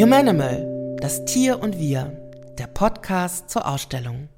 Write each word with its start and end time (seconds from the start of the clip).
Humanimal, 0.00 0.96
das 0.98 1.26
Tier 1.26 1.60
und 1.60 1.78
wir, 1.78 2.16
der 2.58 2.68
Podcast 2.68 3.50
zur 3.50 3.68
Ausstellung. 3.68 4.30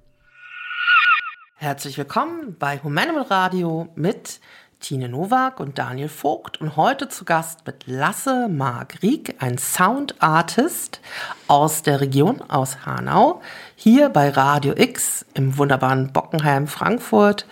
Herzlich 1.55 1.97
willkommen 1.97 2.57
bei 2.59 2.81
Humanimal 2.81 3.23
Radio 3.23 3.87
mit 3.95 4.41
Tine 4.83 5.09
Nowak 5.09 5.61
und 5.61 5.79
Daniel 5.79 6.09
Vogt 6.09 6.61
und 6.61 6.77
heute 6.77 7.09
zu 7.09 7.25
Gast 7.25 7.61
mit 7.67 7.85
Lasse 7.87 8.49
Margrieg, 8.49 9.37
ein 9.39 9.57
Sound 9.57 10.17
Artist 10.21 11.01
aus 11.47 11.83
der 11.83 12.01
Region, 12.01 12.43
aus 12.49 12.85
Hanau, 12.85 13.41
hier 13.77 14.09
bei 14.09 14.31
Radio 14.31 14.75
X 14.77 15.25
im 15.35 15.57
wunderbaren 15.57 16.13
Bockenheim 16.13 16.67
Frankfurt. 16.67 17.47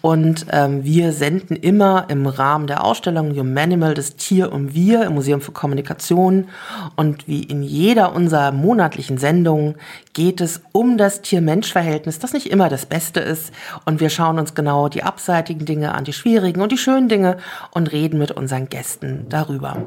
Und 0.00 0.46
ähm, 0.50 0.82
wir 0.82 1.12
senden 1.12 1.54
immer 1.54 2.06
im 2.08 2.26
Rahmen 2.26 2.66
der 2.66 2.82
Ausstellung 2.82 3.36
Humanimal, 3.36 3.94
das 3.94 4.16
Tier 4.16 4.52
und 4.52 4.74
Wir 4.74 5.04
im 5.04 5.14
Museum 5.14 5.40
für 5.40 5.52
Kommunikation. 5.52 6.48
Und 6.96 7.28
wie 7.28 7.44
in 7.44 7.62
jeder 7.62 8.12
unserer 8.12 8.50
monatlichen 8.50 9.18
Sendungen 9.18 9.76
geht 10.12 10.40
es 10.40 10.62
um 10.72 10.98
das 10.98 11.22
Tier-Mensch-Verhältnis, 11.22 12.18
das 12.18 12.32
nicht 12.32 12.50
immer 12.50 12.68
das 12.68 12.86
Beste 12.86 13.20
ist. 13.20 13.52
Und 13.84 14.00
wir 14.00 14.10
schauen 14.10 14.38
uns 14.38 14.54
genau 14.54 14.88
die 14.88 15.02
abseitigen 15.02 15.64
Dinge 15.64 15.94
an, 15.94 16.04
die 16.04 16.12
schwierigen 16.12 16.60
und 16.60 16.72
die 16.72 16.78
schönen 16.78 17.08
Dinge 17.08 17.38
und 17.70 17.92
reden 17.92 18.18
mit 18.18 18.30
unseren 18.30 18.68
Gästen 18.68 19.26
darüber. 19.28 19.86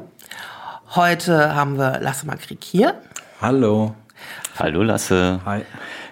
Heute 0.94 1.54
haben 1.54 1.78
wir 1.78 2.00
Lasse 2.00 2.26
Krieg 2.26 2.62
hier. 2.62 2.94
Hallo. 3.40 3.94
Hallo 4.58 4.82
Lasse. 4.82 5.40
Hi. 5.44 5.62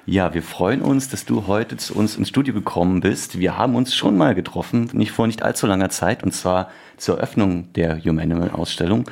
Ja, 0.06 0.34
wir 0.34 0.42
freuen 0.42 0.82
uns, 0.82 1.08
dass 1.08 1.24
du 1.24 1.46
heute 1.46 1.78
zu 1.78 1.94
uns 1.94 2.16
ins 2.16 2.28
Studio 2.28 2.52
gekommen 2.52 3.00
bist. 3.00 3.38
Wir 3.38 3.56
haben 3.56 3.74
uns 3.74 3.94
schon 3.94 4.18
mal 4.18 4.34
getroffen, 4.34 4.90
nicht 4.92 5.12
vor 5.12 5.26
nicht 5.26 5.42
allzu 5.42 5.66
langer 5.66 5.88
Zeit, 5.88 6.22
und 6.22 6.32
zwar 6.32 6.70
zur 6.96 7.16
Eröffnung 7.16 7.72
der 7.74 8.02
Humanimal-Ausstellung. 8.02 9.04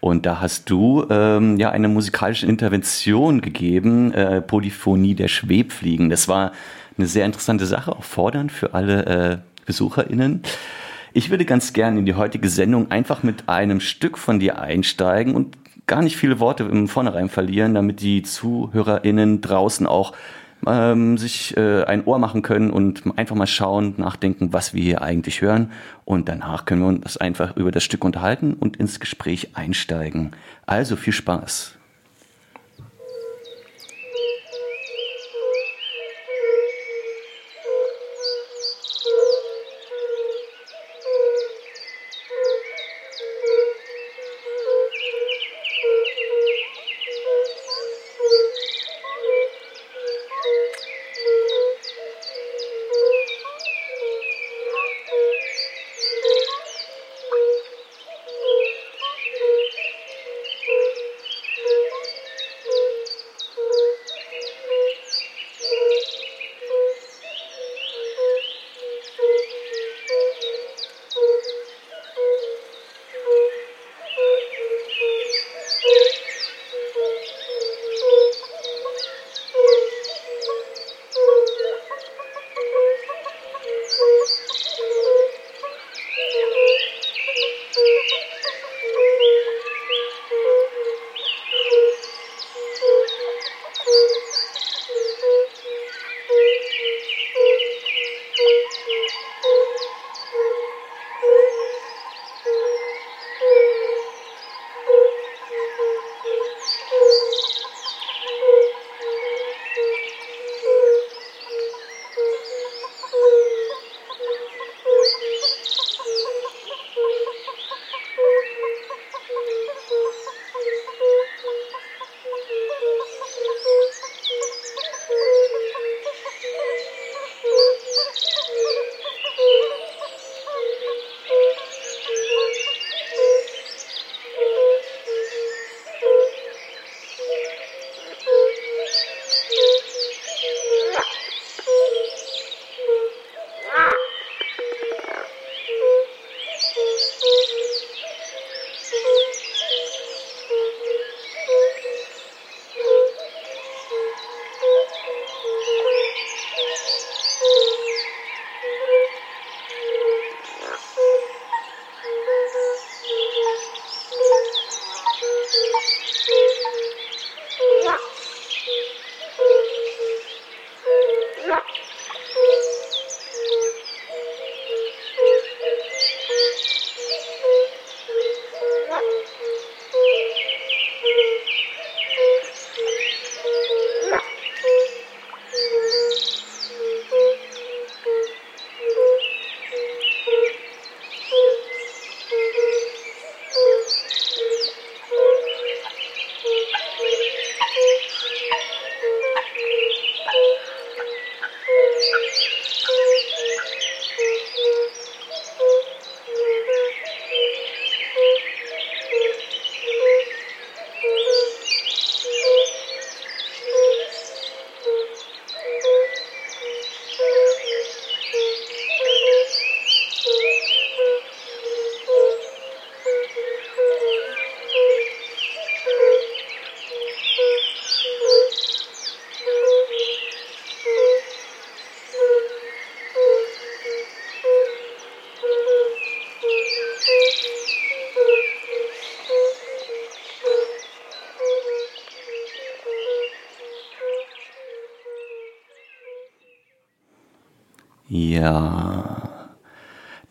Und 0.00 0.26
da 0.26 0.40
hast 0.40 0.70
du 0.70 1.06
ähm, 1.10 1.58
ja 1.58 1.70
eine 1.70 1.88
musikalische 1.88 2.46
Intervention 2.46 3.40
gegeben, 3.40 4.12
äh, 4.12 4.40
Polyphonie 4.40 5.14
der 5.14 5.28
Schwebfliegen. 5.28 6.10
Das 6.10 6.28
war 6.28 6.52
eine 6.96 7.06
sehr 7.06 7.26
interessante 7.26 7.66
Sache, 7.66 7.92
auch 7.92 8.04
fordernd 8.04 8.50
für 8.52 8.74
alle 8.74 9.06
äh, 9.06 9.38
BesucherInnen. 9.66 10.42
Ich 11.12 11.30
würde 11.30 11.44
ganz 11.44 11.72
gerne 11.72 11.98
in 11.98 12.06
die 12.06 12.14
heutige 12.14 12.48
Sendung 12.48 12.90
einfach 12.90 13.22
mit 13.22 13.48
einem 13.48 13.80
Stück 13.80 14.16
von 14.16 14.38
dir 14.38 14.60
einsteigen 14.60 15.34
und 15.34 15.56
gar 15.86 16.02
nicht 16.02 16.16
viele 16.16 16.38
Worte 16.38 16.64
im 16.64 16.86
Vornherein 16.86 17.28
verlieren, 17.28 17.74
damit 17.74 18.00
die 18.00 18.22
ZuhörerInnen 18.22 19.40
draußen 19.40 19.86
auch 19.86 20.12
ähm, 20.66 21.18
sich 21.18 21.56
äh, 21.56 21.84
ein 21.84 22.04
Ohr 22.04 22.18
machen 22.18 22.42
können 22.42 22.70
und 22.70 23.02
einfach 23.16 23.36
mal 23.36 23.46
schauen, 23.46 23.94
nachdenken, 23.96 24.52
was 24.52 24.74
wir 24.74 24.82
hier 24.82 25.02
eigentlich 25.02 25.40
hören. 25.42 25.72
Und 26.04 26.28
danach 26.28 26.64
können 26.64 26.82
wir 26.82 26.88
uns 26.88 27.16
einfach 27.16 27.56
über 27.56 27.70
das 27.70 27.84
Stück 27.84 28.04
unterhalten 28.04 28.54
und 28.54 28.76
ins 28.76 29.00
Gespräch 29.00 29.56
einsteigen. 29.56 30.32
Also 30.66 30.96
viel 30.96 31.12
Spaß. 31.12 31.79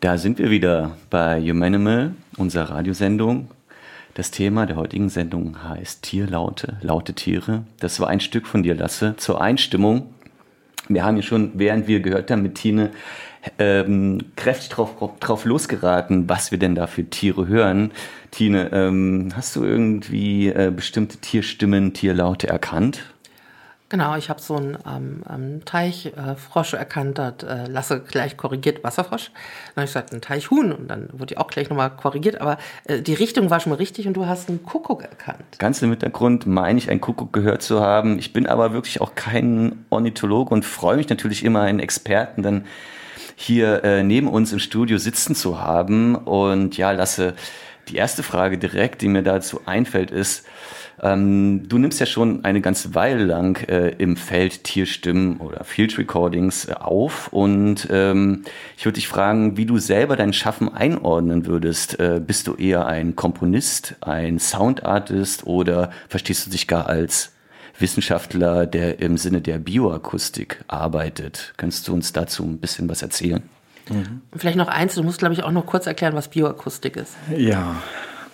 Da 0.00 0.16
sind 0.16 0.38
wir 0.38 0.50
wieder 0.50 0.96
bei 1.10 1.40
Humanimal, 1.40 2.14
unserer 2.36 2.70
Radiosendung. 2.70 3.48
Das 4.14 4.30
Thema 4.30 4.66
der 4.66 4.76
heutigen 4.76 5.10
Sendung 5.10 5.62
heißt 5.62 6.02
Tierlaute, 6.02 6.78
laute 6.80 7.12
Tiere. 7.12 7.64
Das 7.78 8.00
war 8.00 8.08
ein 8.08 8.20
Stück 8.20 8.46
von 8.46 8.62
dir, 8.62 8.74
Lasse, 8.74 9.14
zur 9.18 9.40
Einstimmung. 9.40 10.14
Wir 10.88 11.04
haben 11.04 11.16
ja 11.16 11.22
schon, 11.22 11.52
während 11.54 11.86
wir 11.86 12.00
gehört 12.00 12.30
haben 12.30 12.42
mit 12.42 12.56
Tine, 12.56 12.90
ähm, 13.58 14.18
kräftig 14.36 14.70
drauf, 14.70 14.96
drauf 15.20 15.44
losgeraten, 15.44 16.28
was 16.28 16.50
wir 16.50 16.58
denn 16.58 16.74
da 16.74 16.86
für 16.86 17.04
Tiere 17.04 17.46
hören. 17.46 17.92
Tine, 18.30 18.70
ähm, 18.72 19.28
hast 19.36 19.54
du 19.54 19.64
irgendwie 19.64 20.48
äh, 20.48 20.72
bestimmte 20.74 21.18
Tierstimmen, 21.18 21.92
Tierlaute 21.92 22.48
erkannt? 22.48 23.04
Genau, 23.90 24.16
ich 24.16 24.30
habe 24.30 24.40
so 24.40 24.54
einen 24.54 24.78
ähm, 24.86 25.22
ähm, 25.28 25.64
Teichfrosch 25.64 26.74
äh, 26.74 26.76
erkannt, 26.76 27.18
hat 27.18 27.42
äh, 27.42 27.66
Lasse 27.66 28.00
gleich 28.00 28.36
korrigiert, 28.36 28.84
Wasserfrosch. 28.84 29.32
Dann 29.74 29.82
habe 29.82 29.84
ich 29.84 29.90
gesagt, 29.90 30.12
ein 30.12 30.20
Teichhuhn 30.20 30.70
und 30.70 30.86
dann 30.86 31.08
wurde 31.12 31.26
die 31.26 31.38
auch 31.38 31.48
gleich 31.48 31.68
nochmal 31.70 31.90
korrigiert, 31.90 32.40
aber 32.40 32.56
äh, 32.84 33.02
die 33.02 33.14
Richtung 33.14 33.50
war 33.50 33.58
schon 33.58 33.70
mal 33.70 33.76
richtig 33.76 34.06
und 34.06 34.14
du 34.14 34.26
hast 34.26 34.48
einen 34.48 34.62
Kuckuck 34.62 35.02
erkannt. 35.02 35.42
Ganz 35.58 35.82
im 35.82 35.90
Hintergrund 35.90 36.46
meine 36.46 36.78
ich, 36.78 36.88
einen 36.88 37.00
Kuckuck 37.00 37.32
gehört 37.32 37.62
zu 37.62 37.80
haben. 37.80 38.20
Ich 38.20 38.32
bin 38.32 38.46
aber 38.46 38.72
wirklich 38.72 39.00
auch 39.00 39.16
kein 39.16 39.84
Ornithologe 39.90 40.54
und 40.54 40.64
freue 40.64 40.96
mich 40.96 41.08
natürlich 41.08 41.44
immer, 41.44 41.62
einen 41.62 41.80
Experten 41.80 42.44
dann 42.44 42.66
hier 43.34 43.82
äh, 43.82 44.04
neben 44.04 44.28
uns 44.28 44.52
im 44.52 44.60
Studio 44.60 44.98
sitzen 44.98 45.34
zu 45.34 45.60
haben. 45.60 46.14
Und 46.14 46.76
ja, 46.76 46.92
Lasse, 46.92 47.34
die 47.88 47.96
erste 47.96 48.22
Frage 48.22 48.56
direkt, 48.56 49.02
die 49.02 49.08
mir 49.08 49.24
dazu 49.24 49.62
einfällt, 49.66 50.12
ist, 50.12 50.46
ähm, 51.02 51.68
du 51.68 51.78
nimmst 51.78 51.98
ja 52.00 52.06
schon 52.06 52.44
eine 52.44 52.60
ganze 52.60 52.94
Weile 52.94 53.24
lang 53.24 53.66
äh, 53.68 53.90
im 53.98 54.16
Feld 54.16 54.64
Tierstimmen 54.64 55.38
oder 55.38 55.64
Field 55.64 55.96
Recordings 55.98 56.66
äh, 56.68 56.74
auf 56.74 57.32
und 57.32 57.88
ähm, 57.90 58.44
ich 58.76 58.84
würde 58.84 58.96
dich 58.96 59.08
fragen, 59.08 59.56
wie 59.56 59.66
du 59.66 59.78
selber 59.78 60.16
dein 60.16 60.32
Schaffen 60.32 60.72
einordnen 60.72 61.46
würdest. 61.46 61.98
Äh, 61.98 62.20
bist 62.24 62.46
du 62.46 62.54
eher 62.54 62.86
ein 62.86 63.16
Komponist, 63.16 63.96
ein 64.02 64.38
Soundartist 64.38 65.46
oder 65.46 65.90
verstehst 66.08 66.46
du 66.46 66.50
dich 66.50 66.68
gar 66.68 66.86
als 66.86 67.32
Wissenschaftler, 67.78 68.66
der 68.66 69.00
im 69.00 69.16
Sinne 69.16 69.40
der 69.40 69.58
Bioakustik 69.58 70.62
arbeitet? 70.68 71.54
Kannst 71.56 71.88
du 71.88 71.94
uns 71.94 72.12
dazu 72.12 72.44
ein 72.44 72.58
bisschen 72.58 72.88
was 72.90 73.00
erzählen? 73.00 73.42
Mhm. 73.88 74.20
Vielleicht 74.36 74.56
noch 74.58 74.68
eins, 74.68 74.94
du 74.94 75.02
musst, 75.02 75.18
glaube 75.18 75.32
ich, 75.34 75.42
auch 75.42 75.50
noch 75.50 75.64
kurz 75.64 75.86
erklären, 75.86 76.14
was 76.14 76.28
Bioakustik 76.28 76.96
ist. 76.96 77.16
Ja, 77.34 77.76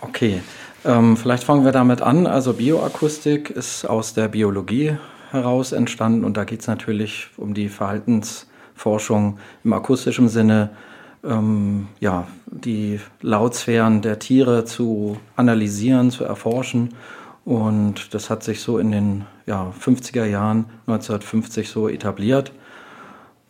okay. 0.00 0.40
Ähm, 0.86 1.16
vielleicht 1.16 1.42
fangen 1.42 1.64
wir 1.64 1.72
damit 1.72 2.00
an. 2.00 2.28
Also 2.28 2.52
Bioakustik 2.52 3.50
ist 3.50 3.84
aus 3.84 4.14
der 4.14 4.28
Biologie 4.28 4.96
heraus 5.32 5.72
entstanden 5.72 6.24
und 6.24 6.36
da 6.36 6.44
geht 6.44 6.60
es 6.60 6.68
natürlich 6.68 7.28
um 7.36 7.54
die 7.54 7.68
Verhaltensforschung 7.68 9.38
im 9.64 9.72
akustischen 9.72 10.28
Sinne, 10.28 10.70
ähm, 11.24 11.88
ja, 11.98 12.28
die 12.46 13.00
Lautsphären 13.20 14.00
der 14.00 14.20
Tiere 14.20 14.64
zu 14.64 15.18
analysieren, 15.34 16.12
zu 16.12 16.22
erforschen. 16.22 16.94
Und 17.44 18.14
das 18.14 18.30
hat 18.30 18.44
sich 18.44 18.60
so 18.60 18.78
in 18.78 18.92
den 18.92 19.24
ja, 19.44 19.72
50er 19.80 20.24
Jahren, 20.24 20.66
1950 20.86 21.68
so 21.68 21.88
etabliert 21.88 22.52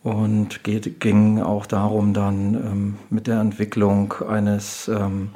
und 0.01 0.63
geht, 0.63 0.99
ging 0.99 1.41
auch 1.41 1.67
darum, 1.67 2.13
dann 2.13 2.55
ähm, 2.55 2.95
mit 3.11 3.27
der 3.27 3.41
Entwicklung 3.41 4.13
eines 4.27 4.87
ähm, 4.87 5.29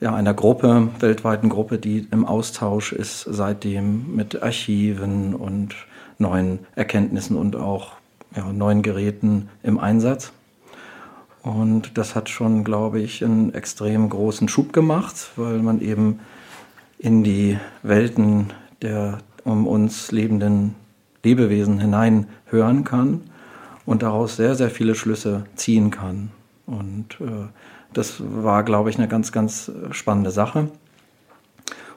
ja, 0.00 0.14
einer 0.14 0.34
Gruppe, 0.34 0.88
weltweiten 0.98 1.48
Gruppe, 1.48 1.78
die 1.78 2.08
im 2.10 2.24
Austausch 2.24 2.92
ist 2.92 3.26
seitdem 3.28 4.16
mit 4.16 4.42
Archiven 4.42 5.34
und 5.34 5.74
neuen 6.18 6.60
Erkenntnissen 6.74 7.36
und 7.36 7.56
auch 7.56 7.92
ja, 8.34 8.52
neuen 8.52 8.82
Geräten 8.82 9.48
im 9.62 9.78
Einsatz. 9.78 10.32
Und 11.42 11.96
das 11.96 12.14
hat 12.14 12.28
schon, 12.28 12.64
glaube 12.64 13.00
ich, 13.00 13.24
einen 13.24 13.54
extrem 13.54 14.08
großen 14.08 14.48
Schub 14.48 14.72
gemacht, 14.72 15.30
weil 15.36 15.58
man 15.58 15.80
eben 15.80 16.20
in 16.98 17.24
die 17.24 17.58
Welten 17.82 18.52
der 18.82 19.18
um 19.44 19.66
uns 19.66 20.12
lebenden 20.12 20.74
Lebewesen 21.22 21.80
hinein 21.80 22.26
hören 22.46 22.84
kann 22.84 23.22
und 23.86 24.02
daraus 24.02 24.36
sehr, 24.36 24.54
sehr 24.54 24.70
viele 24.70 24.94
Schlüsse 24.94 25.44
ziehen 25.54 25.90
kann. 25.90 26.30
Und 26.66 27.18
äh, 27.20 27.48
das 27.92 28.16
war, 28.20 28.62
glaube 28.62 28.90
ich, 28.90 28.98
eine 28.98 29.08
ganz, 29.08 29.32
ganz 29.32 29.70
spannende 29.90 30.30
Sache. 30.30 30.68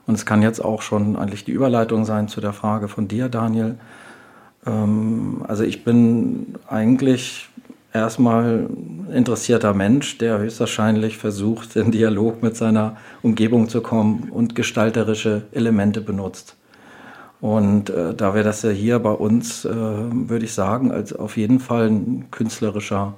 Und 0.06 0.16
es 0.16 0.25
kann 0.25 0.42
jetzt 0.42 0.63
auch 0.63 0.81
schon 0.81 1.16
eigentlich 1.16 1.45
die 1.45 1.51
Überleitung 1.51 2.06
sein 2.06 2.28
zu 2.28 2.42
der 2.42 2.54
Frage 2.54 2.88
von 2.88 3.07
dir, 3.07 3.30
Daniel. 3.30 3.78
Ähm, 4.66 5.44
also 5.48 5.63
ich 5.63 5.84
bin 5.84 6.56
eigentlich 6.68 7.50
erstmal 7.94 8.68
interessierter 9.13 9.74
Mensch, 9.74 10.18
der 10.18 10.40
höchstwahrscheinlich 10.40 11.18
versucht, 11.18 11.75
in 11.75 11.92
Dialog 11.92 12.42
mit 12.42 12.57
seiner 12.57 12.98
Umgebung 13.22 13.69
zu 13.69 13.81
kommen 13.81 14.30
und 14.31 14.56
gestalterische 14.56 15.44
Elemente 15.51 16.01
benutzt. 16.01 16.57
Und 17.39 17.89
äh, 17.89 18.13
da 18.13 18.34
wäre 18.34 18.46
das 18.46 18.62
ja 18.62 18.69
hier 18.69 19.00
bei 19.00 19.12
uns, 19.12 19.66
äh, 19.66 19.69
würde 19.74 20.46
ich 20.46 20.54
sagen, 20.54 20.92
als 20.92 21.13
auf 21.13 21.38
jeden 21.38 21.60
Fall 21.60 21.89
ein 21.89 22.31
künstlerischer 22.31 23.16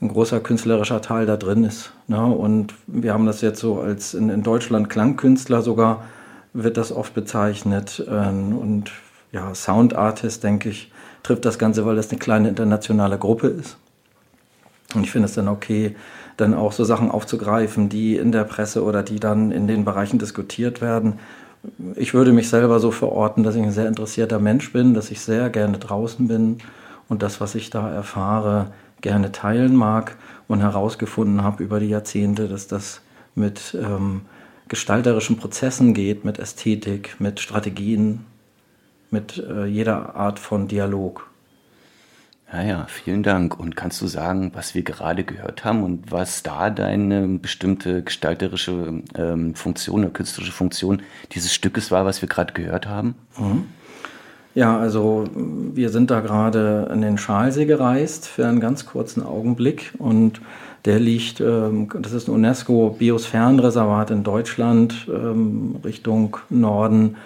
ein 0.00 0.08
großer 0.08 0.40
künstlerischer 0.40 1.00
Teil 1.00 1.26
da 1.26 1.36
drin 1.36 1.64
ist. 1.64 1.92
Ne? 2.06 2.24
Und 2.24 2.74
wir 2.86 3.12
haben 3.14 3.26
das 3.26 3.40
jetzt 3.40 3.60
so 3.60 3.80
als 3.80 4.14
in, 4.14 4.28
in 4.28 4.42
Deutschland 4.42 4.90
Klangkünstler 4.90 5.62
sogar 5.62 6.04
wird 6.52 6.76
das 6.76 6.92
oft 6.92 7.14
bezeichnet. 7.14 8.04
Ähm, 8.08 8.56
und 8.56 8.92
ja, 9.32 9.54
Sound 9.54 9.94
Artist, 9.94 10.44
denke 10.44 10.68
ich, 10.68 10.92
trifft 11.22 11.44
das 11.44 11.58
Ganze, 11.58 11.86
weil 11.86 11.96
das 11.96 12.10
eine 12.10 12.18
kleine 12.18 12.48
internationale 12.48 13.18
Gruppe 13.18 13.48
ist. 13.48 13.76
Und 14.94 15.04
ich 15.04 15.10
finde 15.10 15.26
es 15.26 15.34
dann 15.34 15.48
okay, 15.48 15.96
dann 16.36 16.54
auch 16.54 16.72
so 16.72 16.84
Sachen 16.84 17.10
aufzugreifen, 17.10 17.88
die 17.88 18.16
in 18.16 18.32
der 18.32 18.44
Presse 18.44 18.84
oder 18.84 19.02
die 19.02 19.18
dann 19.18 19.50
in 19.50 19.66
den 19.66 19.84
Bereichen 19.84 20.18
diskutiert 20.18 20.80
werden. 20.80 21.18
Ich 21.96 22.14
würde 22.14 22.32
mich 22.32 22.48
selber 22.48 22.78
so 22.78 22.90
verorten, 22.90 23.42
dass 23.42 23.56
ich 23.56 23.62
ein 23.62 23.72
sehr 23.72 23.88
interessierter 23.88 24.38
Mensch 24.38 24.72
bin, 24.72 24.94
dass 24.94 25.10
ich 25.10 25.20
sehr 25.20 25.50
gerne 25.50 25.78
draußen 25.78 26.28
bin 26.28 26.58
und 27.08 27.22
das, 27.22 27.40
was 27.40 27.54
ich 27.54 27.70
da 27.70 27.90
erfahre, 27.90 28.68
gerne 29.00 29.32
teilen 29.32 29.74
mag 29.74 30.16
und 30.48 30.60
herausgefunden 30.60 31.42
habe 31.42 31.62
über 31.62 31.80
die 31.80 31.88
Jahrzehnte, 31.88 32.48
dass 32.48 32.66
das 32.66 33.00
mit 33.34 33.76
ähm, 33.80 34.22
gestalterischen 34.68 35.36
Prozessen 35.36 35.94
geht, 35.94 36.24
mit 36.24 36.38
Ästhetik, 36.38 37.16
mit 37.18 37.40
Strategien, 37.40 38.24
mit 39.10 39.38
äh, 39.38 39.66
jeder 39.66 40.16
Art 40.16 40.38
von 40.38 40.68
Dialog. 40.68 41.30
Ja, 42.52 42.62
ja, 42.62 42.86
vielen 42.88 43.22
Dank. 43.22 43.58
Und 43.58 43.74
kannst 43.74 44.00
du 44.00 44.06
sagen, 44.06 44.52
was 44.54 44.74
wir 44.74 44.82
gerade 44.82 45.24
gehört 45.24 45.64
haben 45.64 45.82
und 45.82 46.12
was 46.12 46.42
da 46.42 46.70
deine 46.70 47.26
bestimmte 47.26 48.02
gestalterische 48.02 49.02
ähm, 49.16 49.54
Funktion 49.54 50.04
oder 50.04 50.12
künstlerische 50.12 50.52
Funktion 50.52 51.02
dieses 51.32 51.52
Stückes 51.52 51.90
war, 51.90 52.04
was 52.04 52.22
wir 52.22 52.28
gerade 52.28 52.52
gehört 52.52 52.86
haben? 52.86 53.16
Mhm. 53.36 53.66
Ja, 54.56 54.78
also 54.78 55.24
wir 55.34 55.90
sind 55.90 56.10
da 56.10 56.20
gerade 56.20 56.88
in 56.90 57.02
den 57.02 57.18
Schalsee 57.18 57.66
gereist 57.66 58.26
für 58.26 58.46
einen 58.48 58.58
ganz 58.58 58.86
kurzen 58.86 59.22
Augenblick 59.22 59.92
und 59.98 60.40
der 60.86 60.98
liegt, 60.98 61.42
ähm, 61.42 61.90
das 62.00 62.12
ist 62.12 62.26
ein 62.26 62.34
UNESCO-Biosphärenreservat 62.34 64.10
in 64.12 64.24
Deutschland, 64.24 65.08
ähm, 65.12 65.76
Richtung 65.84 66.38
Norden 66.48 67.16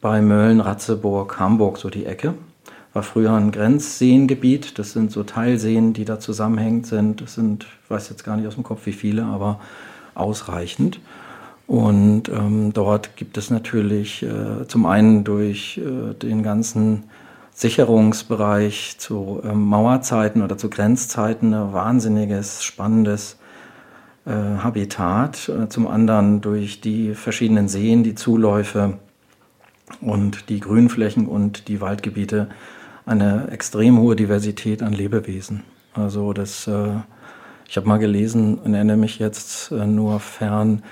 bei 0.00 0.22
Mölln, 0.22 0.60
Ratzeburg, 0.60 1.38
Hamburg, 1.38 1.76
so 1.76 1.90
die 1.90 2.06
Ecke. 2.06 2.32
War 2.94 3.02
früher 3.02 3.34
ein 3.34 3.52
Grenzseengebiet, 3.52 4.78
das 4.78 4.92
sind 4.92 5.12
so 5.12 5.22
Teilseen, 5.22 5.92
die 5.92 6.06
da 6.06 6.18
zusammenhängend 6.18 6.86
sind. 6.86 7.20
Das 7.20 7.34
sind, 7.34 7.66
ich 7.84 7.90
weiß 7.90 8.08
jetzt 8.08 8.24
gar 8.24 8.38
nicht 8.38 8.46
aus 8.46 8.54
dem 8.54 8.64
Kopf 8.64 8.86
wie 8.86 8.92
viele, 8.92 9.24
aber 9.24 9.60
ausreichend. 10.14 10.98
Und 11.70 12.28
ähm, 12.30 12.72
dort 12.72 13.14
gibt 13.14 13.38
es 13.38 13.48
natürlich 13.48 14.24
äh, 14.24 14.66
zum 14.66 14.86
einen 14.86 15.22
durch 15.22 15.78
äh, 15.78 16.14
den 16.14 16.42
ganzen 16.42 17.04
Sicherungsbereich 17.52 18.96
zu 18.98 19.40
äh, 19.44 19.52
Mauerzeiten 19.52 20.42
oder 20.42 20.58
zu 20.58 20.68
Grenzzeiten 20.68 21.54
ein 21.54 21.72
wahnsinniges, 21.72 22.64
spannendes 22.64 23.38
äh, 24.26 24.32
Habitat. 24.32 25.48
Äh, 25.48 25.68
zum 25.68 25.86
anderen 25.86 26.40
durch 26.40 26.80
die 26.80 27.14
verschiedenen 27.14 27.68
Seen, 27.68 28.02
die 28.02 28.16
Zuläufe 28.16 28.98
und 30.00 30.48
die 30.48 30.58
Grünflächen 30.58 31.28
und 31.28 31.68
die 31.68 31.80
Waldgebiete 31.80 32.48
eine 33.06 33.46
extrem 33.52 33.96
hohe 34.00 34.16
Diversität 34.16 34.82
an 34.82 34.92
Lebewesen. 34.92 35.62
Also 35.94 36.32
das, 36.32 36.66
äh, 36.66 36.94
ich 37.68 37.76
habe 37.76 37.86
mal 37.86 37.98
gelesen 37.98 38.58
und 38.58 38.74
erinnere 38.74 38.96
mich 38.96 39.20
jetzt 39.20 39.70
nur 39.70 40.18
fern, 40.18 40.82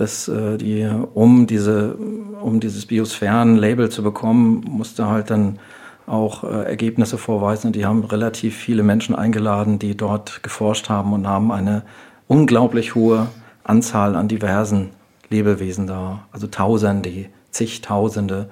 dass 0.00 0.28
äh, 0.28 0.56
die, 0.56 0.88
um 1.12 1.46
diese, 1.46 1.94
um 2.40 2.58
dieses 2.58 2.86
Biosphären-Label 2.86 3.90
zu 3.90 4.02
bekommen, 4.02 4.64
musste 4.66 5.08
halt 5.08 5.28
dann 5.28 5.58
auch 6.06 6.42
äh, 6.42 6.64
Ergebnisse 6.64 7.18
vorweisen. 7.18 7.66
Und 7.66 7.76
die 7.76 7.84
haben 7.84 8.02
relativ 8.04 8.56
viele 8.56 8.82
Menschen 8.82 9.14
eingeladen, 9.14 9.78
die 9.78 9.94
dort 9.94 10.42
geforscht 10.42 10.88
haben 10.88 11.12
und 11.12 11.26
haben 11.26 11.52
eine 11.52 11.82
unglaublich 12.28 12.94
hohe 12.94 13.26
Anzahl 13.62 14.16
an 14.16 14.26
diversen 14.26 14.88
Lebewesen 15.28 15.86
da. 15.86 16.26
Also 16.32 16.46
Tausende, 16.46 17.26
zigtausende 17.50 18.48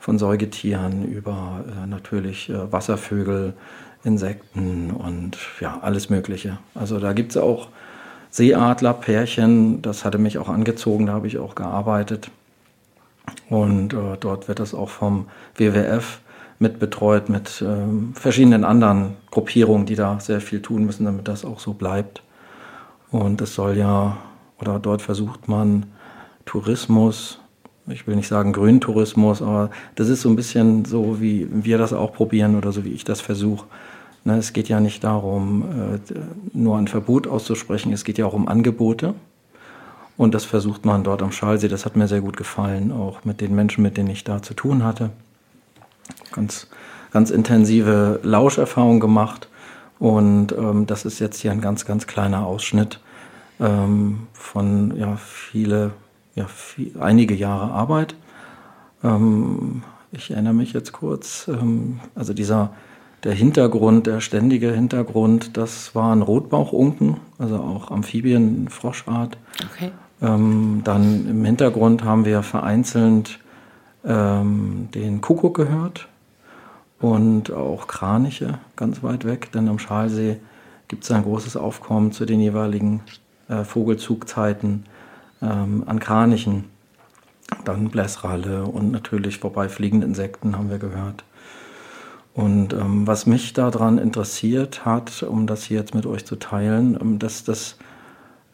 von 0.00 0.18
Säugetieren 0.18 1.10
über 1.10 1.64
äh, 1.66 1.86
natürlich 1.86 2.50
äh, 2.50 2.70
Wasservögel, 2.70 3.54
Insekten 4.04 4.90
und 4.90 5.38
ja, 5.60 5.78
alles 5.80 6.10
Mögliche. 6.10 6.58
Also 6.74 6.98
da 6.98 7.14
gibt 7.14 7.30
es 7.30 7.36
auch 7.38 7.68
Seeadlerpärchen, 8.30 9.82
das 9.82 10.04
hatte 10.04 10.18
mich 10.18 10.38
auch 10.38 10.48
angezogen, 10.48 11.06
da 11.06 11.12
habe 11.14 11.26
ich 11.26 11.38
auch 11.38 11.54
gearbeitet. 11.54 12.30
Und 13.48 13.92
äh, 13.92 14.16
dort 14.18 14.48
wird 14.48 14.60
das 14.60 14.74
auch 14.74 14.88
vom 14.88 15.26
WWF 15.56 16.20
mitbetreut 16.58 17.28
mit 17.28 17.62
äh, 17.62 18.14
verschiedenen 18.14 18.64
anderen 18.64 19.16
Gruppierungen, 19.30 19.86
die 19.86 19.96
da 19.96 20.20
sehr 20.20 20.40
viel 20.40 20.62
tun 20.62 20.84
müssen, 20.84 21.04
damit 21.04 21.26
das 21.26 21.44
auch 21.44 21.58
so 21.58 21.72
bleibt. 21.72 22.22
Und 23.10 23.40
es 23.40 23.54
soll 23.54 23.76
ja, 23.76 24.18
oder 24.60 24.78
dort 24.78 25.02
versucht 25.02 25.48
man 25.48 25.86
Tourismus, 26.44 27.40
ich 27.88 28.06
will 28.06 28.14
nicht 28.14 28.28
sagen 28.28 28.52
Grüntourismus, 28.52 29.42
aber 29.42 29.70
das 29.96 30.08
ist 30.08 30.20
so 30.20 30.28
ein 30.28 30.36
bisschen 30.36 30.84
so, 30.84 31.20
wie 31.20 31.48
wir 31.50 31.78
das 31.78 31.92
auch 31.92 32.12
probieren 32.12 32.56
oder 32.56 32.72
so 32.72 32.84
wie 32.84 32.92
ich 32.92 33.04
das 33.04 33.20
versuche. 33.20 33.66
Ne, 34.24 34.36
es 34.36 34.52
geht 34.52 34.68
ja 34.68 34.80
nicht 34.80 35.02
darum, 35.02 35.64
äh, 35.94 36.14
nur 36.52 36.76
ein 36.76 36.88
Verbot 36.88 37.26
auszusprechen, 37.26 37.92
es 37.92 38.04
geht 38.04 38.18
ja 38.18 38.26
auch 38.26 38.34
um 38.34 38.48
Angebote. 38.48 39.14
Und 40.18 40.34
das 40.34 40.44
versucht 40.44 40.84
man 40.84 41.02
dort 41.02 41.22
am 41.22 41.32
Schalsee. 41.32 41.68
Das 41.68 41.86
hat 41.86 41.96
mir 41.96 42.06
sehr 42.06 42.20
gut 42.20 42.36
gefallen, 42.36 42.92
auch 42.92 43.24
mit 43.24 43.40
den 43.40 43.54
Menschen, 43.54 43.82
mit 43.82 43.96
denen 43.96 44.10
ich 44.10 44.22
da 44.22 44.42
zu 44.42 44.52
tun 44.52 44.84
hatte. 44.84 45.08
Ganz, 46.32 46.66
ganz 47.10 47.30
intensive 47.30 48.20
Lauscherfahrung 48.22 49.00
gemacht. 49.00 49.48
Und 49.98 50.52
ähm, 50.52 50.86
das 50.86 51.06
ist 51.06 51.20
jetzt 51.20 51.40
hier 51.40 51.52
ein 51.52 51.62
ganz, 51.62 51.86
ganz 51.86 52.06
kleiner 52.06 52.44
Ausschnitt 52.44 53.00
ähm, 53.60 54.26
von 54.34 54.94
ja, 54.98 55.16
viele, 55.16 55.92
ja, 56.34 56.46
viel, 56.48 56.92
einige 57.00 57.34
Jahre 57.34 57.70
Arbeit. 57.72 58.14
Ähm, 59.02 59.82
ich 60.12 60.30
erinnere 60.30 60.54
mich 60.54 60.74
jetzt 60.74 60.92
kurz, 60.92 61.48
ähm, 61.48 62.00
also 62.14 62.34
dieser 62.34 62.74
der 63.24 63.32
Hintergrund, 63.32 64.06
der 64.06 64.20
ständige 64.20 64.72
Hintergrund, 64.72 65.56
das 65.56 65.94
waren 65.94 66.22
Rotbauchunken, 66.22 67.18
also 67.38 67.56
auch 67.56 67.90
Amphibien, 67.90 68.68
Froschart. 68.68 69.36
Okay. 69.72 69.90
Ähm, 70.22 70.82
dann 70.84 71.28
im 71.28 71.44
Hintergrund 71.44 72.04
haben 72.04 72.24
wir 72.24 72.42
vereinzelt 72.42 73.38
ähm, 74.04 74.88
den 74.94 75.20
Kuckuck 75.20 75.56
gehört 75.56 76.08
und 77.00 77.52
auch 77.52 77.86
Kraniche 77.86 78.58
ganz 78.76 79.02
weit 79.02 79.24
weg, 79.24 79.52
denn 79.52 79.68
am 79.68 79.78
Schalsee 79.78 80.36
gibt 80.88 81.04
es 81.04 81.10
ein 81.10 81.22
großes 81.22 81.56
Aufkommen 81.56 82.12
zu 82.12 82.26
den 82.26 82.40
jeweiligen 82.40 83.00
äh, 83.48 83.64
Vogelzugzeiten 83.64 84.84
ähm, 85.42 85.84
an 85.86 86.00
Kranichen. 86.00 86.64
Dann 87.64 87.88
Blässralle 87.88 88.64
und 88.64 88.92
natürlich 88.92 89.38
vorbeifliegende 89.38 90.06
Insekten 90.06 90.56
haben 90.56 90.70
wir 90.70 90.78
gehört. 90.78 91.24
Und 92.40 92.72
ähm, 92.72 93.06
was 93.06 93.26
mich 93.26 93.52
daran 93.52 93.98
interessiert 93.98 94.86
hat, 94.86 95.22
um 95.22 95.46
das 95.46 95.64
hier 95.64 95.78
jetzt 95.78 95.94
mit 95.94 96.06
euch 96.06 96.24
zu 96.24 96.36
teilen, 96.36 96.98
ähm, 97.00 97.18
dass 97.18 97.44
das 97.44 97.76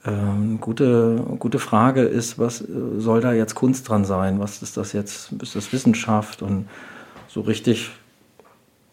ähm, 0.04 0.58
gute, 0.60 1.22
gute 1.38 1.60
Frage 1.60 2.02
ist, 2.02 2.36
was 2.38 2.62
äh, 2.62 2.66
soll 2.98 3.20
da 3.20 3.32
jetzt 3.32 3.54
Kunst 3.54 3.88
dran 3.88 4.04
sein? 4.04 4.40
Was 4.40 4.60
ist 4.60 4.76
das 4.76 4.92
jetzt? 4.92 5.32
Ist 5.40 5.54
das 5.54 5.72
Wissenschaft? 5.72 6.42
Und 6.42 6.66
so 7.28 7.42
richtig 7.42 7.90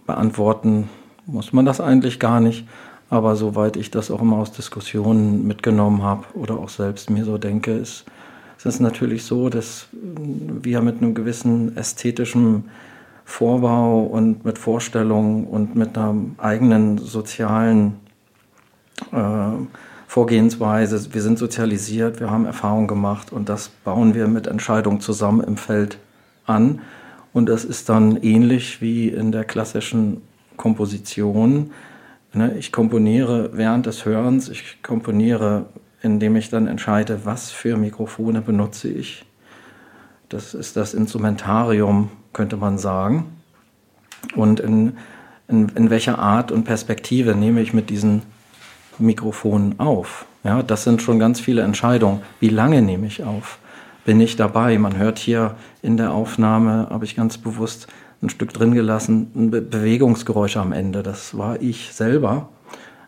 beantworten 0.05 0.89
muss 1.25 1.53
man 1.53 1.65
das 1.65 1.81
eigentlich 1.81 2.19
gar 2.19 2.39
nicht. 2.39 2.67
Aber 3.09 3.35
soweit 3.35 3.77
ich 3.77 3.89
das 3.89 4.11
auch 4.11 4.21
immer 4.21 4.37
aus 4.37 4.51
Diskussionen 4.51 5.47
mitgenommen 5.47 6.03
habe 6.03 6.25
oder 6.35 6.59
auch 6.59 6.69
selbst 6.69 7.09
mir 7.09 7.25
so 7.25 7.39
denke, 7.39 7.71
ist, 7.71 8.05
ist 8.57 8.65
es 8.65 8.79
natürlich 8.79 9.23
so, 9.23 9.49
dass 9.49 9.87
wir 9.91 10.81
mit 10.81 10.97
einem 10.97 11.15
gewissen 11.15 11.75
ästhetischen 11.77 12.65
Vorbau 13.25 14.01
und 14.03 14.45
mit 14.45 14.57
Vorstellungen 14.57 15.45
und 15.45 15.75
mit 15.75 15.97
einer 15.97 16.15
eigenen 16.37 16.97
sozialen 16.97 17.95
äh, 19.11 19.17
Vorgehensweise. 20.07 21.13
Wir 21.13 21.21
sind 21.21 21.39
sozialisiert, 21.39 22.19
wir 22.19 22.29
haben 22.29 22.45
Erfahrungen 22.45 22.87
gemacht 22.87 23.31
und 23.31 23.49
das 23.49 23.69
bauen 23.69 24.13
wir 24.13 24.27
mit 24.27 24.47
Entscheidungen 24.47 24.99
zusammen 24.99 25.41
im 25.41 25.57
Feld 25.57 25.97
an. 26.45 26.81
Und 27.33 27.49
das 27.49 27.65
ist 27.65 27.89
dann 27.89 28.17
ähnlich 28.17 28.79
wie 28.81 29.07
in 29.07 29.31
der 29.31 29.43
klassischen 29.43 30.21
Komposition. 30.55 31.71
Ne, 32.33 32.55
ich 32.57 32.71
komponiere 32.71 33.51
während 33.53 33.85
des 33.85 34.05
Hörens, 34.05 34.49
ich 34.49 34.83
komponiere, 34.83 35.65
indem 36.01 36.35
ich 36.35 36.49
dann 36.49 36.67
entscheide, 36.67 37.21
was 37.23 37.51
für 37.51 37.77
Mikrofone 37.77 38.41
benutze 38.41 38.89
ich. 38.89 39.25
Das 40.29 40.53
ist 40.53 40.77
das 40.77 40.93
Instrumentarium 40.93 42.09
könnte 42.33 42.57
man 42.57 42.77
sagen. 42.77 43.25
Und 44.35 44.59
in, 44.59 44.97
in, 45.47 45.69
in 45.69 45.89
welcher 45.89 46.19
Art 46.19 46.51
und 46.51 46.63
Perspektive 46.63 47.35
nehme 47.35 47.61
ich 47.61 47.73
mit 47.73 47.89
diesen 47.89 48.23
Mikrofonen 48.99 49.79
auf? 49.79 50.25
Ja, 50.43 50.61
das 50.61 50.83
sind 50.83 51.01
schon 51.01 51.19
ganz 51.19 51.39
viele 51.39 51.61
Entscheidungen. 51.61 52.21
Wie 52.39 52.49
lange 52.49 52.81
nehme 52.81 53.07
ich 53.07 53.23
auf? 53.23 53.59
Bin 54.05 54.19
ich 54.19 54.35
dabei? 54.35 54.77
Man 54.77 54.97
hört 54.97 55.17
hier 55.17 55.55
in 55.81 55.95
der 55.95 56.11
Aufnahme, 56.11 56.87
habe 56.89 57.05
ich 57.05 57.15
ganz 57.15 57.37
bewusst 57.37 57.87
ein 58.21 58.29
Stück 58.29 58.53
drin 58.53 58.73
gelassen, 58.73 59.31
ein 59.35 59.51
Be 59.51 59.61
Bewegungsgeräusch 59.61 60.57
am 60.57 60.73
Ende. 60.73 61.03
Das 61.03 61.37
war 61.37 61.61
ich 61.61 61.93
selber. 61.93 62.49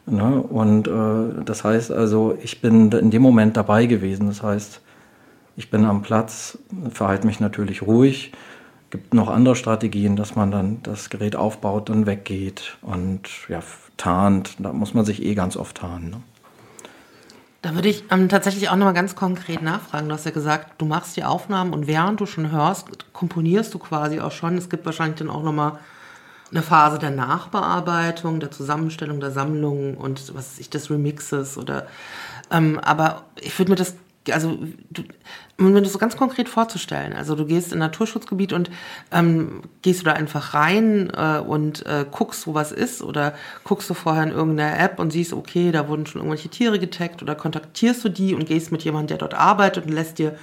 Ne? 0.05 0.41
Und 0.41 0.87
äh, 0.87 1.43
das 1.43 1.63
heißt 1.63 1.91
also, 1.91 2.37
ich 2.41 2.61
bin 2.61 2.91
in 2.91 3.11
dem 3.11 3.21
Moment 3.21 3.57
dabei 3.57 3.85
gewesen. 3.85 4.27
Das 4.27 4.43
heißt, 4.43 4.81
ich 5.57 5.69
bin 5.69 5.85
am 5.85 6.01
Platz, 6.01 6.57
verhalte 6.91 7.25
mich 7.27 7.39
natürlich 7.39 7.81
ruhig, 7.81 8.33
gibt 8.95 9.13
noch 9.13 9.27
andere 9.27 9.57
Strategien, 9.57 10.15
dass 10.15 10.37
man 10.37 10.51
dann 10.51 10.81
das 10.83 11.09
Gerät 11.09 11.35
aufbaut, 11.35 11.89
dann 11.89 12.05
weggeht 12.05 12.77
und 12.81 13.23
ja, 13.49 13.61
tarnt. 13.97 14.55
Da 14.59 14.71
muss 14.71 14.93
man 14.93 15.03
sich 15.03 15.21
eh 15.21 15.35
ganz 15.35 15.57
oft 15.57 15.77
tarnen. 15.77 16.11
Ne? 16.11 16.21
Da 17.61 17.75
würde 17.75 17.89
ich 17.89 18.05
ähm, 18.09 18.29
tatsächlich 18.29 18.69
auch 18.69 18.77
nochmal 18.77 18.93
ganz 18.93 19.13
konkret 19.13 19.61
nachfragen. 19.61 20.07
Du 20.07 20.13
hast 20.13 20.23
ja 20.23 20.31
gesagt, 20.31 20.75
du 20.77 20.85
machst 20.85 21.17
die 21.17 21.25
Aufnahmen 21.25 21.73
und 21.73 21.87
während 21.87 22.21
du 22.21 22.25
schon 22.25 22.51
hörst, 22.51 23.11
komponierst 23.11 23.73
du 23.73 23.79
quasi 23.79 24.21
auch 24.21 24.31
schon. 24.31 24.57
Es 24.57 24.69
gibt 24.69 24.85
wahrscheinlich 24.85 25.19
dann 25.19 25.29
auch 25.29 25.43
nochmal 25.43 25.77
eine 26.51 26.61
Phase 26.61 26.97
der 26.97 27.11
Nachbearbeitung, 27.11 28.39
der 28.39 28.51
Zusammenstellung 28.51 29.19
der 29.19 29.31
Sammlungen 29.31 29.95
und 29.95 30.33
was 30.35 30.53
weiß 30.53 30.59
ich, 30.59 30.69
des 30.69 30.89
Remixes 30.89 31.57
oder 31.57 31.87
ähm, 32.49 32.79
aber 32.79 33.23
ich 33.41 33.57
würde 33.59 33.71
mir 33.71 33.75
das 33.75 33.95
also 34.31 34.57
du, 34.89 35.03
um 35.57 35.71
mir 35.71 35.81
das 35.81 35.93
so 35.93 35.99
ganz 35.99 36.17
konkret 36.17 36.49
vorzustellen, 36.49 37.13
also 37.13 37.35
du 37.35 37.45
gehst 37.45 37.71
in 37.71 37.77
ein 37.77 37.87
Naturschutzgebiet 37.87 38.53
und 38.53 38.69
ähm, 39.11 39.61
gehst 39.81 40.01
du 40.01 40.05
da 40.05 40.13
einfach 40.13 40.53
rein 40.53 41.11
äh, 41.15 41.39
und 41.39 41.85
äh, 41.85 42.05
guckst, 42.09 42.47
wo 42.47 42.53
was 42.53 42.71
ist 42.71 43.01
oder 43.01 43.33
guckst 43.63 43.89
du 43.89 43.93
vorher 43.93 44.23
in 44.23 44.31
irgendeiner 44.31 44.79
App 44.79 44.99
und 44.99 45.11
siehst, 45.11 45.33
okay, 45.33 45.71
da 45.71 45.87
wurden 45.87 46.05
schon 46.05 46.21
irgendwelche 46.21 46.49
Tiere 46.49 46.79
getaggt 46.79 47.21
oder 47.21 47.35
kontaktierst 47.35 48.03
du 48.03 48.09
die 48.09 48.35
und 48.35 48.45
gehst 48.45 48.71
mit 48.71 48.83
jemandem, 48.83 49.07
der 49.07 49.17
dort 49.17 49.33
arbeitet 49.33 49.85
und 49.85 49.93
lässt 49.93 50.19
dir 50.19 50.37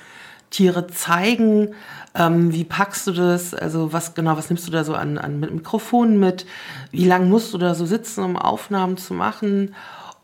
Tiere 0.50 0.86
zeigen, 0.86 1.74
ähm, 2.14 2.52
wie 2.52 2.64
packst 2.64 3.06
du 3.06 3.12
das, 3.12 3.54
also 3.54 3.92
was 3.92 4.14
genau, 4.14 4.36
was 4.36 4.50
nimmst 4.50 4.66
du 4.66 4.70
da 4.70 4.84
so 4.84 4.94
an, 4.94 5.16
an 5.16 5.40
Mikrofonen 5.40 6.20
mit, 6.20 6.46
wie 6.90 7.06
lange 7.06 7.26
musst 7.26 7.54
du 7.54 7.58
da 7.58 7.74
so 7.74 7.86
sitzen, 7.86 8.22
um 8.22 8.36
Aufnahmen 8.36 8.98
zu 8.98 9.14
machen 9.14 9.74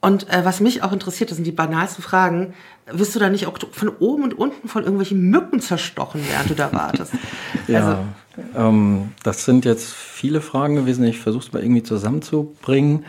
und 0.00 0.28
äh, 0.30 0.44
was 0.44 0.60
mich 0.60 0.82
auch 0.82 0.92
interessiert, 0.92 1.30
das 1.30 1.36
sind 1.36 1.46
die 1.46 1.52
banalsten 1.52 2.04
Fragen. 2.04 2.54
Wirst 2.90 3.14
du 3.14 3.18
da 3.18 3.28
nicht 3.28 3.46
auch 3.46 3.58
von 3.72 3.88
oben 3.98 4.22
und 4.22 4.38
unten 4.38 4.68
von 4.68 4.82
irgendwelchen 4.82 5.20
Mücken 5.28 5.60
zerstochen, 5.60 6.20
während 6.28 6.50
du 6.50 6.54
da 6.54 6.72
wartest? 6.72 7.12
ja, 7.66 8.04
also, 8.36 8.68
ähm, 8.68 9.12
das 9.24 9.44
sind 9.44 9.64
jetzt 9.64 9.92
viele 9.92 10.40
Fragen 10.40 10.76
gewesen. 10.76 11.04
Ich 11.04 11.18
versuche 11.18 11.46
es 11.46 11.52
mal 11.52 11.62
irgendwie 11.62 11.82
zusammenzubringen. 11.82 13.04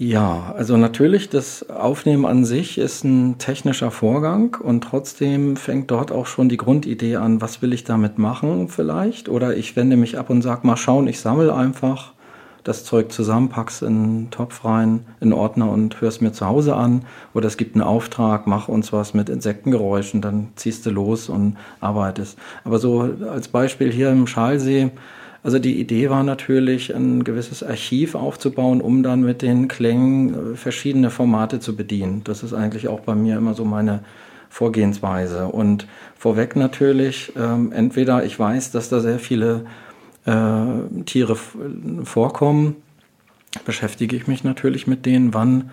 Ja, 0.00 0.54
also 0.56 0.76
natürlich, 0.76 1.28
das 1.28 1.68
Aufnehmen 1.70 2.24
an 2.24 2.44
sich 2.44 2.78
ist 2.78 3.02
ein 3.02 3.38
technischer 3.38 3.90
Vorgang 3.90 4.56
und 4.62 4.84
trotzdem 4.84 5.56
fängt 5.56 5.90
dort 5.90 6.12
auch 6.12 6.26
schon 6.26 6.48
die 6.48 6.56
Grundidee 6.56 7.16
an, 7.16 7.40
was 7.40 7.62
will 7.62 7.72
ich 7.72 7.82
damit 7.82 8.16
machen 8.16 8.68
vielleicht? 8.68 9.28
Oder 9.28 9.56
ich 9.56 9.74
wende 9.74 9.96
mich 9.96 10.16
ab 10.16 10.30
und 10.30 10.42
sage 10.42 10.64
mal 10.64 10.76
schauen, 10.76 11.08
ich 11.08 11.18
sammle 11.18 11.52
einfach 11.52 12.12
das 12.68 12.84
Zeug 12.84 13.10
zusammen, 13.10 13.48
pack's 13.48 13.80
in 13.80 13.88
einen 13.88 14.30
Topf 14.30 14.64
rein, 14.64 15.06
in 15.20 15.28
einen 15.28 15.32
Ordner 15.32 15.70
und 15.70 16.00
hörst 16.02 16.20
mir 16.20 16.32
zu 16.32 16.46
Hause 16.46 16.76
an. 16.76 17.02
Oder 17.32 17.46
es 17.46 17.56
gibt 17.56 17.74
einen 17.74 17.82
Auftrag, 17.82 18.46
mach 18.46 18.68
uns 18.68 18.92
was 18.92 19.14
mit 19.14 19.30
Insektengeräuschen, 19.30 20.20
dann 20.20 20.48
ziehst 20.54 20.84
du 20.84 20.90
los 20.90 21.30
und 21.30 21.56
arbeitest. 21.80 22.38
Aber 22.64 22.78
so 22.78 23.10
als 23.30 23.48
Beispiel 23.48 23.90
hier 23.90 24.10
im 24.10 24.26
Schalsee, 24.26 24.90
also 25.42 25.58
die 25.58 25.80
Idee 25.80 26.10
war 26.10 26.24
natürlich, 26.24 26.94
ein 26.94 27.24
gewisses 27.24 27.62
Archiv 27.62 28.14
aufzubauen, 28.14 28.82
um 28.82 29.02
dann 29.02 29.22
mit 29.22 29.40
den 29.40 29.68
Klängen 29.68 30.52
äh, 30.52 30.56
verschiedene 30.56 31.08
Formate 31.08 31.60
zu 31.60 31.74
bedienen. 31.74 32.22
Das 32.24 32.42
ist 32.42 32.52
eigentlich 32.52 32.88
auch 32.88 33.00
bei 33.00 33.14
mir 33.14 33.38
immer 33.38 33.54
so 33.54 33.64
meine 33.64 34.00
Vorgehensweise. 34.50 35.46
Und 35.46 35.86
vorweg 36.18 36.54
natürlich, 36.54 37.32
ähm, 37.34 37.72
entweder 37.72 38.24
ich 38.24 38.38
weiß, 38.38 38.72
dass 38.72 38.90
da 38.90 39.00
sehr 39.00 39.18
viele 39.18 39.62
äh, 40.26 41.04
Tiere 41.04 41.36
vorkommen, 42.04 42.76
beschäftige 43.64 44.16
ich 44.16 44.26
mich 44.26 44.44
natürlich 44.44 44.86
mit 44.86 45.06
denen, 45.06 45.34
wann 45.34 45.70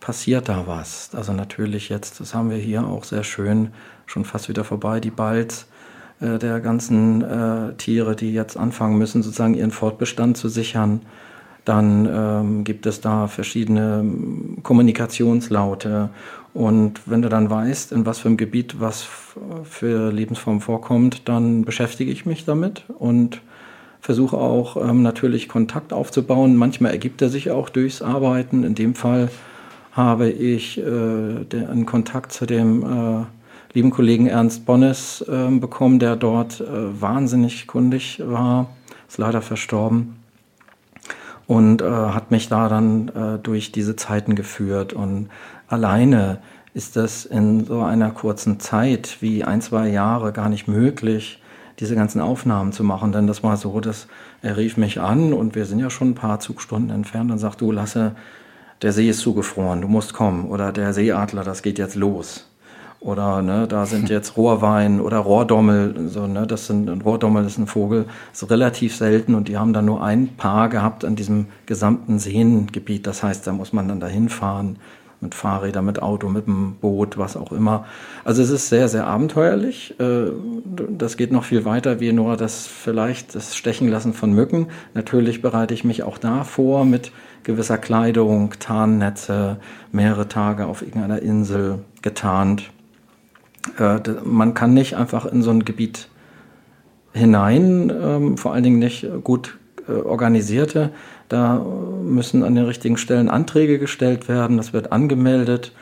passiert 0.00 0.48
da 0.48 0.66
was. 0.66 1.10
Also 1.14 1.32
natürlich 1.32 1.88
jetzt, 1.88 2.20
das 2.20 2.34
haben 2.34 2.50
wir 2.50 2.56
hier 2.56 2.86
auch 2.86 3.04
sehr 3.04 3.24
schön, 3.24 3.70
schon 4.06 4.24
fast 4.24 4.48
wieder 4.48 4.64
vorbei, 4.64 5.00
die 5.00 5.10
Balz 5.10 5.66
äh, 6.20 6.38
der 6.38 6.60
ganzen 6.60 7.22
äh, 7.22 7.74
Tiere, 7.74 8.16
die 8.16 8.32
jetzt 8.32 8.56
anfangen 8.56 8.98
müssen, 8.98 9.22
sozusagen 9.22 9.54
ihren 9.54 9.70
Fortbestand 9.70 10.36
zu 10.36 10.48
sichern. 10.48 11.02
Dann 11.64 12.08
ähm, 12.10 12.64
gibt 12.64 12.86
es 12.86 13.00
da 13.00 13.26
verschiedene 13.26 14.04
Kommunikationslaute. 14.62 16.08
Und 16.54 17.02
wenn 17.04 17.20
du 17.20 17.28
dann 17.28 17.50
weißt, 17.50 17.92
in 17.92 18.06
was 18.06 18.18
für 18.20 18.28
einem 18.28 18.38
Gebiet 18.38 18.80
was 18.80 19.06
für 19.64 20.10
Lebensform 20.10 20.62
vorkommt, 20.62 21.28
dann 21.28 21.64
beschäftige 21.64 22.10
ich 22.10 22.24
mich 22.24 22.46
damit 22.46 22.84
und 22.98 23.42
versuche 24.00 24.36
auch 24.36 24.76
ähm, 24.76 25.02
natürlich 25.02 25.48
Kontakt 25.48 25.92
aufzubauen. 25.92 26.56
Manchmal 26.56 26.92
ergibt 26.92 27.22
er 27.22 27.28
sich 27.28 27.50
auch 27.50 27.68
durchs 27.68 28.02
Arbeiten. 28.02 28.64
In 28.64 28.74
dem 28.74 28.94
Fall 28.94 29.30
habe 29.92 30.30
ich 30.30 30.78
äh, 30.78 30.82
einen 30.82 31.86
Kontakt 31.86 32.32
zu 32.32 32.46
dem 32.46 32.82
äh, 32.82 33.24
lieben 33.72 33.90
Kollegen 33.90 34.26
Ernst 34.26 34.64
Bonnes 34.64 35.22
äh, 35.22 35.50
bekommen, 35.50 35.98
der 35.98 36.16
dort 36.16 36.60
äh, 36.60 37.00
wahnsinnig 37.00 37.66
kundig 37.66 38.22
war, 38.24 38.68
ist 39.08 39.18
leider 39.18 39.42
verstorben 39.42 40.16
und 41.48 41.82
äh, 41.82 41.86
hat 41.86 42.30
mich 42.30 42.48
da 42.48 42.68
dann 42.68 43.08
äh, 43.08 43.38
durch 43.42 43.72
diese 43.72 43.96
Zeiten 43.96 44.34
geführt. 44.36 44.92
Und 44.92 45.30
alleine 45.66 46.38
ist 46.74 46.94
das 46.94 47.24
in 47.24 47.64
so 47.64 47.80
einer 47.80 48.10
kurzen 48.10 48.60
Zeit 48.60 49.16
wie 49.20 49.42
ein, 49.42 49.60
zwei 49.62 49.88
Jahre 49.88 50.32
gar 50.32 50.48
nicht 50.48 50.68
möglich, 50.68 51.42
diese 51.80 51.94
ganzen 51.94 52.20
Aufnahmen 52.20 52.72
zu 52.72 52.84
machen. 52.84 53.12
Denn 53.12 53.26
das 53.26 53.42
war 53.42 53.56
so, 53.56 53.80
dass 53.80 54.06
er 54.42 54.56
rief 54.56 54.76
mich 54.76 55.00
an 55.00 55.32
und 55.32 55.54
wir 55.54 55.64
sind 55.64 55.78
ja 55.78 55.90
schon 55.90 56.10
ein 56.10 56.14
paar 56.14 56.40
Zugstunden 56.40 56.90
entfernt 56.90 57.30
und 57.30 57.38
sagt, 57.38 57.60
du 57.60 57.72
Lasse, 57.72 58.12
der 58.82 58.92
See 58.92 59.08
ist 59.08 59.20
zugefroren, 59.20 59.80
du 59.80 59.88
musst 59.88 60.14
kommen. 60.14 60.46
Oder 60.46 60.72
der 60.72 60.92
Seeadler, 60.92 61.44
das 61.44 61.62
geht 61.62 61.78
jetzt 61.78 61.96
los. 61.96 62.48
Oder 63.00 63.42
ne, 63.42 63.68
da 63.68 63.86
sind 63.86 64.08
jetzt 64.10 64.36
Rohrwein 64.36 65.00
oder 65.00 65.18
Rohrdommel, 65.18 66.08
so, 66.08 66.26
ne, 66.26 66.46
das 66.46 66.66
sind, 66.66 66.90
ein 66.90 67.00
Rohrdommel 67.00 67.44
ist 67.44 67.58
ein 67.58 67.68
Vogel, 67.68 68.06
ist 68.32 68.50
relativ 68.50 68.96
selten 68.96 69.34
und 69.34 69.48
die 69.48 69.56
haben 69.56 69.72
dann 69.72 69.84
nur 69.84 70.02
ein 70.02 70.36
Paar 70.36 70.68
gehabt 70.68 71.04
an 71.04 71.14
diesem 71.14 71.46
gesamten 71.66 72.18
Seengebiet. 72.18 73.06
Das 73.06 73.22
heißt, 73.22 73.46
da 73.46 73.52
muss 73.52 73.72
man 73.72 73.88
dann 73.88 74.00
dahin 74.00 74.28
fahren 74.28 74.78
mit 75.20 75.34
Fahrrädern, 75.34 75.84
mit 75.84 76.00
Auto, 76.00 76.28
mit 76.28 76.46
dem 76.46 76.76
Boot, 76.76 77.18
was 77.18 77.36
auch 77.36 77.52
immer. 77.52 77.86
Also 78.24 78.42
es 78.42 78.50
ist 78.50 78.68
sehr, 78.68 78.88
sehr 78.88 79.06
abenteuerlich. 79.06 79.98
Äh, 79.98 80.30
das 80.64 81.16
geht 81.16 81.32
noch 81.32 81.44
viel 81.44 81.64
weiter 81.64 82.00
wie 82.00 82.12
nur 82.12 82.36
das 82.36 82.66
vielleicht 82.66 83.34
das 83.34 83.56
Stechenlassen 83.56 84.12
von 84.14 84.32
Mücken. 84.32 84.68
Natürlich 84.94 85.42
bereite 85.42 85.74
ich 85.74 85.84
mich 85.84 86.02
auch 86.02 86.18
da 86.18 86.44
vor 86.44 86.84
mit 86.84 87.12
gewisser 87.42 87.78
Kleidung, 87.78 88.54
Tarnnetze, 88.60 89.56
mehrere 89.90 90.28
Tage 90.28 90.66
auf 90.66 90.82
irgendeiner 90.82 91.20
Insel 91.20 91.80
getarnt. 92.02 92.70
Äh, 93.78 93.98
man 94.24 94.54
kann 94.54 94.74
nicht 94.74 94.96
einfach 94.96 95.26
in 95.26 95.42
so 95.42 95.50
ein 95.50 95.64
Gebiet 95.64 96.08
hinein, 97.12 97.90
ähm, 97.90 98.36
vor 98.36 98.52
allen 98.52 98.62
Dingen 98.62 98.78
nicht 98.78 99.06
gut 99.24 99.58
äh, 99.88 99.92
organisierte. 99.92 100.90
Da 101.28 101.64
müssen 102.02 102.42
an 102.42 102.54
den 102.54 102.64
richtigen 102.64 102.96
Stellen 102.96 103.28
Anträge 103.28 103.78
gestellt 103.78 104.28
werden, 104.28 104.56
das 104.56 104.72
wird 104.72 104.92
angemeldet, 104.92 105.72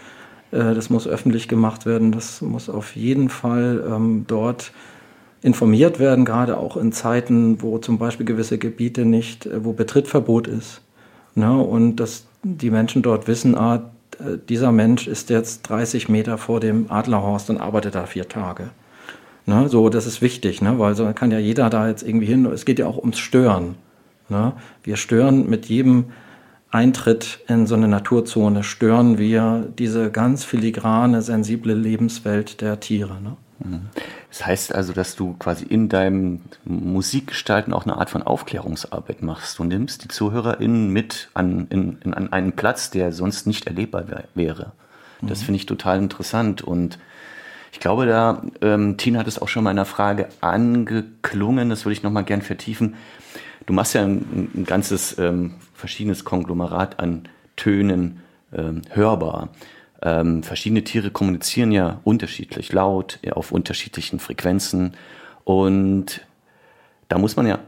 äh, 0.50 0.74
das 0.74 0.90
muss 0.90 1.06
öffentlich 1.06 1.48
gemacht 1.48 1.86
werden, 1.86 2.12
das 2.12 2.40
muss 2.40 2.68
auf 2.68 2.96
jeden 2.96 3.28
Fall 3.28 3.84
ähm, 3.88 4.24
dort 4.26 4.72
informiert 5.42 5.98
werden, 5.98 6.24
gerade 6.24 6.56
auch 6.56 6.76
in 6.76 6.92
Zeiten, 6.92 7.62
wo 7.62 7.78
zum 7.78 7.98
Beispiel 7.98 8.26
gewisse 8.26 8.58
Gebiete 8.58 9.04
nicht, 9.04 9.48
wo 9.62 9.72
Betrittverbot 9.72 10.48
ist. 10.48 10.80
Ne? 11.34 11.56
Und 11.56 11.96
dass 11.96 12.26
die 12.42 12.70
Menschen 12.70 13.02
dort 13.02 13.28
wissen, 13.28 13.56
ah, 13.56 13.90
äh, 14.18 14.38
dieser 14.48 14.72
Mensch 14.72 15.06
ist 15.06 15.30
jetzt 15.30 15.62
30 15.68 16.08
Meter 16.08 16.38
vor 16.38 16.60
dem 16.60 16.90
Adlerhorst 16.90 17.50
und 17.50 17.58
arbeitet 17.58 17.94
da 17.94 18.06
vier 18.06 18.28
Tage. 18.28 18.70
Ne, 19.48 19.68
so, 19.68 19.88
das 19.90 20.06
ist 20.08 20.22
wichtig, 20.22 20.60
ne, 20.60 20.76
weil 20.80 20.96
so 20.96 21.08
kann 21.12 21.30
ja 21.30 21.38
jeder 21.38 21.70
da 21.70 21.86
jetzt 21.86 22.02
irgendwie 22.02 22.26
hin. 22.26 22.46
Es 22.46 22.64
geht 22.64 22.80
ja 22.80 22.86
auch 22.86 22.98
ums 22.98 23.18
Stören. 23.18 23.76
Ne? 24.28 24.52
Wir 24.82 24.96
stören 24.96 25.48
mit 25.48 25.66
jedem 25.66 26.06
Eintritt 26.70 27.40
in 27.48 27.66
so 27.66 27.74
eine 27.74 27.88
Naturzone, 27.88 28.62
stören 28.62 29.18
wir 29.18 29.68
diese 29.78 30.10
ganz 30.10 30.44
filigrane, 30.44 31.22
sensible 31.22 31.74
Lebenswelt 31.74 32.60
der 32.60 32.80
Tiere. 32.80 33.20
Ne? 33.22 33.36
Das 34.28 34.44
heißt 34.44 34.74
also, 34.74 34.92
dass 34.92 35.16
du 35.16 35.34
quasi 35.38 35.64
in 35.64 35.88
deinem 35.88 36.42
Musikgestalten 36.64 37.72
auch 37.72 37.84
eine 37.84 37.96
Art 37.96 38.10
von 38.10 38.22
Aufklärungsarbeit 38.22 39.22
machst. 39.22 39.58
Du 39.58 39.64
nimmst 39.64 40.04
die 40.04 40.08
ZuhörerInnen 40.08 40.90
mit 40.90 41.30
an, 41.32 41.66
in, 41.70 41.98
in, 42.04 42.12
an 42.12 42.32
einen 42.32 42.52
Platz, 42.52 42.90
der 42.90 43.12
sonst 43.12 43.46
nicht 43.46 43.66
erlebbar 43.66 44.04
wäre. 44.34 44.72
Das 45.22 45.40
mhm. 45.40 45.44
finde 45.46 45.56
ich 45.56 45.66
total 45.66 45.98
interessant 45.98 46.60
und 46.60 46.98
ich 47.72 47.80
glaube, 47.80 48.06
da, 48.06 48.42
ähm, 48.62 48.96
Tina 48.96 49.18
hat 49.18 49.26
es 49.26 49.38
auch 49.38 49.48
schon 49.48 49.64
mal 49.64 49.70
in 49.70 49.78
einer 49.78 49.84
Frage 49.84 50.28
angeklungen, 50.40 51.68
das 51.68 51.84
würde 51.84 51.92
ich 51.92 52.02
nochmal 52.02 52.24
gern 52.24 52.40
vertiefen. 52.40 52.94
Du 53.66 53.72
machst 53.72 53.94
ja 53.94 54.04
ein, 54.04 54.50
ein 54.54 54.64
ganzes 54.64 55.18
ähm, 55.18 55.54
verschiedenes 55.74 56.24
Konglomerat 56.24 56.98
an 57.00 57.28
Tönen 57.56 58.20
ähm, 58.52 58.82
hörbar. 58.90 59.50
Ähm, 60.02 60.42
verschiedene 60.42 60.84
Tiere 60.84 61.10
kommunizieren 61.10 61.72
ja 61.72 62.00
unterschiedlich 62.04 62.72
laut, 62.72 63.18
auf 63.32 63.50
unterschiedlichen 63.50 64.20
Frequenzen. 64.20 64.94
Und 65.44 66.26
da 67.08 67.18
muss 67.18 67.36
man 67.36 67.46
ja 67.46 67.58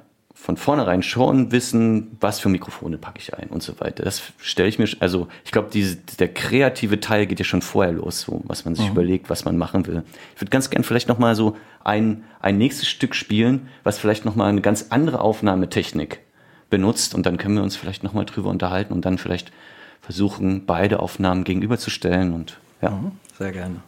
von 0.40 0.56
vornherein 0.56 1.02
schon 1.02 1.50
wissen, 1.50 2.16
was 2.20 2.38
für 2.38 2.48
Mikrofone 2.48 2.96
packe 2.96 3.18
ich 3.18 3.34
ein 3.34 3.48
und 3.48 3.62
so 3.62 3.80
weiter. 3.80 4.04
Das 4.04 4.22
stelle 4.38 4.68
ich 4.68 4.78
mir, 4.78 4.88
also 5.00 5.26
ich 5.44 5.50
glaube, 5.50 5.68
der 6.18 6.28
kreative 6.32 7.00
Teil 7.00 7.26
geht 7.26 7.40
ja 7.40 7.44
schon 7.44 7.60
vorher 7.60 7.92
los, 7.92 8.22
so, 8.22 8.40
was 8.44 8.64
man 8.64 8.76
sich 8.76 8.86
mhm. 8.86 8.92
überlegt, 8.92 9.30
was 9.30 9.44
man 9.44 9.58
machen 9.58 9.86
will. 9.86 10.04
Ich 10.34 10.40
würde 10.40 10.50
ganz 10.50 10.70
gern 10.70 10.84
vielleicht 10.84 11.08
nochmal 11.08 11.34
so 11.34 11.56
ein, 11.84 12.22
ein 12.40 12.56
nächstes 12.56 12.88
Stück 12.88 13.14
spielen, 13.14 13.68
was 13.82 13.98
vielleicht 13.98 14.24
nochmal 14.24 14.48
eine 14.48 14.60
ganz 14.60 14.86
andere 14.90 15.20
Aufnahmetechnik 15.20 16.20
benutzt 16.70 17.14
und 17.14 17.26
dann 17.26 17.36
können 17.36 17.56
wir 17.56 17.62
uns 17.62 17.76
vielleicht 17.76 18.04
nochmal 18.04 18.24
drüber 18.24 18.48
unterhalten 18.48 18.92
und 18.92 19.04
dann 19.04 19.18
vielleicht 19.18 19.52
versuchen, 20.00 20.66
beide 20.66 21.00
Aufnahmen 21.00 21.44
gegenüberzustellen 21.44 22.32
und 22.32 22.58
ja. 22.80 22.90
Mhm, 22.90 23.12
sehr 23.36 23.52
gerne. 23.52 23.82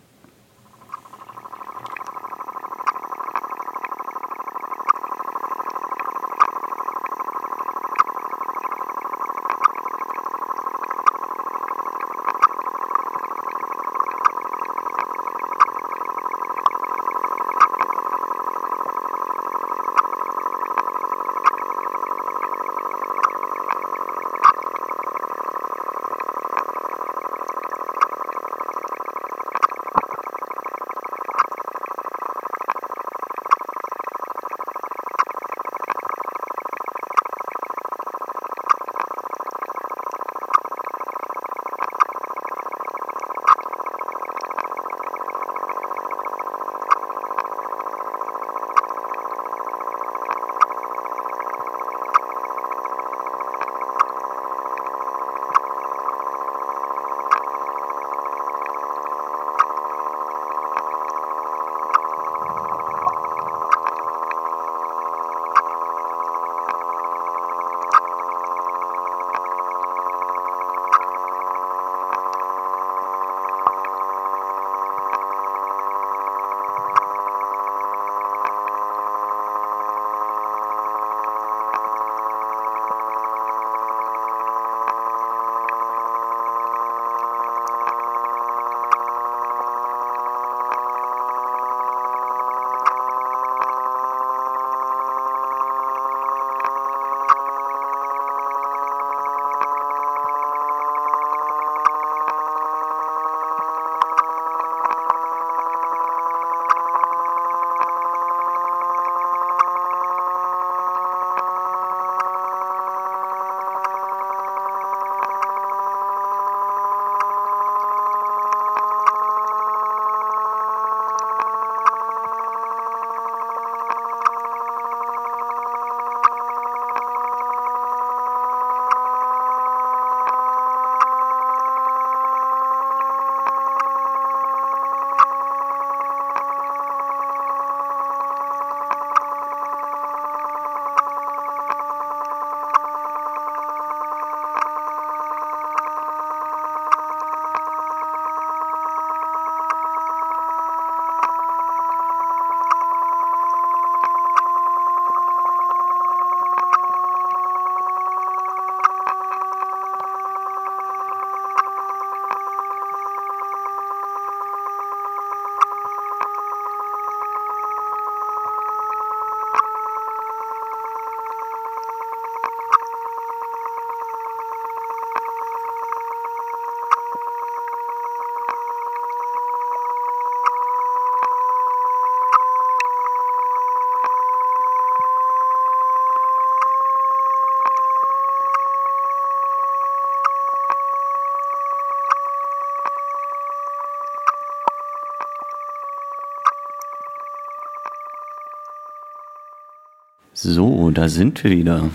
So, 200.42 200.90
da 200.90 201.10
sind 201.10 201.44
wir 201.44 201.50
wieder. 201.50 201.90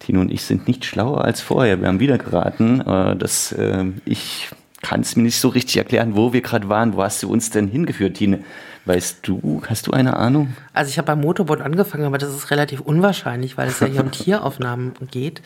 Tino 0.00 0.20
und 0.20 0.30
ich 0.30 0.42
sind 0.42 0.68
nicht 0.68 0.84
schlauer 0.84 1.24
als 1.24 1.40
vorher. 1.40 1.80
Wir 1.80 1.88
haben 1.88 1.98
wieder 1.98 2.18
geraten, 2.18 2.82
äh, 2.82 3.16
dass 3.16 3.52
äh, 3.52 3.86
ich 4.04 4.50
kann 4.82 5.00
es 5.00 5.16
mir 5.16 5.22
nicht 5.22 5.40
so 5.40 5.48
richtig 5.48 5.78
erklären, 5.78 6.14
wo 6.14 6.34
wir 6.34 6.42
gerade 6.42 6.68
waren. 6.68 6.94
Wo 6.94 7.02
hast 7.02 7.22
du 7.22 7.30
uns 7.30 7.48
denn 7.48 7.68
hingeführt, 7.68 8.18
Tine? 8.18 8.44
Weißt 8.84 9.20
du, 9.22 9.62
hast 9.66 9.86
du 9.86 9.92
eine 9.92 10.18
Ahnung? 10.18 10.54
Also 10.74 10.90
ich 10.90 10.98
habe 10.98 11.06
beim 11.06 11.22
Motorboot 11.22 11.62
angefangen, 11.62 12.04
aber 12.04 12.18
das 12.18 12.34
ist 12.34 12.50
relativ 12.50 12.80
unwahrscheinlich, 12.80 13.56
weil 13.56 13.68
es 13.68 13.80
ja 13.80 13.86
hier 13.86 14.02
um 14.02 14.10
Tieraufnahmen 14.12 14.92
geht. 15.10 15.40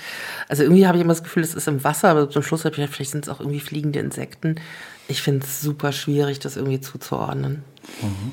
Also 0.48 0.64
irgendwie 0.64 0.88
habe 0.88 0.98
ich 0.98 1.04
immer 1.04 1.12
das 1.12 1.22
Gefühl, 1.22 1.44
es 1.44 1.54
ist 1.54 1.68
im 1.68 1.84
Wasser, 1.84 2.08
aber 2.08 2.28
zum 2.30 2.42
Schluss 2.42 2.64
habe 2.64 2.72
ich 2.74 2.80
gedacht, 2.80 2.94
vielleicht 2.94 3.12
sind 3.12 3.26
es 3.26 3.28
auch 3.28 3.38
irgendwie 3.38 3.60
fliegende 3.60 4.00
Insekten. 4.00 4.56
Ich 5.06 5.22
finde 5.22 5.46
es 5.46 5.60
super 5.60 5.92
schwierig, 5.92 6.40
das 6.40 6.56
irgendwie 6.56 6.80
zuzuordnen. 6.80 7.62
Mhm. 8.02 8.32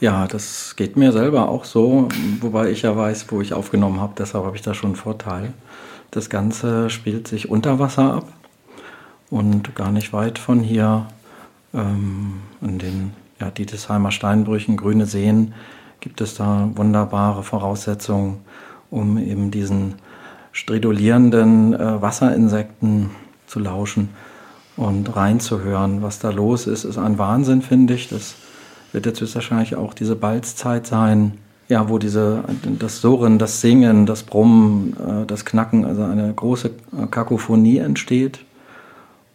Ja, 0.00 0.26
das 0.26 0.76
geht 0.76 0.96
mir 0.96 1.12
selber 1.12 1.48
auch 1.48 1.64
so, 1.64 2.08
wobei 2.40 2.70
ich 2.70 2.82
ja 2.82 2.96
weiß, 2.96 3.26
wo 3.30 3.40
ich 3.40 3.52
aufgenommen 3.52 4.00
habe, 4.00 4.14
deshalb 4.16 4.44
habe 4.44 4.56
ich 4.56 4.62
da 4.62 4.74
schon 4.74 4.90
einen 4.90 4.96
Vorteil. 4.96 5.52
Das 6.10 6.30
Ganze 6.30 6.88
spielt 6.88 7.28
sich 7.28 7.50
unter 7.50 7.78
Wasser 7.78 8.14
ab 8.14 8.32
und 9.30 9.74
gar 9.74 9.90
nicht 9.90 10.12
weit 10.12 10.38
von 10.38 10.60
hier 10.60 11.06
ähm, 11.74 12.40
in 12.60 12.78
den 12.78 13.12
ja, 13.40 13.50
Dietesheimer 13.50 14.10
Steinbrüchen, 14.10 14.76
grüne 14.76 15.06
Seen, 15.06 15.54
gibt 16.00 16.20
es 16.20 16.34
da 16.34 16.70
wunderbare 16.74 17.42
Voraussetzungen, 17.42 18.38
um 18.90 19.18
eben 19.18 19.50
diesen 19.50 19.96
stridulierenden 20.52 21.74
äh, 21.74 22.00
Wasserinsekten 22.00 23.10
zu 23.46 23.60
lauschen 23.60 24.10
und 24.76 25.14
reinzuhören. 25.14 26.02
Was 26.02 26.18
da 26.20 26.30
los 26.30 26.66
ist, 26.66 26.84
ist 26.84 26.98
ein 26.98 27.18
Wahnsinn, 27.18 27.62
finde 27.62 27.94
ich. 27.94 28.08
Das 28.08 28.36
wird 28.92 29.06
jetzt 29.06 29.20
höchstwahrscheinlich 29.20 29.76
auch 29.76 29.94
diese 29.94 30.16
Balzzeit 30.16 30.86
sein, 30.86 31.32
ja, 31.68 31.88
wo 31.88 31.98
diese, 31.98 32.44
das 32.78 33.00
Surren, 33.00 33.38
das 33.38 33.60
Singen, 33.60 34.06
das 34.06 34.22
Brummen, 34.22 34.96
äh, 34.96 35.26
das 35.26 35.44
Knacken, 35.44 35.84
also 35.84 36.02
eine 36.02 36.32
große 36.32 36.70
Kakophonie 37.10 37.78
entsteht. 37.78 38.40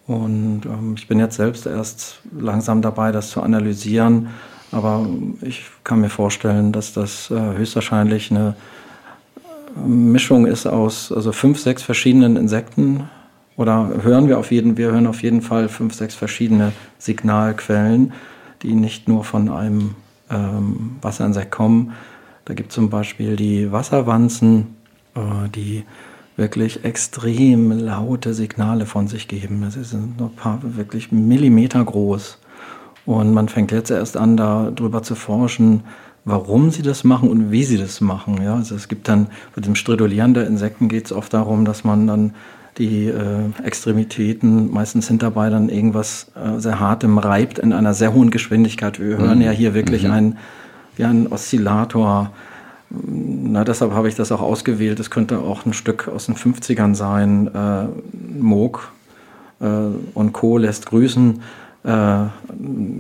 Und 0.08 0.62
ähm, 0.66 0.96
ich 0.98 1.08
bin 1.08 1.20
jetzt 1.20 1.36
selbst 1.36 1.66
erst 1.66 2.20
langsam 2.38 2.82
dabei, 2.82 3.12
das 3.12 3.30
zu 3.30 3.42
analysieren. 3.42 4.30
Aber 4.72 5.06
ich 5.42 5.66
kann 5.84 6.02
mir 6.02 6.10
vorstellen, 6.10 6.72
dass 6.72 6.94
das 6.94 7.30
äh, 7.30 7.58
höchstwahrscheinlich 7.58 8.32
eine 8.32 8.56
Mischung 9.86 10.46
ist 10.46 10.66
aus 10.66 11.12
also 11.12 11.32
fünf, 11.32 11.60
sechs 11.60 11.84
verschiedenen 11.84 12.36
Insekten. 12.36 13.10
Oder 13.56 13.92
hören 14.02 14.28
wir 14.28 14.39
auf 14.39 14.52
jeden, 14.52 14.78
wir 14.78 14.92
hören 14.92 15.06
auf 15.06 15.22
jeden 15.22 15.42
Fall 15.42 15.70
fünf, 15.70 15.94
sechs 15.94 16.16
verschiedene 16.16 16.74
Signalquellen, 16.98 18.13
die 18.63 18.73
nicht 18.73 19.08
nur 19.08 19.23
von 19.23 19.49
einem 19.49 19.95
ähm, 20.30 20.97
Wasserinsekt 21.02 21.52
kommen. 21.52 21.93
Da 22.45 22.54
gibt 22.54 22.69
es 22.69 22.76
zum 22.76 22.89
Beispiel 22.89 23.36
die 23.36 23.71
Wasserwanzen, 23.71 24.76
äh, 25.15 25.49
die 25.54 25.84
wirklich 26.36 26.84
extrem 26.84 27.71
laute 27.71 28.34
Signale 28.34 28.86
von 28.86 29.08
sich 29.08 29.28
geben. 29.28 29.63
Es 29.63 29.76
sind 29.89 30.19
nur 30.19 30.30
ein 30.30 30.36
paar 30.36 30.60
wirklich 30.63 31.12
Millimeter 31.12 31.84
groß. 31.84 32.39
Und 33.06 33.34
man 33.34 33.49
fängt 33.49 33.71
jetzt 33.71 33.91
erst 33.91 34.17
an, 34.17 34.38
darüber 34.38 35.04
zu 35.04 35.15
forschen, 35.15 35.84
warum 36.26 36.71
sie 36.71 36.82
das 36.82 37.04
machen 37.04 37.30
und 37.30 37.52
wie 37.52 37.63
sie 37.63 37.78
das 37.78 38.02
machen. 38.02 38.41
Ja, 38.41 38.56
also 38.56 38.76
es 38.76 38.88
gibt 38.88 39.08
dann, 39.08 39.28
bei 39.56 39.62
dem 39.62 39.76
Stridulieren 39.76 40.34
der 40.34 40.47
Insekten 40.47 40.88
geht 40.88 41.06
es 41.06 41.12
oft 41.12 41.34
darum, 41.34 41.65
dass 41.65 41.84
man 41.84 42.08
dann 42.08 42.34
die 42.78 43.08
äh, 43.08 43.64
Extremitäten, 43.64 44.72
meistens 44.72 45.08
sind 45.08 45.24
dabei 45.24 45.50
dann 45.50 45.70
irgendwas 45.70 46.32
äh, 46.36 46.60
sehr 46.60 46.80
hartem 46.80 47.18
reibt 47.18 47.60
in 47.60 47.74
einer 47.74 47.94
sehr 47.94 48.14
hohen 48.14 48.32
Geschwindigkeit. 48.32 49.00
Wir 49.00 49.18
hören 49.18 49.40
mhm. 49.40 49.46
ja 49.46 49.52
hier 49.52 49.74
wirklich 49.74 50.04
mhm. 50.04 50.12
ein, 50.12 50.38
wie 50.96 51.06
ein 51.06 51.28
Oszillator 51.28 52.32
na, 52.96 53.64
deshalb 53.64 53.92
habe 53.94 54.08
ich 54.08 54.16
das 54.16 54.32
auch 54.32 54.42
ausgewählt. 54.42 55.00
Es 55.00 55.10
könnte 55.10 55.40
auch 55.40 55.66
ein 55.66 55.74
Stück 55.74 56.08
aus 56.08 56.28
den 56.28 56.36
50ern 56.36 56.94
sein. 56.94 57.48
Äh, 57.48 57.86
Moog 58.40 58.92
äh, 59.60 59.66
und 60.14 60.34
Co. 60.34 60.58
lässt 60.58 60.86
grüßen. 60.86 61.42
Äh, 61.84 62.18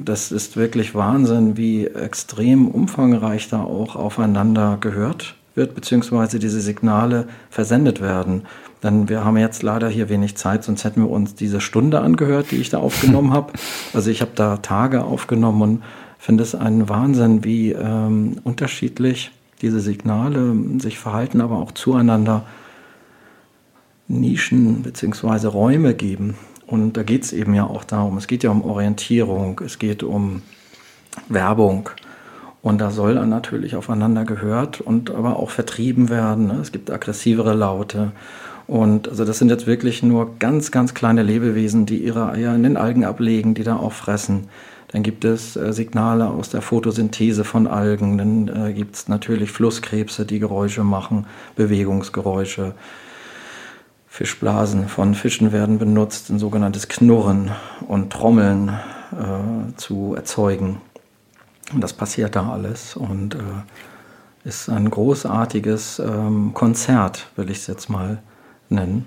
das 0.03 0.31
ist 0.31 0.57
wirklich 0.57 0.95
Wahnsinn, 0.95 1.57
wie 1.57 1.85
extrem 1.85 2.67
umfangreich 2.67 3.49
da 3.49 3.61
auch 3.61 3.95
aufeinander 3.95 4.77
gehört 4.81 5.35
wird, 5.53 5.75
beziehungsweise 5.75 6.39
diese 6.39 6.61
Signale 6.61 7.27
versendet 7.51 8.01
werden. 8.01 8.43
Denn 8.83 9.07
wir 9.07 9.23
haben 9.23 9.37
jetzt 9.37 9.63
leider 9.63 9.87
hier 9.87 10.09
wenig 10.09 10.35
Zeit, 10.35 10.63
sonst 10.63 10.83
hätten 10.83 11.01
wir 11.01 11.09
uns 11.09 11.35
diese 11.35 11.61
Stunde 11.61 12.01
angehört, 12.01 12.51
die 12.51 12.57
ich 12.57 12.69
da 12.69 12.79
aufgenommen 12.79 13.33
habe. 13.33 13.53
Also 13.93 14.09
ich 14.09 14.21
habe 14.21 14.31
da 14.35 14.57
Tage 14.57 15.03
aufgenommen 15.03 15.61
und 15.61 15.83
finde 16.17 16.43
es 16.43 16.55
einen 16.55 16.89
Wahnsinn, 16.89 17.43
wie 17.43 17.71
ähm, 17.71 18.37
unterschiedlich 18.43 19.31
diese 19.61 19.79
Signale 19.79 20.55
sich 20.79 20.99
verhalten, 20.99 21.41
aber 21.41 21.57
auch 21.59 21.71
zueinander 21.71 22.45
Nischen 24.07 24.83
bzw. 24.83 25.47
Räume 25.47 25.93
geben. 25.93 26.35
Und 26.65 26.97
da 26.97 27.03
geht 27.03 27.23
es 27.23 27.33
eben 27.33 27.53
ja 27.53 27.65
auch 27.65 27.83
darum, 27.83 28.17
es 28.17 28.27
geht 28.27 28.43
ja 28.43 28.49
um 28.49 28.63
Orientierung, 28.63 29.61
es 29.63 29.79
geht 29.79 30.03
um 30.03 30.41
Werbung. 31.29 31.89
Und 32.61 32.79
da 32.79 32.91
soll 32.91 33.15
dann 33.15 33.29
natürlich 33.29 33.75
aufeinander 33.75 34.23
gehört 34.23 34.79
und 34.79 35.11
aber 35.11 35.37
auch 35.37 35.49
vertrieben 35.49 36.09
werden. 36.09 36.47
Ne? 36.47 36.59
Es 36.61 36.71
gibt 36.71 36.89
aggressivere 36.89 37.53
Laute. 37.53 38.13
Und 38.67 39.09
also 39.09 39.25
das 39.25 39.39
sind 39.39 39.49
jetzt 39.49 39.67
wirklich 39.67 40.03
nur 40.03 40.37
ganz, 40.39 40.71
ganz 40.71 40.93
kleine 40.93 41.23
Lebewesen, 41.23 41.85
die 41.85 41.97
ihre 41.97 42.29
Eier 42.29 42.55
in 42.55 42.63
den 42.63 42.77
Algen 42.77 43.03
ablegen, 43.03 43.53
die 43.53 43.63
da 43.63 43.75
auch 43.75 43.93
fressen. 43.93 44.47
Dann 44.93 45.03
gibt 45.03 45.25
es 45.25 45.55
äh, 45.55 45.73
Signale 45.73 46.29
aus 46.29 46.49
der 46.49 46.61
Photosynthese 46.61 47.43
von 47.43 47.67
Algen. 47.67 48.17
Dann 48.17 48.47
äh, 48.47 48.73
gibt 48.73 48.95
es 48.95 49.07
natürlich 49.07 49.51
Flusskrebse, 49.51 50.25
die 50.25 50.39
Geräusche 50.39 50.83
machen, 50.83 51.25
Bewegungsgeräusche. 51.55 52.75
Fischblasen 54.07 54.87
von 54.87 55.15
Fischen 55.15 55.51
werden 55.51 55.79
benutzt, 55.79 56.29
ein 56.29 56.37
sogenanntes 56.37 56.87
Knurren 56.87 57.49
und 57.87 58.13
Trommeln 58.13 58.69
äh, 58.69 59.75
zu 59.75 60.13
erzeugen. 60.15 60.79
Und 61.73 61.81
das 61.81 61.93
passiert 61.93 62.35
da 62.35 62.51
alles 62.51 62.95
und 62.95 63.33
äh, 63.33 63.39
ist 64.43 64.69
ein 64.69 64.89
großartiges 64.89 65.97
ähm, 65.97 66.51
Konzert, 66.53 67.31
will 67.35 67.49
ich 67.49 67.57
es 67.57 67.67
jetzt 67.67 67.89
mal 67.89 68.21
nennen. 68.73 69.05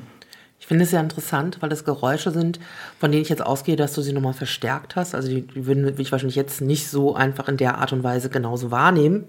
Ich 0.59 0.67
finde 0.67 0.85
es 0.85 0.91
sehr 0.91 1.01
interessant, 1.01 1.59
weil 1.61 1.69
das 1.69 1.85
Geräusche 1.85 2.33
sind, 2.33 2.59
von 2.99 3.13
denen 3.13 3.23
ich 3.23 3.29
jetzt 3.29 3.45
ausgehe, 3.45 3.77
dass 3.77 3.93
du 3.93 4.03
sie 4.03 4.13
nochmal 4.13 4.33
verstärkt 4.33 4.97
hast. 4.97 5.15
Also 5.15 5.29
die, 5.29 5.47
würden 5.55 5.95
ich 6.01 6.11
wahrscheinlich 6.11 6.35
jetzt 6.35 6.61
nicht 6.61 6.89
so 6.89 7.15
einfach 7.15 7.49
in 7.49 7.57
der 7.57 7.79
Art 7.79 7.93
und 7.93 8.03
Weise 8.03 8.31
genauso 8.31 8.71
wahrnehmen, 8.71 9.27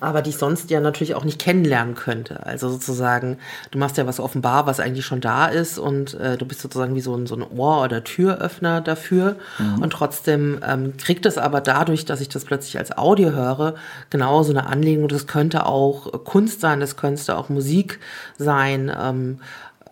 aber 0.00 0.22
die 0.22 0.30
ich 0.30 0.38
sonst 0.38 0.70
ja 0.70 0.80
natürlich 0.80 1.14
auch 1.14 1.24
nicht 1.24 1.38
kennenlernen 1.38 1.94
könnte. 1.94 2.44
Also 2.44 2.68
sozusagen, 2.68 3.38
du 3.70 3.78
machst 3.78 3.96
ja 3.96 4.06
was 4.06 4.20
offenbar, 4.20 4.66
was 4.66 4.80
eigentlich 4.80 5.06
schon 5.06 5.20
da 5.20 5.46
ist 5.46 5.78
und 5.78 6.14
äh, 6.14 6.36
du 6.36 6.46
bist 6.46 6.60
sozusagen 6.60 6.94
wie 6.94 7.00
so 7.00 7.14
ein, 7.14 7.26
so 7.26 7.36
ein 7.36 7.42
Ohr- 7.42 7.82
oder 7.82 8.04
Türöffner 8.04 8.80
dafür. 8.80 9.36
Mhm. 9.58 9.82
Und 9.82 9.92
trotzdem 9.92 10.60
ähm, 10.66 10.96
kriegt 10.96 11.26
es 11.26 11.38
aber 11.38 11.60
dadurch, 11.60 12.04
dass 12.04 12.20
ich 12.20 12.28
das 12.28 12.44
plötzlich 12.44 12.78
als 12.78 12.96
Audio 12.96 13.30
höre, 13.30 13.74
genau 14.10 14.42
so 14.42 14.50
eine 14.50 14.66
Anlegung. 14.66 15.08
Das 15.08 15.26
könnte 15.26 15.66
auch 15.66 16.24
Kunst 16.24 16.60
sein, 16.60 16.80
das 16.80 16.96
könnte 16.96 17.36
auch 17.36 17.48
Musik 17.48 18.00
sein. 18.38 18.92
Ähm, 18.96 19.38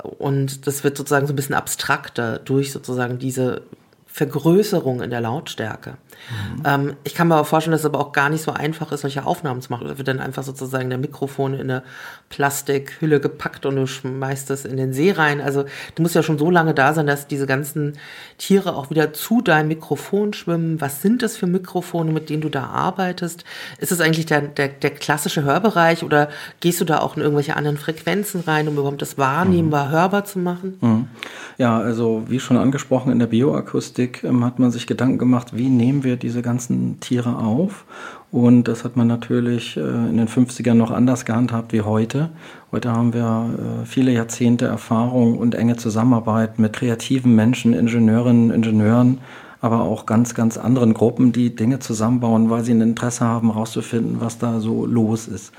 und 0.02 0.66
das 0.66 0.82
wird 0.84 0.96
sozusagen 0.96 1.26
so 1.26 1.32
ein 1.32 1.36
bisschen 1.36 1.54
abstrakter 1.54 2.38
durch 2.38 2.72
sozusagen 2.72 3.18
diese 3.18 3.62
Vergrößerung 4.14 5.00
in 5.00 5.08
der 5.08 5.22
Lautstärke. 5.22 5.92
Mhm. 6.28 6.62
Ähm, 6.66 6.96
ich 7.02 7.14
kann 7.14 7.28
mir 7.28 7.34
aber 7.36 7.46
vorstellen, 7.46 7.72
dass 7.72 7.80
es 7.80 7.86
aber 7.86 7.98
auch 7.98 8.12
gar 8.12 8.28
nicht 8.28 8.42
so 8.42 8.52
einfach 8.52 8.92
ist, 8.92 9.00
solche 9.00 9.24
Aufnahmen 9.24 9.62
zu 9.62 9.72
machen. 9.72 9.88
Da 9.88 9.96
wird 9.96 10.06
dann 10.06 10.20
einfach 10.20 10.42
sozusagen 10.42 10.90
der 10.90 10.98
Mikrofon 10.98 11.54
in 11.54 11.62
eine 11.62 11.82
Plastikhülle 12.28 13.20
gepackt 13.20 13.64
und 13.64 13.76
du 13.76 13.86
schmeißt 13.86 14.50
es 14.50 14.66
in 14.66 14.76
den 14.76 14.92
See 14.92 15.12
rein. 15.12 15.40
Also 15.40 15.64
du 15.94 16.02
musst 16.02 16.14
ja 16.14 16.22
schon 16.22 16.38
so 16.38 16.50
lange 16.50 16.74
da 16.74 16.92
sein, 16.92 17.06
dass 17.06 17.26
diese 17.26 17.46
ganzen 17.46 17.94
Tiere 18.36 18.76
auch 18.76 18.90
wieder 18.90 19.14
zu 19.14 19.40
deinem 19.40 19.68
Mikrofon 19.68 20.34
schwimmen. 20.34 20.80
Was 20.82 21.00
sind 21.00 21.22
das 21.22 21.38
für 21.38 21.46
Mikrofone, 21.46 22.12
mit 22.12 22.28
denen 22.28 22.42
du 22.42 22.50
da 22.50 22.66
arbeitest? 22.66 23.44
Ist 23.78 23.92
es 23.92 24.00
eigentlich 24.02 24.26
der, 24.26 24.42
der, 24.42 24.68
der 24.68 24.90
klassische 24.90 25.42
Hörbereich 25.42 26.02
oder 26.02 26.28
gehst 26.60 26.82
du 26.82 26.84
da 26.84 26.98
auch 26.98 27.16
in 27.16 27.22
irgendwelche 27.22 27.56
anderen 27.56 27.78
Frequenzen 27.78 28.40
rein, 28.40 28.68
um 28.68 28.74
überhaupt 28.74 29.00
das 29.00 29.16
wahrnehmbar 29.16 29.86
mhm. 29.86 29.92
hörbar 29.92 30.24
zu 30.26 30.38
machen? 30.38 30.76
Mhm. 30.82 31.08
Ja, 31.56 31.78
also 31.78 32.24
wie 32.28 32.40
schon 32.40 32.56
angesprochen 32.56 33.12
in 33.12 33.18
der 33.18 33.26
Bioakustik, 33.26 34.01
Logistik 34.02 34.24
ähm, 34.24 34.44
hat 34.44 34.58
man 34.58 34.70
sich 34.70 34.86
Gedanken 34.86 35.18
gemacht, 35.18 35.56
wie 35.56 35.68
nehmen 35.68 36.02
wir 36.04 36.16
diese 36.16 36.42
ganzen 36.42 36.98
Tiere 37.00 37.36
auf. 37.36 37.84
Und 38.30 38.66
das 38.66 38.84
hat 38.84 38.96
man 38.96 39.06
natürlich 39.06 39.76
äh, 39.76 39.80
in 39.80 40.16
den 40.16 40.28
50ern 40.28 40.74
noch 40.74 40.90
anders 40.90 41.24
gehandhabt 41.24 41.72
wie 41.72 41.82
heute. 41.82 42.30
Heute 42.72 42.90
haben 42.90 43.12
wir 43.12 43.50
äh, 43.82 43.86
viele 43.86 44.12
Jahrzehnte 44.12 44.66
Erfahrung 44.66 45.38
und 45.38 45.54
enge 45.54 45.76
Zusammenarbeit 45.76 46.58
mit 46.58 46.72
kreativen 46.72 47.34
Menschen, 47.34 47.74
Ingenieurinnen, 47.74 48.50
Ingenieuren, 48.50 49.18
aber 49.60 49.82
auch 49.82 50.06
ganz, 50.06 50.34
ganz 50.34 50.56
anderen 50.56 50.94
Gruppen, 50.94 51.30
die 51.32 51.54
Dinge 51.54 51.78
zusammenbauen, 51.78 52.50
weil 52.50 52.64
sie 52.64 52.72
ein 52.72 52.80
Interesse 52.80 53.24
haben, 53.24 53.52
herauszufinden, 53.52 54.16
was 54.18 54.38
da 54.38 54.58
so 54.58 54.86
los 54.86 55.28
ist. 55.28 55.52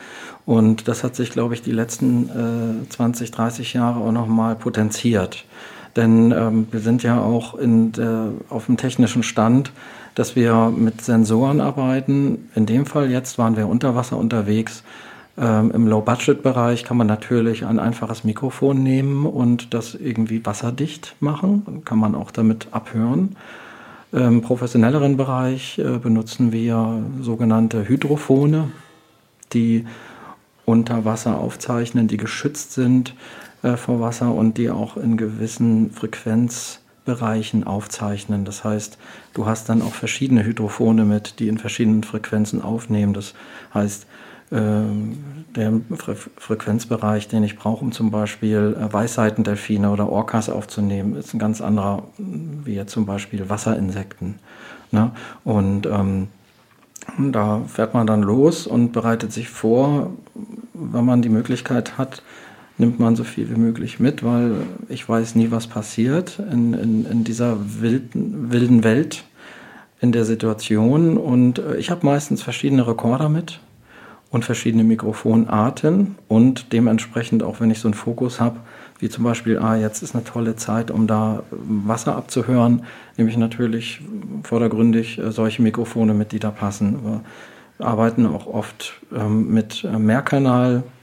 Und 0.45 0.89
das 0.89 1.05
hat 1.05 1.15
sich, 1.15 1.31
glaube 1.31 1.53
ich, 1.53 1.61
die 1.61 1.71
letzten 1.71 2.83
äh, 2.83 2.89
20, 2.89 3.31
30 3.31 3.73
Jahre 3.73 4.01
auch 4.01 4.11
nochmal 4.11 4.55
potenziert. 4.55 5.45
Denn 5.95 6.31
ähm, 6.31 6.67
wir 6.71 6.79
sind 6.79 7.03
ja 7.03 7.21
auch 7.21 7.55
in 7.55 7.91
der, 7.91 8.29
auf 8.49 8.65
dem 8.65 8.77
technischen 8.77 9.23
Stand, 9.23 9.71
dass 10.15 10.35
wir 10.35 10.73
mit 10.75 11.01
Sensoren 11.01 11.61
arbeiten. 11.61 12.49
In 12.55 12.65
dem 12.65 12.85
Fall 12.85 13.11
jetzt 13.11 13.37
waren 13.37 13.57
wir 13.57 13.67
unter 13.67 13.95
Wasser 13.95 14.17
unterwegs. 14.17 14.83
Ähm, 15.37 15.71
Im 15.71 15.87
Low-Budget-Bereich 15.87 16.83
kann 16.83 16.97
man 16.97 17.07
natürlich 17.07 17.65
ein 17.65 17.79
einfaches 17.79 18.23
Mikrofon 18.23 18.81
nehmen 18.81 19.25
und 19.25 19.73
das 19.73 19.95
irgendwie 19.95 20.45
wasserdicht 20.45 21.15
machen. 21.19 21.81
Kann 21.85 21.99
man 21.99 22.15
auch 22.15 22.31
damit 22.31 22.67
abhören. 22.71 23.35
Im 24.11 24.41
professionelleren 24.41 25.17
Bereich 25.17 25.79
äh, 25.79 25.97
benutzen 25.97 26.51
wir 26.51 27.01
sogenannte 27.19 27.87
Hydrophone, 27.87 28.71
die 29.53 29.85
unter 30.65 31.03
Wasser 31.03 31.39
aufzeichnen, 31.39 32.07
die 32.07 32.17
geschützt 32.17 32.73
sind 32.73 33.15
äh, 33.63 33.77
vor 33.77 33.99
Wasser 33.99 34.33
und 34.33 34.57
die 34.57 34.69
auch 34.69 34.97
in 34.97 35.17
gewissen 35.17 35.91
Frequenzbereichen 35.91 37.65
aufzeichnen. 37.65 38.45
Das 38.45 38.63
heißt, 38.63 38.97
du 39.33 39.45
hast 39.45 39.69
dann 39.69 39.81
auch 39.81 39.93
verschiedene 39.93 40.43
Hydrophone 40.43 41.07
mit, 41.07 41.39
die 41.39 41.47
in 41.47 41.57
verschiedenen 41.57 42.03
Frequenzen 42.03 42.61
aufnehmen. 42.61 43.13
Das 43.13 43.33
heißt, 43.73 44.05
ähm, 44.51 45.17
der 45.55 45.71
Fre 45.95 46.15
Frequenzbereich, 46.15 47.27
den 47.27 47.43
ich 47.43 47.57
brauche, 47.57 47.83
um 47.83 47.91
zum 47.91 48.11
Beispiel 48.11 48.75
äh, 48.79 48.91
Weißseitendelfine 48.91 49.89
oder 49.89 50.09
Orcas 50.09 50.49
aufzunehmen, 50.49 51.15
ist 51.15 51.33
ein 51.33 51.39
ganz 51.39 51.61
anderer, 51.61 52.03
wie 52.17 52.75
jetzt 52.75 52.91
zum 52.91 53.05
Beispiel 53.05 53.49
Wasserinsekten. 53.49 54.35
Ne? 54.91 55.11
Und 55.43 55.85
ähm, 55.85 56.27
da 57.17 57.61
fährt 57.67 57.93
man 57.93 58.07
dann 58.07 58.21
los 58.21 58.67
und 58.67 58.91
bereitet 58.91 59.33
sich 59.33 59.49
vor, 59.49 60.11
wenn 60.73 61.05
man 61.05 61.21
die 61.21 61.29
Möglichkeit 61.29 61.97
hat, 61.97 62.23
nimmt 62.77 62.99
man 62.99 63.15
so 63.15 63.23
viel 63.23 63.49
wie 63.49 63.59
möglich 63.59 63.99
mit, 63.99 64.23
weil 64.23 64.51
ich 64.89 65.07
weiß 65.07 65.35
nie, 65.35 65.51
was 65.51 65.67
passiert 65.67 66.39
in, 66.39 66.73
in, 66.73 67.05
in 67.05 67.23
dieser 67.23 67.57
wilden, 67.81 68.51
wilden 68.51 68.83
Welt, 68.83 69.23
in 70.01 70.11
der 70.11 70.25
Situation. 70.25 71.17
Und 71.17 71.59
äh, 71.59 71.77
ich 71.77 71.89
habe 71.89 72.05
meistens 72.05 72.41
verschiedene 72.41 72.85
Rekorder 72.85 73.29
mit 73.29 73.59
und 74.31 74.43
verschiedene 74.43 74.83
Mikrofonarten 74.83 76.15
und 76.27 76.73
dementsprechend 76.73 77.43
auch 77.43 77.59
wenn 77.59 77.71
ich 77.71 77.79
so 77.79 77.87
einen 77.87 77.93
Fokus 77.93 78.41
habe, 78.41 78.59
wie 78.99 79.09
zum 79.09 79.23
Beispiel, 79.23 79.59
ah, 79.59 79.75
jetzt 79.75 80.01
ist 80.01 80.15
eine 80.15 80.23
tolle 80.23 80.55
Zeit, 80.55 80.89
um 80.89 81.07
da 81.07 81.43
Wasser 81.51 82.15
abzuhören, 82.15 82.83
nehme 83.17 83.29
ich 83.29 83.37
natürlich 83.37 84.01
vordergründig 84.43 85.19
äh, 85.19 85.31
solche 85.31 85.61
Mikrofone 85.61 86.13
mit, 86.13 86.31
die 86.31 86.39
da 86.39 86.51
passen. 86.51 87.21
Wir 87.77 87.85
arbeiten 87.85 88.25
auch 88.25 88.47
oft 88.47 88.93
ähm, 89.15 89.53
mit 89.53 89.83
äh, 89.83 89.97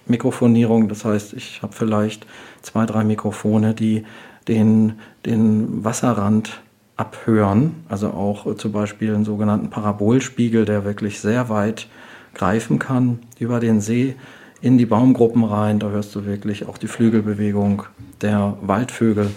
Mehrkanal-Mikrofonierung, 0.06 0.88
das 0.88 1.04
heißt, 1.04 1.34
ich 1.34 1.62
habe 1.62 1.72
vielleicht 1.72 2.26
zwei, 2.62 2.86
drei 2.86 3.04
Mikrofone, 3.04 3.74
die 3.74 4.04
den, 4.48 4.94
den 5.26 5.84
Wasserrand 5.84 6.60
abhören, 6.96 7.84
also 7.88 8.10
auch 8.10 8.46
äh, 8.46 8.56
zum 8.56 8.72
Beispiel 8.72 9.14
einen 9.14 9.24
sogenannten 9.24 9.70
Parabolspiegel, 9.70 10.64
der 10.64 10.84
wirklich 10.84 11.20
sehr 11.20 11.48
weit 11.48 11.88
greifen 12.34 12.78
kann 12.78 13.20
über 13.38 13.58
den 13.60 13.80
See 13.80 14.16
in 14.60 14.76
die 14.76 14.86
Baumgruppen 14.86 15.44
rein. 15.44 15.78
Da 15.78 15.88
hörst 15.88 16.14
du 16.14 16.26
wirklich 16.26 16.68
auch 16.68 16.78
die 16.78 16.88
Flügelbewegung 16.88 17.84
der 18.20 18.56
Waldvögel. 18.60 19.30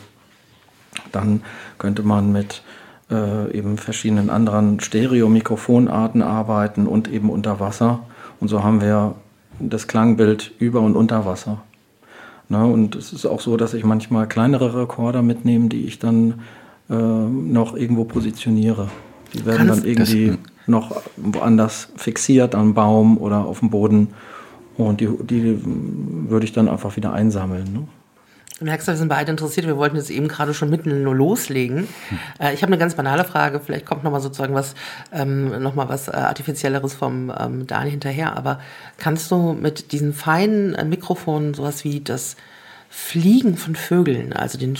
Dann 1.11 1.41
könnte 1.77 2.03
man 2.03 2.31
mit 2.31 2.63
äh, 3.09 3.51
eben 3.51 3.77
verschiedenen 3.77 4.29
anderen 4.29 4.79
Stereo-Mikrofonarten 4.79 6.21
arbeiten 6.21 6.85
und 6.85 7.07
eben 7.07 7.29
unter 7.29 7.59
Wasser. 7.59 8.01
Und 8.39 8.49
so 8.49 8.63
haben 8.63 8.81
wir 8.81 9.15
das 9.59 9.87
Klangbild 9.87 10.51
über 10.59 10.81
und 10.81 10.95
unter 10.95 11.25
Wasser. 11.25 11.61
Na, 12.49 12.65
und 12.65 12.95
es 12.95 13.13
ist 13.13 13.25
auch 13.25 13.39
so, 13.39 13.57
dass 13.57 13.73
ich 13.73 13.83
manchmal 13.83 14.27
kleinere 14.27 14.81
Rekorder 14.81 15.21
mitnehme, 15.21 15.69
die 15.69 15.85
ich 15.85 15.99
dann 15.99 16.41
äh, 16.89 16.93
noch 16.93 17.75
irgendwo 17.75 18.03
positioniere. 18.03 18.89
Die 19.33 19.45
werden 19.45 19.67
Kannst 19.67 19.81
dann 19.81 19.89
irgendwie 19.89 20.37
noch 20.67 21.01
woanders 21.15 21.89
fixiert 21.95 22.55
am 22.55 22.73
Baum 22.73 23.17
oder 23.17 23.45
auf 23.45 23.59
dem 23.59 23.69
Boden. 23.69 24.09
Und 24.77 25.01
die, 25.01 25.09
die 25.23 25.59
würde 25.63 26.45
ich 26.45 26.51
dann 26.51 26.67
einfach 26.67 26.95
wieder 26.95 27.13
einsammeln. 27.13 27.73
Ne? 27.73 27.87
Du 28.63 28.69
merkst, 28.69 28.87
wir 28.87 28.95
sind 28.95 29.09
beide 29.09 29.29
interessiert. 29.29 29.67
Wir 29.67 29.75
wollten 29.75 29.97
jetzt 29.97 30.09
eben 30.09 30.29
gerade 30.29 30.53
schon 30.53 30.69
mitten 30.69 31.03
nur 31.03 31.13
loslegen. 31.13 31.89
Äh, 32.39 32.53
ich 32.53 32.61
habe 32.61 32.71
eine 32.71 32.77
ganz 32.77 32.95
banale 32.95 33.25
Frage. 33.25 33.59
Vielleicht 33.59 33.85
kommt 33.85 34.05
noch 34.05 34.11
mal 34.11 34.21
sozusagen 34.21 34.53
was, 34.53 34.73
ähm, 35.11 35.61
noch 35.61 35.75
mal 35.75 35.89
was 35.89 36.07
äh, 36.07 36.11
artifizielleres 36.11 36.93
vom 36.93 37.29
ähm, 37.37 37.67
Daniel 37.67 37.91
hinterher. 37.91 38.37
Aber 38.37 38.61
kannst 38.97 39.29
du 39.31 39.51
mit 39.51 39.91
diesen 39.91 40.13
feinen 40.13 40.75
äh, 40.75 40.85
Mikrofonen 40.85 41.53
sowas 41.53 41.83
wie 41.83 41.99
das 41.99 42.37
Fliegen 42.89 43.57
von 43.57 43.75
Vögeln, 43.75 44.31
also 44.31 44.57
den, 44.57 44.77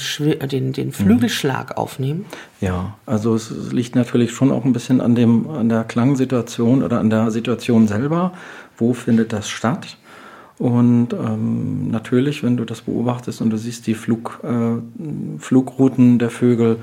den, 0.50 0.72
den 0.72 0.94
Flügelschlag 0.94 1.72
mhm. 1.72 1.76
aufnehmen? 1.76 2.26
Ja, 2.62 2.96
also 3.06 3.36
es 3.36 3.52
liegt 3.74 3.96
natürlich 3.98 4.32
schon 4.32 4.54
auch 4.54 4.64
ein 4.64 4.72
bisschen 4.72 5.02
an, 5.02 5.14
dem, 5.14 5.50
an 5.50 5.68
der 5.68 5.84
Klangsituation 5.84 6.84
oder 6.84 7.02
an 7.02 7.10
der 7.10 7.32
Situation 7.32 7.90
selber. 7.90 8.32
Wo 8.78 8.94
findet 8.94 9.34
das 9.34 9.50
statt? 9.50 9.98
Und 10.60 11.14
ähm, 11.14 11.90
natürlich, 11.90 12.44
wenn 12.44 12.58
du 12.58 12.66
das 12.66 12.82
beobachtest 12.82 13.42
und 13.42 13.50
du 13.50 13.58
siehst 13.58 13.88
die 13.88 13.96
Flug, 13.96 14.40
äh, 14.44 15.40
Flugrouten 15.40 16.20
der 16.20 16.30
Vögel, 16.30 16.78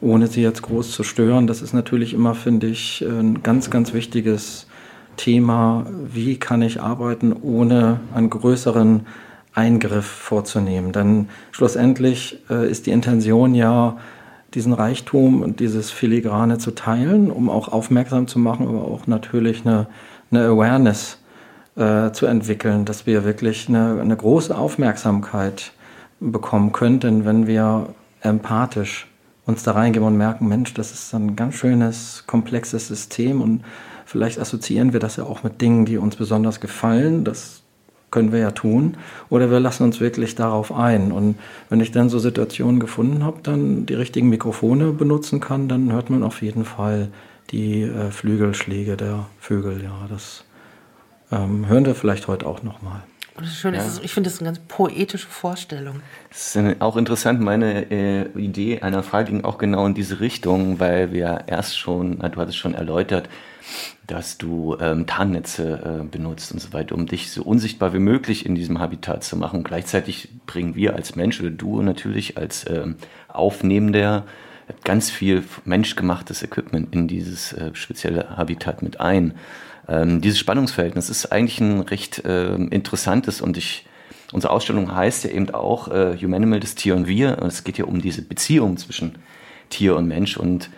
ohne 0.00 0.26
sie 0.26 0.42
jetzt 0.42 0.62
groß 0.62 0.92
zu 0.92 1.02
stören, 1.02 1.46
das 1.46 1.62
ist 1.62 1.72
natürlich 1.72 2.14
immer, 2.14 2.34
finde 2.34 2.66
ich, 2.66 3.02
ein 3.02 3.42
ganz, 3.42 3.70
ganz 3.70 3.94
wichtiges 3.94 4.66
Thema. 5.16 5.86
Wie 6.12 6.38
kann 6.38 6.62
ich 6.62 6.80
arbeiten, 6.80 7.32
ohne 7.32 8.00
einen 8.14 8.30
größeren 8.30 9.06
Eingriff 9.56 10.04
vorzunehmen. 10.04 10.92
Denn 10.92 11.28
schlussendlich 11.50 12.38
äh, 12.50 12.70
ist 12.70 12.86
die 12.86 12.90
Intention 12.90 13.54
ja, 13.54 13.96
diesen 14.54 14.72
Reichtum 14.72 15.42
und 15.42 15.60
dieses 15.60 15.90
Filigrane 15.90 16.58
zu 16.58 16.72
teilen, 16.72 17.30
um 17.30 17.50
auch 17.50 17.68
aufmerksam 17.68 18.28
zu 18.28 18.38
machen, 18.38 18.68
aber 18.68 18.82
auch 18.82 19.06
natürlich 19.06 19.66
eine, 19.66 19.88
eine 20.30 20.44
Awareness 20.44 21.18
äh, 21.76 22.12
zu 22.12 22.26
entwickeln, 22.26 22.84
dass 22.84 23.06
wir 23.06 23.24
wirklich 23.24 23.68
eine, 23.68 24.00
eine 24.00 24.16
große 24.16 24.56
Aufmerksamkeit 24.56 25.72
bekommen 26.20 26.72
könnten, 26.72 27.24
wenn 27.24 27.46
wir 27.46 27.88
empathisch 28.20 29.06
uns 29.44 29.62
da 29.62 29.72
reingeben 29.72 30.08
und 30.08 30.16
merken, 30.16 30.48
Mensch, 30.48 30.74
das 30.74 30.92
ist 30.92 31.14
ein 31.14 31.36
ganz 31.36 31.54
schönes, 31.54 32.24
komplexes 32.26 32.88
System 32.88 33.40
und 33.40 33.64
vielleicht 34.04 34.40
assoziieren 34.40 34.92
wir 34.92 35.00
das 35.00 35.16
ja 35.16 35.24
auch 35.24 35.42
mit 35.42 35.60
Dingen, 35.60 35.84
die 35.84 35.98
uns 35.98 36.16
besonders 36.16 36.60
gefallen. 36.60 37.24
Das 37.24 37.62
können 38.10 38.32
wir 38.32 38.38
ja 38.38 38.50
tun. 38.52 38.96
Oder 39.28 39.50
wir 39.50 39.60
lassen 39.60 39.84
uns 39.84 40.00
wirklich 40.00 40.34
darauf 40.34 40.72
ein. 40.72 41.12
Und 41.12 41.36
wenn 41.68 41.80
ich 41.80 41.92
dann 41.92 42.08
so 42.08 42.18
Situationen 42.18 42.80
gefunden 42.80 43.24
habe, 43.24 43.38
dann 43.42 43.84
die 43.84 43.94
richtigen 43.94 44.28
Mikrofone 44.30 44.92
benutzen 44.92 45.40
kann, 45.40 45.68
dann 45.68 45.92
hört 45.92 46.08
man 46.08 46.22
auf 46.22 46.40
jeden 46.40 46.64
Fall 46.64 47.08
die 47.50 47.82
äh, 47.82 48.10
Flügelschläge 48.10 48.96
der 48.96 49.26
Vögel. 49.38 49.82
Ja, 49.82 50.06
das 50.08 50.45
ähm, 51.30 51.66
hören 51.68 51.86
wir 51.86 51.94
vielleicht 51.94 52.28
heute 52.28 52.46
auch 52.46 52.62
nochmal. 52.62 53.02
Das 53.38 53.48
ist 53.48 53.58
schön, 53.58 53.74
ja. 53.74 53.84
ich 54.02 54.14
finde 54.14 54.30
das 54.30 54.38
eine 54.40 54.48
ganz 54.48 54.60
poetische 54.66 55.26
Vorstellung. 55.26 56.00
Das 56.30 56.56
ist 56.56 56.80
auch 56.80 56.96
interessant. 56.96 57.40
Meine 57.40 57.90
äh, 57.90 58.28
Idee 58.38 58.80
einer 58.80 59.02
Frage 59.02 59.30
ging 59.30 59.44
auch 59.44 59.58
genau 59.58 59.84
in 59.84 59.92
diese 59.92 60.20
Richtung, 60.20 60.80
weil 60.80 61.12
wir 61.12 61.44
erst 61.46 61.78
schon, 61.78 62.18
du 62.18 62.40
hattest 62.40 62.56
schon 62.56 62.72
erläutert, 62.72 63.28
dass 64.06 64.38
du 64.38 64.76
ähm, 64.80 65.06
Tarnnetze 65.06 66.00
äh, 66.00 66.04
benutzt 66.04 66.52
und 66.52 66.60
so 66.60 66.72
weiter, 66.72 66.94
um 66.94 67.06
dich 67.06 67.30
so 67.30 67.42
unsichtbar 67.42 67.92
wie 67.92 67.98
möglich 67.98 68.46
in 68.46 68.54
diesem 68.54 68.78
Habitat 68.78 69.22
zu 69.22 69.36
machen. 69.36 69.64
gleichzeitig 69.64 70.30
bringen 70.46 70.74
wir 70.74 70.94
als 70.94 71.14
Mensch 71.14 71.40
oder 71.40 71.50
du 71.50 71.82
natürlich 71.82 72.38
als 72.38 72.64
ähm, 72.70 72.96
Aufnehmender 73.28 74.24
ganz 74.84 75.10
viel 75.10 75.44
menschgemachtes 75.64 76.42
Equipment 76.42 76.94
in 76.94 77.06
dieses 77.06 77.52
äh, 77.52 77.74
spezielle 77.74 78.36
Habitat 78.36 78.82
mit 78.82 79.00
ein. 79.00 79.34
Ähm, 79.88 80.20
dieses 80.20 80.38
Spannungsverhältnis 80.38 81.10
ist 81.10 81.32
eigentlich 81.32 81.60
ein 81.60 81.80
recht 81.80 82.24
äh, 82.24 82.54
interessantes 82.54 83.40
und 83.40 83.56
ich 83.56 83.86
Unsere 84.32 84.52
Ausstellung 84.52 84.94
heißt 84.94 85.24
ja 85.24 85.30
eben 85.30 85.50
auch 85.50 85.88
äh, 85.88 86.16
Humanimal, 86.20 86.60
das 86.60 86.74
Tier 86.74 86.96
und 86.96 87.06
wir. 87.06 87.38
Und 87.40 87.48
es 87.48 87.64
geht 87.64 87.78
ja 87.78 87.84
um 87.84 88.00
diese 88.00 88.22
Beziehung 88.22 88.76
zwischen 88.76 89.16
Tier 89.70 89.96
und 89.96 90.08
Mensch. 90.08 90.36
Und 90.36 90.70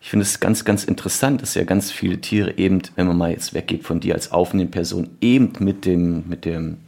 ich 0.00 0.10
finde 0.10 0.24
es 0.24 0.40
ganz, 0.40 0.64
ganz 0.64 0.84
interessant, 0.84 1.42
dass 1.42 1.54
ja 1.54 1.64
ganz 1.64 1.90
viele 1.90 2.20
Tiere 2.20 2.58
eben, 2.58 2.82
wenn 2.96 3.06
man 3.06 3.16
mal 3.16 3.30
jetzt 3.30 3.54
weggeht 3.54 3.84
von 3.84 4.00
dir 4.00 4.14
als 4.14 4.32
aufnehmende 4.32 4.72
Person, 4.72 5.10
eben 5.20 5.52
mit 5.60 5.86
dem, 5.86 6.28
mit 6.28 6.44
dem, 6.44 6.78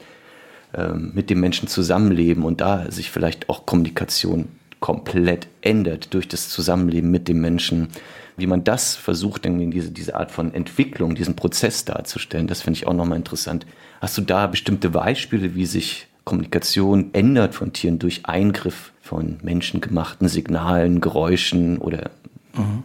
ähm, 0.75 1.13
mit 1.15 1.31
dem 1.31 1.41
Menschen 1.41 1.67
zusammenleben 1.69 2.45
und 2.45 2.61
da 2.61 2.91
sich 2.91 3.11
vielleicht 3.11 3.49
auch 3.49 3.65
Kommunikation 3.65 4.49
komplett 4.83 5.47
ändert 5.63 6.13
durch 6.13 6.29
das 6.29 6.51
Zusammenleben 6.51 7.11
mit 7.11 7.29
dem 7.29 7.41
Menschen. 7.41 7.89
Wie 8.37 8.47
man 8.47 8.65
das 8.65 8.97
versucht, 8.97 9.45
diese, 9.47 9.91
diese 9.91 10.17
Art 10.17 10.31
von 10.33 10.53
Entwicklung, 10.53 11.15
diesen 11.15 11.37
Prozess 11.37 11.87
darzustellen, 11.87 12.49
das 12.49 12.63
finde 12.63 12.79
ich 12.79 12.87
auch 12.87 12.93
nochmal 12.93 13.17
interessant. 13.17 13.65
Hast 14.01 14.19
du 14.19 14.23
da 14.23 14.47
bestimmte 14.47 14.91
Beispiele, 14.91 15.55
wie 15.55 15.67
sich 15.67 16.09
Kommunikation 16.25 17.11
ändert 17.13 17.55
von 17.55 17.73
Tieren 17.73 17.99
durch 17.99 18.27
Eingriff 18.27 18.93
von 19.01 19.39
menschengemachten 19.43 20.29
Signalen, 20.29 21.01
Geräuschen 21.01 21.79
oder 21.79 22.11
mhm. 22.55 22.83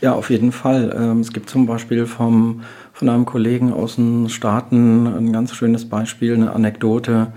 Ja, 0.00 0.12
auf 0.12 0.30
jeden 0.30 0.52
Fall. 0.52 0.94
Ähm, 0.96 1.20
es 1.20 1.32
gibt 1.32 1.48
zum 1.48 1.66
Beispiel 1.66 2.06
vom, 2.06 2.62
von 2.92 3.08
einem 3.08 3.24
Kollegen 3.24 3.72
aus 3.72 3.96
den 3.96 4.28
Staaten 4.28 5.06
ein 5.06 5.32
ganz 5.32 5.54
schönes 5.54 5.88
Beispiel, 5.88 6.34
eine 6.34 6.52
Anekdote. 6.52 7.32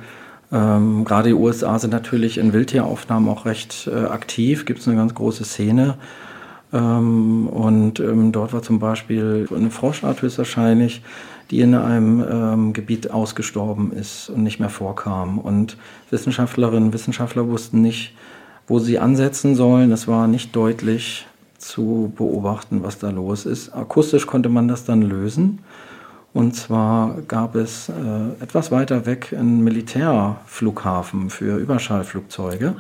Ähm, 0.52 1.04
gerade 1.04 1.30
die 1.30 1.36
USA 1.36 1.78
sind 1.78 1.92
natürlich 1.92 2.38
in 2.38 2.54
Wildtieraufnahmen 2.54 3.30
auch 3.30 3.46
recht 3.46 3.88
äh, 3.88 4.06
aktiv, 4.06 4.66
gibt 4.66 4.80
es 4.80 4.88
eine 4.88 4.98
ganz 4.98 5.14
große 5.14 5.44
Szene. 5.44 5.98
Ähm, 6.74 7.48
und 7.48 8.00
ähm, 8.00 8.32
dort 8.32 8.54
war 8.54 8.62
zum 8.62 8.80
Beispiel 8.80 9.48
eine 9.54 9.70
Froschart 9.72 10.22
höchstwahrscheinlich, 10.22 11.02
die 11.52 11.62
in 11.62 11.76
einem 11.76 12.26
ähm, 12.30 12.74
Gebiet 12.74 13.12
ausgestorben 13.12 13.92
ist 13.94 14.30
und 14.30 14.44
nicht 14.44 14.60
mehr 14.60 14.70
vorkam. 14.70 15.40
Und 15.40 15.78
Wissenschaftlerinnen 16.12 16.86
und 16.86 16.94
Wissenschaftler 16.94 17.48
wussten 17.48 17.82
nicht, 17.82 18.14
wo 18.68 18.80
sie 18.80 19.00
ansetzen 19.00 19.56
sollen. 19.56 19.92
Es 19.92 20.08
war 20.08 20.28
nicht 20.28 20.56
deutlich 20.56 21.26
zu 21.58 22.14
beobachten, 22.16 22.84
was 22.84 23.00
da 23.00 23.10
los 23.10 23.46
ist. 23.46 23.74
Akustisch 23.74 24.28
konnte 24.28 24.50
man 24.50 24.68
das 24.68 24.86
dann 24.86 25.02
lösen. 25.02 25.60
Und 26.38 26.54
zwar 26.54 27.24
gab 27.28 27.56
es 27.56 27.90
äh, 27.90 28.44
etwas 28.44 28.70
weiter 28.70 29.08
weg 29.08 29.34
einen 29.36 29.64
Militärflughafen 29.64 31.32
für 31.32 31.58
Überschallflugzeuge. 31.58 32.76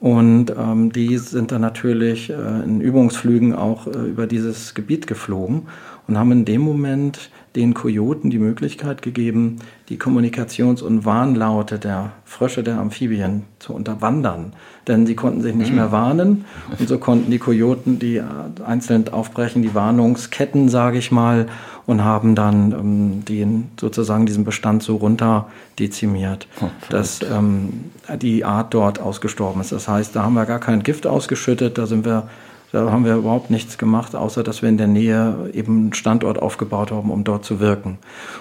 Und 0.00 0.50
ähm, 0.50 0.92
die 0.92 1.16
sind 1.16 1.50
dann 1.50 1.62
natürlich 1.62 2.28
äh, 2.28 2.34
in 2.34 2.82
Übungsflügen 2.82 3.54
auch 3.54 3.86
äh, 3.86 3.92
über 3.92 4.26
dieses 4.26 4.74
Gebiet 4.74 5.06
geflogen 5.06 5.62
und 6.08 6.18
haben 6.18 6.30
in 6.30 6.44
dem 6.44 6.60
Moment 6.60 7.30
den 7.58 7.74
Kojoten 7.74 8.30
die 8.30 8.38
Möglichkeit 8.38 9.02
gegeben, 9.02 9.58
die 9.88 9.98
Kommunikations- 9.98 10.80
und 10.80 11.04
Warnlaute 11.04 11.80
der 11.80 12.12
Frösche 12.24 12.62
der 12.62 12.78
Amphibien 12.78 13.42
zu 13.58 13.74
unterwandern. 13.74 14.52
Denn 14.86 15.06
sie 15.06 15.16
konnten 15.16 15.42
sich 15.42 15.56
nicht 15.56 15.74
mehr 15.74 15.90
warnen 15.90 16.44
und 16.78 16.88
so 16.88 16.98
konnten 16.98 17.32
die 17.32 17.40
Kojoten 17.40 17.98
die 17.98 18.18
äh, 18.18 18.22
einzeln 18.64 19.08
aufbrechen, 19.08 19.62
die 19.62 19.74
Warnungsketten, 19.74 20.68
sage 20.68 20.98
ich 20.98 21.10
mal, 21.10 21.46
und 21.84 22.04
haben 22.04 22.36
dann 22.36 22.70
ähm, 22.70 23.24
den, 23.24 23.70
sozusagen 23.78 24.24
diesen 24.24 24.44
Bestand 24.44 24.84
so 24.84 24.94
runter 24.94 25.48
dezimiert, 25.80 26.46
oh, 26.60 26.66
dass 26.90 27.22
ähm, 27.22 27.86
die 28.22 28.44
Art 28.44 28.72
dort 28.72 29.00
ausgestorben 29.00 29.60
ist. 29.62 29.72
Das 29.72 29.88
heißt, 29.88 30.14
da 30.14 30.22
haben 30.22 30.34
wir 30.34 30.46
gar 30.46 30.60
kein 30.60 30.84
Gift 30.84 31.08
ausgeschüttet, 31.08 31.76
da 31.76 31.86
sind 31.86 32.04
wir 32.04 32.28
da 32.72 32.90
haben 32.90 33.04
wir 33.04 33.16
überhaupt 33.16 33.50
nichts 33.50 33.78
gemacht, 33.78 34.14
außer 34.14 34.42
dass 34.42 34.60
wir 34.62 34.68
in 34.68 34.76
der 34.76 34.88
Nähe 34.88 35.50
eben 35.54 35.78
einen 35.78 35.92
Standort 35.94 36.40
aufgebaut 36.40 36.92
haben, 36.92 37.10
um 37.10 37.24
dort 37.24 37.44
zu 37.44 37.60
wirken. 37.60 37.98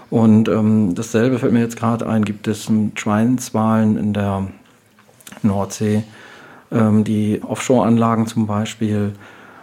Und 0.10 0.50
ähm, 0.50 0.96
dasselbe 0.96 1.40
fällt 1.40 1.54
mir 1.54 1.62
jetzt 1.62 1.78
gerade 1.78 2.08
ein, 2.08 2.26
gibt 2.26 2.48
es 2.48 2.70
Schweinswahlen 2.96 3.98
in 3.98 4.14
der 4.14 4.48
Nordsee, 5.44 6.04
ähm, 6.72 7.04
die 7.04 7.42
Offshore-Anlagen 7.42 8.28
zum 8.28 8.48
Beispiel 8.48 9.14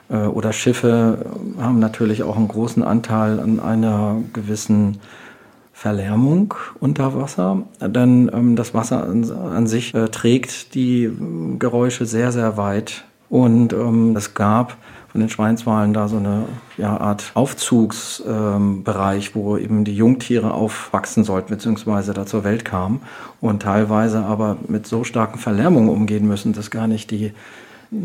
äh, 0.08 0.16
oder 0.16 0.52
Schiffe 0.52 1.26
haben 1.60 1.78
natürlich 1.78 2.22
auch 2.22 2.36
einen 2.36 2.48
großen 2.48 2.82
Anteil 2.82 3.40
an 3.40 3.60
einer 3.60 4.22
gewissen 4.32 4.98
Verlärmung 5.72 6.54
unter 6.80 7.14
Wasser, 7.20 7.62
denn 7.80 8.30
ähm, 8.32 8.56
das 8.56 8.72
Wasser 8.72 9.04
an, 9.04 9.30
an 9.30 9.66
sich 9.66 9.92
äh, 9.94 10.08
trägt 10.08 10.74
die 10.74 11.10
Geräusche 11.58 12.06
sehr, 12.06 12.32
sehr 12.32 12.56
weit 12.56 13.04
und 13.34 13.72
ähm, 13.72 14.14
es 14.14 14.34
gab 14.34 14.76
von 15.08 15.20
den 15.20 15.28
Schweinswahlen 15.28 15.92
da 15.92 16.06
so 16.06 16.18
eine 16.18 16.44
ja, 16.76 16.96
Art 16.96 17.32
Aufzugsbereich, 17.34 19.26
ähm, 19.26 19.34
wo 19.34 19.56
eben 19.56 19.84
die 19.84 19.96
Jungtiere 19.96 20.54
aufwachsen 20.54 21.24
sollten, 21.24 21.48
beziehungsweise 21.48 22.14
da 22.14 22.26
zur 22.26 22.44
Welt 22.44 22.64
kamen 22.64 23.02
und 23.40 23.62
teilweise 23.62 24.20
aber 24.20 24.56
mit 24.68 24.86
so 24.86 25.02
starken 25.02 25.40
Verlärmungen 25.40 25.88
umgehen 25.88 26.28
müssen, 26.28 26.52
dass 26.52 26.70
gar 26.70 26.86
nicht 26.86 27.10
die 27.10 27.32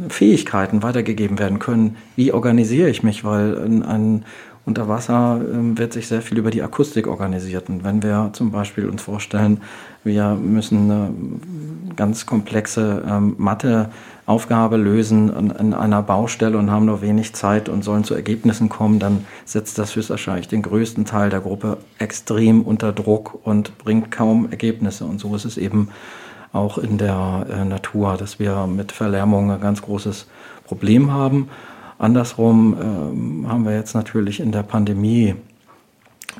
Fähigkeiten 0.07 0.81
weitergegeben 0.81 1.37
werden 1.37 1.59
können. 1.59 1.97
Wie 2.15 2.33
organisiere 2.33 2.89
ich 2.89 3.03
mich? 3.03 3.23
Weil 3.23 3.55
ein, 3.63 3.83
ein 3.83 4.25
unter 4.65 4.87
Wasser 4.87 5.41
ähm, 5.51 5.77
wird 5.77 5.93
sich 5.93 6.07
sehr 6.07 6.21
viel 6.21 6.37
über 6.37 6.51
die 6.51 6.61
Akustik 6.61 7.07
organisiert. 7.07 7.69
Und 7.69 7.83
wenn 7.83 8.03
wir 8.03 8.29
zum 8.33 8.51
Beispiel 8.51 8.87
uns 8.87 9.01
vorstellen, 9.01 9.61
wir 10.03 10.35
müssen 10.35 10.91
eine 10.91 11.13
ganz 11.95 12.25
komplexe 12.25 13.03
ähm, 13.07 13.35
Matheaufgabe 14.29 14.77
lösen 14.77 15.55
in, 15.57 15.73
einer 15.73 16.03
Baustelle 16.03 16.57
und 16.57 16.69
haben 16.69 16.85
nur 16.85 17.01
wenig 17.01 17.33
Zeit 17.33 17.67
und 17.67 17.83
sollen 17.83 18.03
zu 18.03 18.13
Ergebnissen 18.13 18.69
kommen, 18.69 18.99
dann 18.99 19.25
setzt 19.43 19.79
das 19.79 19.95
höchstwahrscheinlich 19.95 20.47
den 20.47 20.61
größten 20.61 21.05
Teil 21.05 21.31
der 21.31 21.39
Gruppe 21.39 21.77
extrem 21.97 22.61
unter 22.61 22.91
Druck 22.91 23.39
und 23.43 23.79
bringt 23.79 24.11
kaum 24.11 24.51
Ergebnisse. 24.51 25.05
Und 25.05 25.19
so 25.19 25.35
ist 25.35 25.45
es 25.45 25.57
eben 25.57 25.89
auch 26.53 26.77
in 26.77 26.99
der 26.99 27.47
äh, 27.49 27.65
Natur, 27.65 28.17
dass 28.17 28.37
wir 28.37 28.67
mit 28.67 28.91
Verlärmung 28.91 29.51
ein 29.51 29.61
ganz 29.61 29.81
großes 29.81 30.27
Problem 30.63 31.11
haben. 31.11 31.49
Andersrum 31.97 32.77
ähm, 32.79 33.45
haben 33.49 33.65
wir 33.65 33.73
jetzt 33.73 33.95
natürlich 33.95 34.39
in 34.41 34.51
der 34.51 34.63
Pandemie 34.63 35.33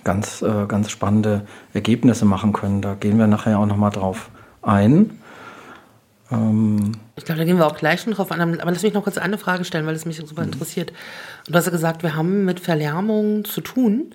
ganz, 0.04 0.44
äh, 0.44 0.66
ganz 0.68 0.92
spannende 0.92 1.48
Ergebnisse 1.74 2.26
machen 2.26 2.54
können. 2.54 2.84
Da 2.84 2.94
gehen 2.94 3.18
wir 3.18 3.26
nachher 3.26 3.58
auch 3.58 3.66
nochmal 3.66 3.92
drauf 3.92 4.30
ein. 4.62 5.19
Ähm 6.32 6.94
ich 7.16 7.26
glaube, 7.26 7.40
da 7.40 7.46
gehen 7.46 7.58
wir 7.58 7.68
auch 7.68 7.78
gleich 7.78 8.02
schon 8.02 8.14
drauf 8.14 8.32
an. 8.32 8.60
Aber 8.60 8.72
lass 8.72 8.84
mich 8.84 8.94
noch 8.94 9.04
kurz 9.04 9.18
eine 9.18 9.38
Frage 9.38 9.66
stellen, 9.66 9.86
weil 9.86 9.96
es 9.96 10.06
mich 10.06 10.18
super 10.18 10.42
mhm. 10.42 10.54
interessiert. 10.54 10.94
Du 11.48 11.54
hast 11.54 11.66
ja 11.66 11.72
gesagt, 11.72 12.04
wir 12.04 12.16
haben 12.16 12.46
mit 12.46 12.60
Verlärmungen 12.60 13.46
zu 13.46 13.62
tun. 13.62 14.14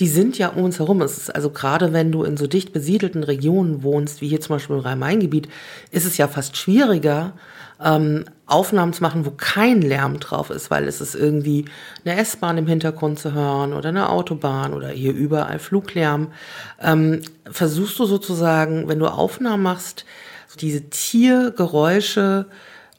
Die 0.00 0.08
sind 0.08 0.38
ja 0.38 0.48
um 0.48 0.64
uns 0.64 0.78
herum. 0.78 1.02
Es 1.02 1.16
ist 1.16 1.34
also 1.34 1.50
gerade 1.50 1.92
wenn 1.92 2.12
du 2.12 2.24
in 2.24 2.36
so 2.36 2.46
dicht 2.46 2.72
besiedelten 2.72 3.22
Regionen 3.24 3.82
wohnst, 3.82 4.20
wie 4.20 4.28
hier 4.28 4.40
zum 4.40 4.56
Beispiel 4.56 4.76
im 4.76 4.82
Rhein-Main-Gebiet, 4.82 5.48
ist 5.90 6.06
es 6.06 6.16
ja 6.16 6.28
fast 6.28 6.56
schwieriger, 6.56 7.32
ähm, 7.82 8.24
Aufnahmen 8.46 8.92
zu 8.92 9.02
machen, 9.02 9.26
wo 9.26 9.32
kein 9.32 9.82
Lärm 9.82 10.18
drauf 10.20 10.50
ist, 10.50 10.70
weil 10.70 10.84
es 10.84 11.00
ist 11.00 11.14
irgendwie 11.14 11.66
eine 12.04 12.18
S-Bahn 12.18 12.58
im 12.58 12.66
Hintergrund 12.66 13.18
zu 13.18 13.32
hören 13.34 13.74
oder 13.74 13.90
eine 13.90 14.08
Autobahn 14.08 14.72
oder 14.72 14.88
hier 14.88 15.12
überall 15.12 15.58
Fluglärm. 15.58 16.28
Ähm, 16.80 17.22
versuchst 17.50 17.98
du 17.98 18.06
sozusagen, 18.06 18.88
wenn 18.88 18.98
du 18.98 19.06
Aufnahmen 19.06 19.62
machst, 19.62 20.06
diese 20.56 20.90
Tiergeräusche 20.90 22.46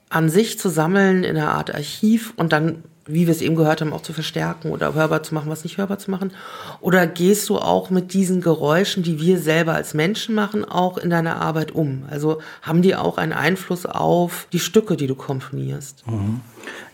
an 0.10 0.30
sich 0.30 0.58
zu 0.58 0.70
sammeln 0.70 1.24
in 1.24 1.36
einer 1.36 1.52
Art 1.52 1.74
Archiv 1.74 2.34
und 2.38 2.54
dann 2.54 2.84
wie 3.08 3.26
wir 3.26 3.32
es 3.32 3.42
eben 3.42 3.56
gehört 3.56 3.82
haben, 3.82 3.94
auch 3.94 4.02
zu 4.02 4.14
verstärken 4.14 4.72
oder 4.72 4.94
hörbar 4.94 5.24
zu 5.24 5.34
machen, 5.34 5.50
was 5.50 5.64
nicht 5.64 5.78
hörbar 5.78 5.98
zu 5.98 6.12
machen? 6.12 6.32
Oder 6.82 7.08
gehst 7.08 7.50
du 7.50 7.58
auch 7.58 7.90
mit 7.90 8.14
diesen 8.14 8.42
Geräuschen, 8.42 9.02
die 9.02 9.20
wir 9.20 9.40
selber 9.40 9.74
als 9.74 9.94
Menschen 9.94 10.36
machen, 10.36 10.66
auch 10.66 10.98
in 10.98 11.10
deiner 11.10 11.42
Arbeit 11.42 11.72
um? 11.72 12.04
Also 12.10 12.42
haben 12.62 12.82
die 12.82 12.96
auch 12.96 13.18
einen 13.18 13.34
Einfluss 13.34 13.86
auf 13.86 14.48
die 14.52 14.60
Stücke, 14.60 14.98
die 14.98 15.08
du 15.08 15.16
komponierst? 15.16 16.06
Mhm. 16.06 16.42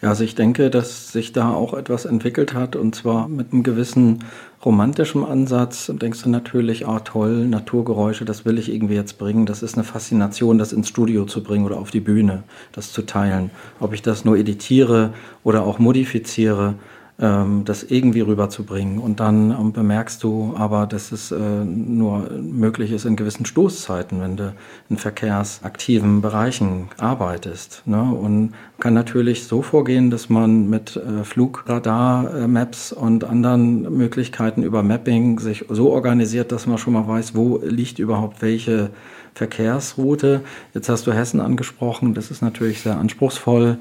Ja, 0.03 0.09
also 0.09 0.25
ich 0.25 0.35
denke, 0.35 0.69
dass 0.69 1.13
sich 1.13 1.31
da 1.31 1.53
auch 1.53 1.73
etwas 1.73 2.03
entwickelt 2.03 2.53
hat 2.53 2.75
und 2.75 2.93
zwar 2.93 3.29
mit 3.29 3.53
einem 3.53 3.63
gewissen 3.63 4.25
romantischen 4.65 5.23
Ansatz. 5.23 5.89
Denkst 5.93 6.23
du 6.23 6.29
natürlich, 6.29 6.85
ah 6.85 6.99
toll, 6.99 7.47
Naturgeräusche, 7.47 8.25
das 8.25 8.43
will 8.43 8.57
ich 8.57 8.69
irgendwie 8.69 8.95
jetzt 8.95 9.17
bringen. 9.17 9.45
Das 9.45 9.63
ist 9.63 9.75
eine 9.75 9.85
Faszination, 9.85 10.57
das 10.57 10.73
ins 10.73 10.89
Studio 10.89 11.23
zu 11.23 11.41
bringen 11.41 11.63
oder 11.63 11.77
auf 11.77 11.89
die 11.89 12.01
Bühne, 12.01 12.43
das 12.73 12.91
zu 12.91 13.03
teilen. 13.03 13.49
Ob 13.79 13.93
ich 13.93 14.01
das 14.01 14.25
nur 14.25 14.35
editiere 14.35 15.13
oder 15.45 15.63
auch 15.63 15.79
modifiziere, 15.79 16.75
das 17.17 17.83
irgendwie 17.83 18.21
rüberzubringen. 18.21 18.97
Und 18.97 19.19
dann 19.19 19.51
ähm, 19.51 19.71
bemerkst 19.71 20.23
du 20.23 20.55
aber, 20.57 20.87
dass 20.87 21.11
es 21.11 21.31
äh, 21.31 21.37
nur 21.37 22.29
möglich 22.31 22.91
ist 22.91 23.05
in 23.05 23.15
gewissen 23.15 23.45
Stoßzeiten, 23.45 24.19
wenn 24.19 24.35
du 24.35 24.53
in 24.89 24.97
verkehrsaktiven 24.97 26.21
Bereichen 26.21 26.89
arbeitest. 26.97 27.83
Ne? 27.85 28.01
Und 28.01 28.53
kann 28.79 28.95
natürlich 28.95 29.45
so 29.45 29.61
vorgehen, 29.61 30.09
dass 30.09 30.29
man 30.29 30.69
mit 30.69 30.97
äh, 30.97 31.23
Flugradar-Maps 31.23 32.91
und 32.91 33.23
anderen 33.23 33.95
Möglichkeiten 33.95 34.63
über 34.63 34.81
Mapping 34.81 35.39
sich 35.39 35.65
so 35.69 35.91
organisiert, 35.91 36.51
dass 36.51 36.65
man 36.65 36.79
schon 36.79 36.93
mal 36.93 37.07
weiß, 37.07 37.35
wo 37.35 37.59
liegt 37.63 37.99
überhaupt 37.99 38.41
welche 38.41 38.89
Verkehrsroute. 39.35 40.41
Jetzt 40.73 40.89
hast 40.89 41.07
du 41.07 41.13
Hessen 41.13 41.39
angesprochen, 41.39 42.13
das 42.13 42.31
ist 42.31 42.41
natürlich 42.41 42.81
sehr 42.81 42.97
anspruchsvoll. 42.97 43.77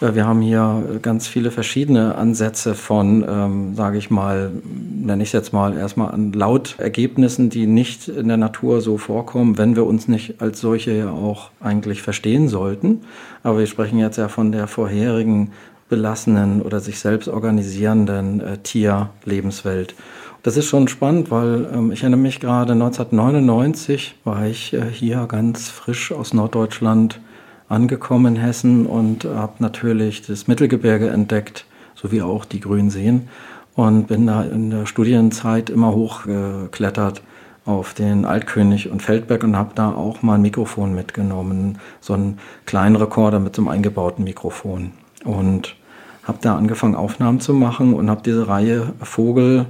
Wir 0.00 0.26
haben 0.26 0.42
hier 0.42 1.00
ganz 1.02 1.26
viele 1.26 1.50
verschiedene 1.50 2.14
Ansätze 2.14 2.76
von, 2.76 3.26
ähm, 3.28 3.74
sage 3.74 3.98
ich 3.98 4.10
mal, 4.10 4.52
nenne 4.62 5.24
ich 5.24 5.30
es 5.30 5.32
jetzt 5.32 5.52
mal 5.52 5.76
erstmal 5.76 6.12
an 6.12 6.32
Lautergebnissen, 6.32 7.50
die 7.50 7.66
nicht 7.66 8.06
in 8.06 8.28
der 8.28 8.36
Natur 8.36 8.80
so 8.80 8.96
vorkommen, 8.96 9.58
wenn 9.58 9.74
wir 9.74 9.84
uns 9.86 10.06
nicht 10.06 10.40
als 10.40 10.60
solche 10.60 10.92
ja 10.92 11.10
auch 11.10 11.50
eigentlich 11.60 12.00
verstehen 12.02 12.46
sollten. 12.46 13.00
Aber 13.42 13.58
wir 13.58 13.66
sprechen 13.66 13.98
jetzt 13.98 14.18
ja 14.18 14.28
von 14.28 14.52
der 14.52 14.68
vorherigen 14.68 15.50
belassenen 15.88 16.62
oder 16.62 16.78
sich 16.78 17.00
selbst 17.00 17.28
organisierenden 17.28 18.40
äh, 18.40 18.58
Tierlebenswelt. 18.58 19.96
Das 20.44 20.56
ist 20.56 20.66
schon 20.66 20.86
spannend, 20.86 21.32
weil 21.32 21.68
ähm, 21.74 21.90
ich 21.90 22.02
erinnere 22.02 22.20
mich 22.20 22.38
gerade 22.38 22.72
1999 22.72 24.14
war 24.22 24.46
ich 24.46 24.74
äh, 24.74 24.82
hier 24.92 25.26
ganz 25.26 25.70
frisch 25.70 26.12
aus 26.12 26.32
Norddeutschland 26.32 27.20
angekommen 27.68 28.36
in 28.36 28.42
Hessen 28.42 28.86
und 28.86 29.24
habe 29.24 29.54
natürlich 29.58 30.26
das 30.26 30.48
Mittelgebirge 30.48 31.08
entdeckt, 31.08 31.64
sowie 31.94 32.22
auch 32.22 32.44
die 32.44 32.60
Grünen 32.60 32.90
Seen 32.90 33.28
und 33.74 34.08
bin 34.08 34.26
da 34.26 34.42
in 34.42 34.70
der 34.70 34.86
Studienzeit 34.86 35.70
immer 35.70 35.92
hochgeklettert 35.92 37.22
auf 37.64 37.92
den 37.92 38.24
Altkönig 38.24 38.90
und 38.90 39.02
Feldberg 39.02 39.44
und 39.44 39.56
habe 39.56 39.72
da 39.74 39.90
auch 39.90 40.22
mal 40.22 40.36
ein 40.36 40.42
Mikrofon 40.42 40.94
mitgenommen, 40.94 41.78
so 42.00 42.14
einen 42.14 42.38
kleinen 42.64 42.96
Rekorder 42.96 43.40
mit 43.40 43.54
so 43.54 43.62
einem 43.62 43.68
eingebauten 43.68 44.24
Mikrofon. 44.24 44.92
Und 45.24 45.76
habe 46.24 46.38
da 46.40 46.56
angefangen 46.56 46.94
Aufnahmen 46.94 47.40
zu 47.40 47.52
machen 47.52 47.92
und 47.94 48.08
habe 48.08 48.22
diese 48.24 48.48
Reihe 48.48 48.94
Vogel 49.00 49.66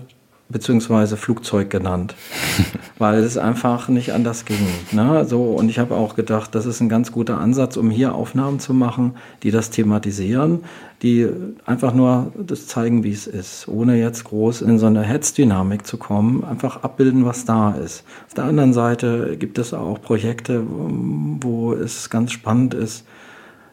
beziehungsweise 0.49 1.17
Flugzeug 1.17 1.69
genannt, 1.69 2.15
weil 2.99 3.23
es 3.23 3.37
einfach 3.37 3.89
nicht 3.89 4.13
anders 4.13 4.45
ging. 4.45 4.67
Ne? 4.93 5.25
So, 5.27 5.43
und 5.53 5.69
ich 5.69 5.79
habe 5.79 5.95
auch 5.95 6.15
gedacht, 6.15 6.55
das 6.55 6.65
ist 6.67 6.81
ein 6.81 6.89
ganz 6.89 7.13
guter 7.13 7.39
Ansatz, 7.39 7.77
um 7.77 7.91
hier 7.91 8.15
Aufnahmen 8.15 8.59
zu 8.59 8.73
machen, 8.73 9.15
die 9.43 9.51
das 9.51 9.71
thematisieren, 9.71 10.65
die 11.03 11.29
einfach 11.67 11.93
nur 11.93 12.33
das 12.37 12.67
zeigen, 12.67 13.05
wie 13.05 13.13
es 13.13 13.27
ist, 13.27 13.69
ohne 13.69 13.97
jetzt 13.97 14.25
groß 14.25 14.63
in 14.63 14.79
so 14.79 14.87
eine 14.87 15.03
Hetzdynamik 15.03 15.87
zu 15.87 15.99
kommen, 15.99 16.45
einfach 16.45 16.83
abbilden, 16.83 17.27
was 17.27 17.45
da 17.45 17.73
ist. 17.73 18.05
Auf 18.27 18.35
der 18.35 18.45
anderen 18.45 18.73
Seite 18.73 19.37
gibt 19.39 19.59
es 19.59 19.75
auch 19.75 20.01
Projekte, 20.01 20.65
wo 20.67 21.75
es 21.75 22.09
ganz 22.11 22.33
spannend 22.33 22.75
ist, 22.75 23.05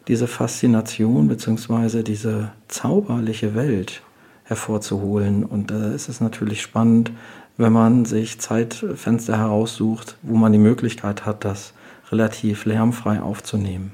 diese 0.08 0.28
Faszination 0.28 1.28
beziehungsweise 1.28 2.04
diese 2.04 2.52
zauberliche 2.68 3.56
Welt 3.56 4.04
hervorzuholen. 4.46 5.44
Und 5.44 5.72
da 5.72 5.92
ist 5.92 6.08
es 6.08 6.22
natürlich 6.22 6.62
spannend, 6.62 7.12
wenn 7.58 7.74
man 7.74 8.06
sich 8.06 8.40
Zeitfenster 8.40 9.38
heraussucht, 9.38 10.18
wo 10.22 10.36
man 10.36 10.52
die 10.52 10.60
Möglichkeit 10.60 11.26
hat, 11.26 11.44
das 11.44 11.74
relativ 12.12 12.66
lärmfrei 12.66 13.22
aufzunehmen. 13.22 13.92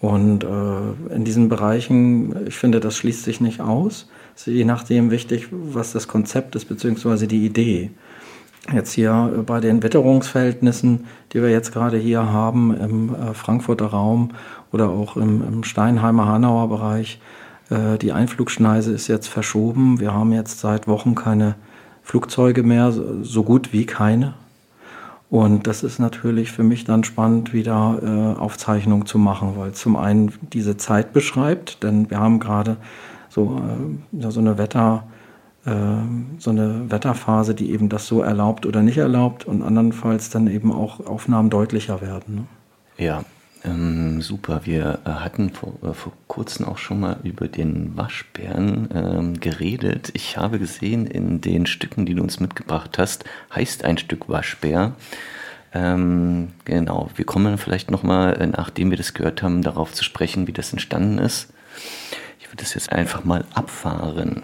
Und 0.00 0.44
äh, 0.44 1.14
in 1.14 1.24
diesen 1.24 1.48
Bereichen, 1.48 2.46
ich 2.46 2.54
finde, 2.54 2.80
das 2.80 2.96
schließt 2.96 3.24
sich 3.24 3.40
nicht 3.40 3.60
aus. 3.60 4.08
Es 4.36 4.46
ist 4.46 4.54
je 4.54 4.64
nachdem 4.64 5.10
wichtig, 5.10 5.48
was 5.50 5.92
das 5.92 6.06
Konzept 6.06 6.54
ist, 6.54 6.66
beziehungsweise 6.66 7.26
die 7.26 7.44
Idee. 7.44 7.90
Jetzt 8.72 8.92
hier 8.92 9.44
bei 9.46 9.60
den 9.60 9.82
Witterungsverhältnissen, 9.82 11.06
die 11.32 11.40
wir 11.40 11.50
jetzt 11.50 11.72
gerade 11.72 11.96
hier 11.96 12.30
haben 12.30 12.76
im 12.76 13.14
äh, 13.14 13.32
Frankfurter 13.32 13.86
Raum 13.86 14.32
oder 14.70 14.90
auch 14.90 15.16
im, 15.16 15.42
im 15.42 15.64
Steinheimer 15.64 16.26
Hanauer 16.26 16.68
Bereich, 16.68 17.18
äh, 17.18 17.45
die 17.68 18.12
Einflugschneise 18.12 18.92
ist 18.92 19.08
jetzt 19.08 19.26
verschoben. 19.26 19.98
Wir 19.98 20.14
haben 20.14 20.32
jetzt 20.32 20.60
seit 20.60 20.86
Wochen 20.86 21.16
keine 21.16 21.56
Flugzeuge 22.04 22.62
mehr, 22.62 22.92
so 22.92 23.42
gut 23.42 23.72
wie 23.72 23.86
keine. 23.86 24.34
Und 25.28 25.66
das 25.66 25.82
ist 25.82 25.98
natürlich 25.98 26.52
für 26.52 26.62
mich 26.62 26.84
dann 26.84 27.02
spannend, 27.02 27.52
wieder 27.52 27.98
äh, 28.02 28.40
Aufzeichnungen 28.40 29.06
zu 29.06 29.18
machen, 29.18 29.54
weil 29.56 29.72
zum 29.72 29.96
einen 29.96 30.32
diese 30.52 30.76
Zeit 30.76 31.12
beschreibt, 31.12 31.82
denn 31.82 32.10
wir 32.10 32.20
haben 32.20 32.38
gerade 32.38 32.76
so, 33.28 33.60
äh, 33.60 34.20
so 34.30 34.38
eine 34.38 34.56
Wetter, 34.56 35.04
äh, 35.64 35.72
so 36.38 36.50
eine 36.50 36.90
Wetterphase, 36.90 37.56
die 37.56 37.72
eben 37.72 37.88
das 37.88 38.06
so 38.06 38.22
erlaubt 38.22 38.66
oder 38.66 38.82
nicht 38.82 38.98
erlaubt 38.98 39.44
und 39.46 39.62
andernfalls 39.62 40.30
dann 40.30 40.46
eben 40.46 40.72
auch 40.72 41.04
Aufnahmen 41.04 41.50
deutlicher 41.50 42.00
werden. 42.00 42.34
Ne? 42.36 42.44
Ja, 43.04 43.24
ähm, 43.66 44.22
super, 44.22 44.62
wir 44.64 45.00
äh, 45.04 45.10
hatten 45.10 45.50
vor, 45.50 45.74
äh, 45.82 45.92
vor 45.92 46.12
kurzem 46.28 46.66
auch 46.66 46.78
schon 46.78 47.00
mal 47.00 47.18
über 47.24 47.48
den 47.48 47.96
Waschbären 47.96 48.88
ähm, 48.94 49.40
geredet. 49.40 50.10
Ich 50.14 50.36
habe 50.36 50.58
gesehen, 50.58 51.06
in 51.06 51.40
den 51.40 51.66
Stücken, 51.66 52.06
die 52.06 52.14
du 52.14 52.22
uns 52.22 52.38
mitgebracht 52.40 52.98
hast, 52.98 53.24
heißt 53.54 53.84
ein 53.84 53.98
Stück 53.98 54.28
Waschbär. 54.28 54.92
Ähm, 55.74 56.52
genau, 56.64 57.10
wir 57.16 57.26
kommen 57.26 57.58
vielleicht 57.58 57.90
nochmal, 57.90 58.40
äh, 58.40 58.46
nachdem 58.46 58.90
wir 58.90 58.96
das 58.96 59.14
gehört 59.14 59.42
haben, 59.42 59.62
darauf 59.62 59.92
zu 59.92 60.04
sprechen, 60.04 60.46
wie 60.46 60.52
das 60.52 60.72
entstanden 60.72 61.18
ist. 61.18 61.52
Ich 62.38 62.46
würde 62.48 62.62
das 62.62 62.74
jetzt 62.74 62.92
einfach 62.92 63.24
mal 63.24 63.44
abfahren. 63.52 64.42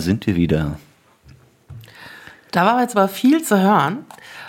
Sind 0.00 0.26
wir 0.26 0.36
wieder. 0.36 0.78
Da 2.50 2.66
war 2.66 2.80
jetzt 2.82 2.96
aber 2.96 3.08
viel 3.08 3.42
zu 3.42 3.60
hören. 3.60 4.04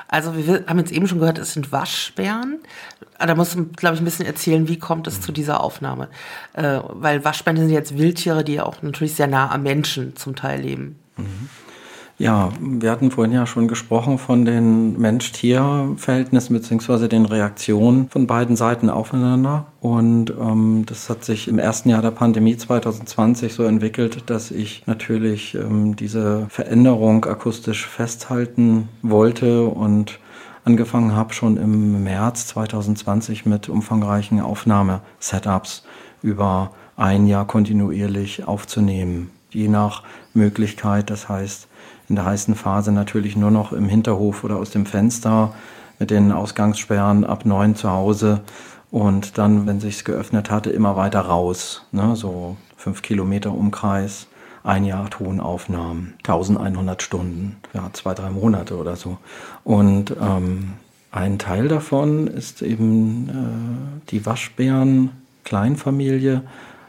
Also 0.08 0.38
wir 0.38 0.66
haben 0.68 0.78
jetzt 0.78 0.92
eben 0.92 1.08
schon 1.08 1.20
gehört, 1.20 1.40
es 1.40 1.54
sind 1.54 1.72
Waschbären. 1.72 2.60
Da 3.18 3.34
muss 3.34 3.56
man, 3.56 3.72
glaube 3.74 3.96
ich, 3.96 4.02
ein 4.02 4.06
bisschen 4.06 4.26
erzählen, 4.26 4.68
wie 4.68 4.78
kommt 4.78 5.08
es 5.08 5.22
zu 5.22 5.32
dieser 5.32 5.62
Aufnahme. 5.62 6.10
Äh, 6.54 6.80
weil 6.90 7.26
Waschbären 7.26 7.58
sind 7.58 7.70
jetzt 7.70 7.98
Wildtiere, 7.98 8.44
die 8.44 8.62
auch 8.62 8.82
natürlich 8.82 9.16
sehr 9.16 9.28
nah 9.28 9.52
am 9.52 9.64
Menschen 9.64 10.16
zum 10.16 10.36
Teil 10.36 10.62
leben. 10.62 11.00
Ja, 12.26 12.50
wir 12.60 12.90
hatten 12.90 13.12
vorhin 13.12 13.36
ja 13.36 13.46
schon 13.46 13.68
gesprochen 13.68 14.18
von 14.18 14.46
den 14.46 15.00
Mensch-Tier-Verhältnissen 15.00 16.54
beziehungsweise 16.54 17.08
den 17.08 17.28
Reaktionen 17.28 18.10
von 18.10 18.26
beiden 18.26 18.56
Seiten 18.56 18.90
aufeinander. 18.90 19.68
Und 19.80 20.32
ähm, 20.32 20.88
das 20.88 21.08
hat 21.08 21.24
sich 21.24 21.48
im 21.48 21.60
ersten 21.60 21.90
Jahr 21.90 22.02
der 22.02 22.10
Pandemie 22.10 22.58
2020 22.58 23.54
so 23.54 23.62
entwickelt, 23.62 24.24
dass 24.26 24.50
ich 24.50 24.88
natürlich 24.88 25.54
ähm, 25.54 25.96
diese 25.96 26.48
Veränderung 26.50 27.26
akustisch 27.26 27.86
festhalten 27.86 28.90
wollte 29.04 29.66
und 29.68 30.18
angefangen 30.64 31.16
habe 31.16 31.32
schon 31.32 31.58
im 31.58 32.04
März 32.06 32.48
2020 32.48 33.46
mit 33.46 33.70
umfangreichen 33.70 34.42
Aufnahmesetups 34.42 35.86
über 36.24 36.72
ein 36.98 37.28
Jahr 37.28 37.46
kontinuierlich 37.46 38.48
aufzunehmen, 38.48 39.30
je 39.52 39.68
nach 39.68 40.02
Möglichkeit. 40.34 41.12
Das 41.12 41.30
heißt, 41.30 41.68
in 42.10 42.16
der 42.16 42.26
heißen 42.26 42.56
Phase 42.56 42.92
natürlich 42.92 43.36
nur 43.36 43.52
noch 43.52 43.72
im 43.72 43.88
Hinterhof 43.88 44.44
oder 44.44 44.58
aus 44.58 44.70
dem 44.70 44.86
Fenster 44.86 45.54
mit 46.00 46.12
den 46.12 46.32
Ausgangssperren 46.32 47.24
ab 47.24 47.46
neun 47.46 47.76
zu 47.76 47.90
Hause 47.90 48.42
und 48.92 49.38
dann, 49.38 49.66
wenn 49.68 49.80
sich's 49.80 50.04
geöffnet 50.04 50.50
hatte, 50.52 50.70
immer 50.70 50.96
weiter 50.96 51.22
raus, 51.22 51.86
ne, 51.92 52.16
so 52.16 52.58
fünf 52.78 53.02
Kilometer 53.02 53.52
Umkreis, 53.52 54.28
ein 54.64 54.86
Jahr 54.86 55.10
Tonaufnahmen, 55.10 56.16
1100 56.20 57.02
Stunden, 57.02 57.58
ja, 57.74 57.90
zwei, 57.94 58.14
drei 58.14 58.30
Monate 58.30 58.78
oder 58.78 58.96
so. 58.96 59.18
Und 59.64 60.16
ähm, 60.20 60.74
ein 61.12 61.40
Teil 61.40 61.68
davon 61.68 62.28
ist 62.28 62.62
eben 62.62 63.30
äh, 63.30 64.10
die 64.12 64.26
Waschbären 64.26 65.12
Kleinfamilie, 65.44 66.42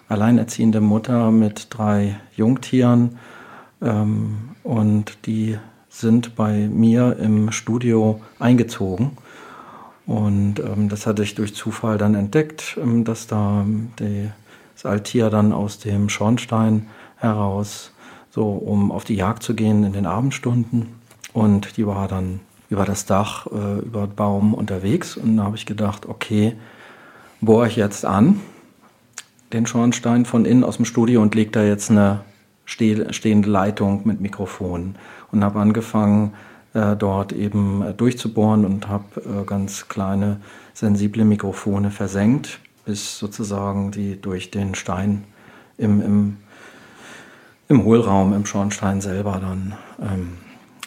alleinerziehende 0.08 0.80
Mutter 0.80 1.30
mit 1.30 1.68
drei 1.70 2.16
Jungtieren 2.34 3.18
ähm, 3.82 4.55
und 4.66 5.18
die 5.26 5.58
sind 5.88 6.34
bei 6.34 6.68
mir 6.68 7.16
im 7.20 7.52
Studio 7.52 8.20
eingezogen. 8.38 9.12
Und 10.06 10.58
ähm, 10.60 10.88
das 10.88 11.06
hatte 11.06 11.22
ich 11.22 11.34
durch 11.34 11.54
Zufall 11.54 11.98
dann 11.98 12.14
entdeckt, 12.14 12.76
ähm, 12.80 13.04
dass 13.04 13.26
da 13.26 13.62
ähm, 13.62 13.92
die, 13.98 14.28
das 14.74 14.84
Altier 14.84 15.30
dann 15.30 15.52
aus 15.52 15.78
dem 15.78 16.08
Schornstein 16.08 16.86
heraus, 17.16 17.92
so 18.30 18.50
um 18.50 18.92
auf 18.92 19.04
die 19.04 19.14
Jagd 19.14 19.42
zu 19.42 19.54
gehen 19.54 19.84
in 19.84 19.92
den 19.92 20.06
Abendstunden. 20.06 20.88
Und 21.32 21.76
die 21.76 21.86
war 21.86 22.08
dann 22.08 22.40
über 22.68 22.84
das 22.84 23.06
Dach, 23.06 23.46
äh, 23.46 23.78
über 23.80 24.06
den 24.06 24.16
Baum 24.16 24.52
unterwegs. 24.52 25.16
Und 25.16 25.36
da 25.36 25.44
habe 25.44 25.56
ich 25.56 25.66
gedacht, 25.66 26.06
okay, 26.06 26.54
bohre 27.40 27.68
ich 27.68 27.76
jetzt 27.76 28.04
an, 28.04 28.40
den 29.52 29.66
Schornstein 29.66 30.24
von 30.24 30.44
innen 30.44 30.64
aus 30.64 30.76
dem 30.76 30.84
Studio 30.84 31.22
und 31.22 31.34
lege 31.36 31.52
da 31.52 31.62
jetzt 31.62 31.90
eine 31.90 32.20
stehende 32.66 33.48
Leitung 33.48 34.02
mit 34.04 34.20
Mikrofon 34.20 34.96
und 35.30 35.42
habe 35.42 35.60
angefangen, 35.60 36.34
äh, 36.76 36.94
dort 36.94 37.32
eben 37.32 37.80
äh, 37.80 37.94
durchzubohren 37.94 38.66
und 38.66 38.86
habe 38.88 39.04
äh, 39.20 39.44
ganz 39.46 39.88
kleine 39.88 40.40
sensible 40.74 41.24
Mikrofone 41.24 41.90
versenkt, 41.90 42.60
bis 42.84 43.18
sozusagen 43.18 43.92
die 43.92 44.20
durch 44.20 44.50
den 44.50 44.74
Stein 44.74 45.24
im, 45.78 46.02
im, 46.02 46.36
im 47.68 47.84
Hohlraum, 47.84 48.34
im 48.34 48.44
Schornstein 48.44 49.00
selber 49.00 49.40
dann 49.40 49.74
ähm, 50.02 50.32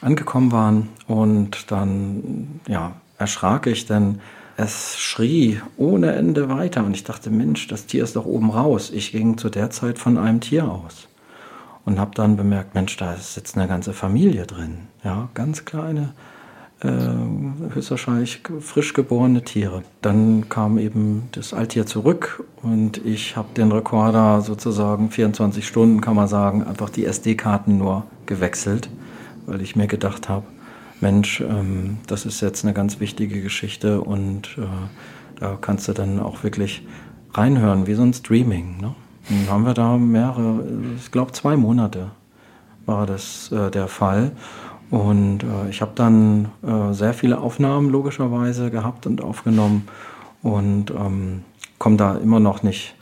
angekommen 0.01 0.51
waren. 0.51 0.89
Und 1.07 1.71
dann 1.71 2.59
ja, 2.67 2.93
erschrak 3.17 3.65
ich, 3.65 3.87
denn 3.87 4.19
es 4.57 4.95
schrie 4.99 5.59
ohne 5.75 6.11
Ende 6.13 6.49
weiter. 6.49 6.83
Und 6.85 6.93
ich 6.93 7.03
dachte, 7.03 7.31
Mensch, 7.31 7.67
das 7.67 7.87
Tier 7.87 8.03
ist 8.03 8.15
doch 8.15 8.25
oben 8.25 8.51
raus. 8.51 8.91
Ich 8.93 9.11
ging 9.11 9.39
zu 9.39 9.49
der 9.49 9.71
Zeit 9.71 9.97
von 9.97 10.19
einem 10.19 10.39
Tier 10.39 10.69
aus 10.69 11.08
und 11.89 11.99
habe 11.99 12.11
dann 12.13 12.37
bemerkt, 12.37 12.75
Mensch, 12.75 12.97
da 12.97 13.15
sitzt 13.15 13.57
eine 13.57 13.67
ganze 13.67 13.93
Familie 13.93 14.45
drin. 14.45 14.87
Ja, 15.03 15.27
ganz 15.33 15.65
kleine, 15.65 16.13
äh, 16.81 16.87
höchstwahrscheinlich 17.73 18.41
frisch 18.59 18.93
geborene 18.93 19.43
Tiere. 19.43 19.81
Dann 20.03 20.49
kam 20.49 20.77
eben 20.77 21.29
das 21.31 21.51
Altier 21.51 21.87
zurück 21.87 22.43
und 22.61 23.03
ich 23.03 23.35
habe 23.35 23.47
den 23.57 23.71
Rekorder 23.71 24.41
sozusagen 24.41 25.09
24 25.09 25.67
Stunden, 25.67 25.99
kann 25.99 26.15
man 26.15 26.27
sagen, 26.27 26.63
einfach 26.63 26.91
die 26.91 27.05
SD-Karten 27.05 27.79
nur 27.79 28.03
gewechselt, 28.27 28.89
weil 29.47 29.59
ich 29.61 29.75
mir 29.75 29.87
gedacht 29.87 30.29
habe, 30.29 30.45
Mensch, 31.01 31.41
ähm, 31.41 31.97
das 32.05 32.27
ist 32.27 32.39
jetzt 32.41 32.63
eine 32.65 32.73
ganz 32.75 32.99
wichtige 32.99 33.41
Geschichte 33.41 34.01
und 34.01 34.59
äh, 34.59 35.39
da 35.39 35.57
kannst 35.59 35.87
du 35.87 35.93
dann 35.93 36.19
auch 36.19 36.43
wirklich 36.43 36.85
reinhören, 37.33 37.87
wie 37.87 37.95
so 37.95 38.03
ein 38.03 38.13
Streaming. 38.13 38.77
Ne? 38.79 38.93
Dann 39.29 39.49
haben 39.49 39.65
wir 39.65 39.73
da 39.73 39.97
mehrere, 39.97 40.63
ich 40.97 41.11
glaube 41.11 41.31
zwei 41.31 41.55
Monate 41.55 42.11
war 42.85 43.05
das 43.05 43.51
äh, 43.51 43.69
der 43.69 43.87
Fall. 43.87 44.31
Und 44.89 45.43
äh, 45.43 45.69
ich 45.69 45.81
habe 45.81 45.91
dann 45.95 46.49
äh, 46.63 46.93
sehr 46.93 47.13
viele 47.13 47.39
Aufnahmen 47.39 47.89
logischerweise 47.89 48.71
gehabt 48.71 49.05
und 49.05 49.21
aufgenommen 49.21 49.87
und 50.41 50.91
ähm, 50.91 51.43
komme 51.77 51.97
da 51.97 52.15
immer 52.15 52.39
noch 52.39 52.63
nicht 52.63 52.95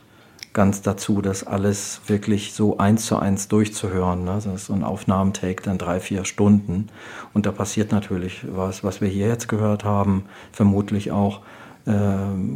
ganz 0.54 0.82
dazu, 0.82 1.22
das 1.22 1.46
alles 1.46 2.02
wirklich 2.08 2.54
so 2.54 2.80
eins 2.80 3.06
zu 3.06 3.18
eins 3.18 3.48
durchzuhören. 3.48 4.24
Ne? 4.24 4.32
Das 4.34 4.48
ist 4.48 4.66
so 4.66 4.74
ein 4.74 4.84
Aufnahmetake 4.84 5.62
dann 5.64 5.78
drei, 5.78 6.00
vier 6.00 6.26
Stunden. 6.26 6.88
Und 7.34 7.46
da 7.46 7.52
passiert 7.52 7.92
natürlich 7.92 8.44
was, 8.52 8.84
was 8.84 9.00
wir 9.00 9.08
hier 9.08 9.28
jetzt 9.28 9.48
gehört 9.48 9.84
haben, 9.84 10.26
vermutlich 10.52 11.12
auch 11.12 11.42
äh, 11.86 11.94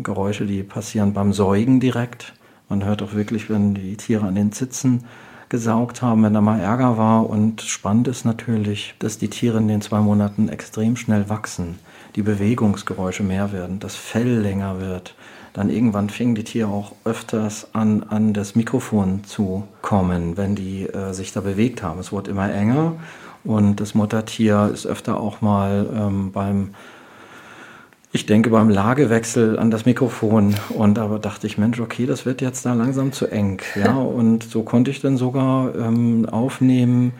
Geräusche, 0.01 0.45
die 0.45 0.63
passieren 0.63 1.13
beim 1.13 1.32
Säugen 1.32 1.80
direkt. 1.80 2.34
Man 2.72 2.86
hört 2.86 3.01
auch 3.01 3.13
wirklich, 3.13 3.49
wenn 3.49 3.74
die 3.74 3.97
Tiere 3.97 4.26
an 4.26 4.36
den 4.36 4.53
Zitzen 4.53 5.03
gesaugt 5.49 6.01
haben, 6.01 6.24
wenn 6.24 6.34
da 6.34 6.39
mal 6.39 6.61
Ärger 6.61 6.97
war. 6.97 7.30
Und 7.30 7.59
spannend 7.59 8.07
ist 8.07 8.24
natürlich, 8.24 8.95
dass 8.97 9.17
die 9.17 9.30
Tiere 9.30 9.57
in 9.57 9.67
den 9.67 9.82
zwei 9.82 9.99
Monaten 9.99 10.47
extrem 10.47 10.95
schnell 10.95 11.28
wachsen, 11.28 11.80
die 12.15 12.22
Bewegungsgeräusche 12.22 13.24
mehr 13.24 13.51
werden, 13.51 13.82
das 13.82 13.97
Fell 13.97 14.39
länger 14.39 14.80
wird. 14.80 15.15
Dann 15.51 15.69
irgendwann 15.69 16.09
fingen 16.09 16.34
die 16.34 16.45
Tiere 16.45 16.69
auch 16.69 16.93
öfters 17.03 17.67
an, 17.74 18.03
an 18.03 18.34
das 18.34 18.55
Mikrofon 18.55 19.26
zu 19.26 19.67
kommen, 19.82 20.38
wenn 20.38 20.55
die 20.55 20.86
äh, 20.86 21.11
sich 21.11 21.34
da 21.34 21.41
bewegt 21.41 21.84
haben. 21.84 21.99
Es 21.99 22.13
wurde 22.13 22.32
immer 22.32 22.53
enger 22.53 22.93
und 23.43 23.82
das 23.82 23.95
Muttertier 23.95 24.72
ist 24.74 24.86
öfter 24.86 25.19
auch 25.19 25.41
mal 25.41 25.89
ähm, 25.93 26.32
beim 26.32 26.69
ich 28.14 28.26
denke 28.26 28.49
beim 28.49 28.70
Lagewechsel 28.70 29.57
an 29.57 29.72
das 29.72 29.86
Mikrofon 29.86 30.55
und 30.70 30.99
aber 30.99 31.20
dachte 31.20 31.47
ich, 31.47 31.57
Mensch, 31.57 31.80
okay, 31.80 32.05
das 32.05 32.26
wird 32.26 32.41
jetzt 32.41 32.66
da 32.66 32.74
langsam 32.74 33.14
zu 33.14 33.28
eng. 33.28 33.62
Ja, 33.76 33.93
und 33.97 34.43
so 34.43 34.64
konnte 34.64 34.91
ich 34.91 35.01
dann 35.01 35.18
sogar 35.18 35.74
ähm, 35.76 36.28
aufnehmen, 36.28 37.14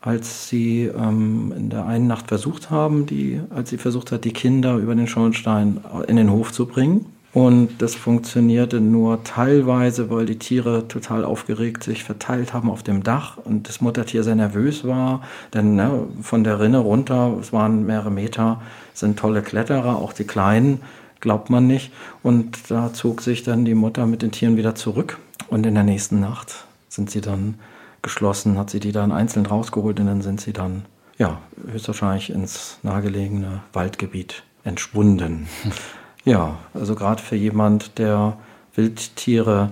als 0.00 0.48
sie 0.48 0.84
ähm, 0.84 1.52
in 1.56 1.70
der 1.70 1.86
einen 1.86 2.06
Nacht 2.06 2.28
versucht 2.28 2.70
haben, 2.70 3.06
die, 3.06 3.40
als 3.50 3.70
sie 3.70 3.78
versucht 3.78 4.12
hat, 4.12 4.24
die 4.24 4.32
Kinder 4.32 4.76
über 4.76 4.94
den 4.94 5.08
Schornstein 5.08 5.80
in 6.06 6.16
den 6.16 6.30
Hof 6.30 6.52
zu 6.52 6.66
bringen. 6.66 7.06
Und 7.34 7.82
das 7.82 7.94
funktionierte 7.94 8.80
nur 8.80 9.22
teilweise, 9.22 10.10
weil 10.10 10.24
die 10.24 10.38
Tiere 10.38 10.88
total 10.88 11.24
aufgeregt 11.24 11.84
sich 11.84 12.02
verteilt 12.02 12.54
haben 12.54 12.70
auf 12.70 12.82
dem 12.82 13.02
Dach 13.02 13.36
und 13.36 13.68
das 13.68 13.80
Muttertier 13.80 14.24
sehr 14.24 14.34
nervös 14.34 14.86
war. 14.86 15.22
Denn 15.52 15.76
ne, 15.76 16.04
von 16.22 16.42
der 16.42 16.58
Rinne 16.58 16.78
runter, 16.78 17.36
es 17.38 17.52
waren 17.52 17.84
mehrere 17.84 18.10
Meter, 18.10 18.62
sind 18.94 19.18
tolle 19.18 19.42
Kletterer, 19.42 19.96
auch 19.96 20.14
die 20.14 20.24
Kleinen, 20.24 20.80
glaubt 21.20 21.50
man 21.50 21.66
nicht. 21.66 21.92
Und 22.22 22.70
da 22.70 22.92
zog 22.94 23.20
sich 23.20 23.42
dann 23.42 23.66
die 23.66 23.74
Mutter 23.74 24.06
mit 24.06 24.22
den 24.22 24.32
Tieren 24.32 24.56
wieder 24.56 24.74
zurück. 24.74 25.18
Und 25.48 25.66
in 25.66 25.74
der 25.74 25.84
nächsten 25.84 26.20
Nacht 26.20 26.64
sind 26.88 27.10
sie 27.10 27.20
dann 27.20 27.56
geschlossen, 28.00 28.58
hat 28.58 28.70
sie 28.70 28.80
die 28.80 28.92
dann 28.92 29.12
einzeln 29.12 29.44
rausgeholt 29.44 30.00
und 30.00 30.06
dann 30.06 30.22
sind 30.22 30.40
sie 30.40 30.52
dann, 30.52 30.84
ja, 31.18 31.40
höchstwahrscheinlich 31.70 32.30
ins 32.30 32.78
nahegelegene 32.82 33.60
Waldgebiet 33.74 34.44
entschwunden. 34.64 35.46
Ja, 36.28 36.58
also 36.74 36.94
gerade 36.94 37.22
für 37.22 37.36
jemand, 37.36 37.98
der 37.98 38.36
Wildtiere 38.74 39.70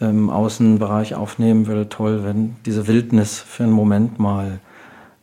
im 0.00 0.30
Außenbereich 0.30 1.14
aufnehmen 1.14 1.68
will, 1.68 1.86
toll, 1.86 2.24
wenn 2.24 2.56
diese 2.66 2.88
Wildnis 2.88 3.38
für 3.38 3.62
einen 3.62 3.72
Moment 3.72 4.18
mal 4.18 4.58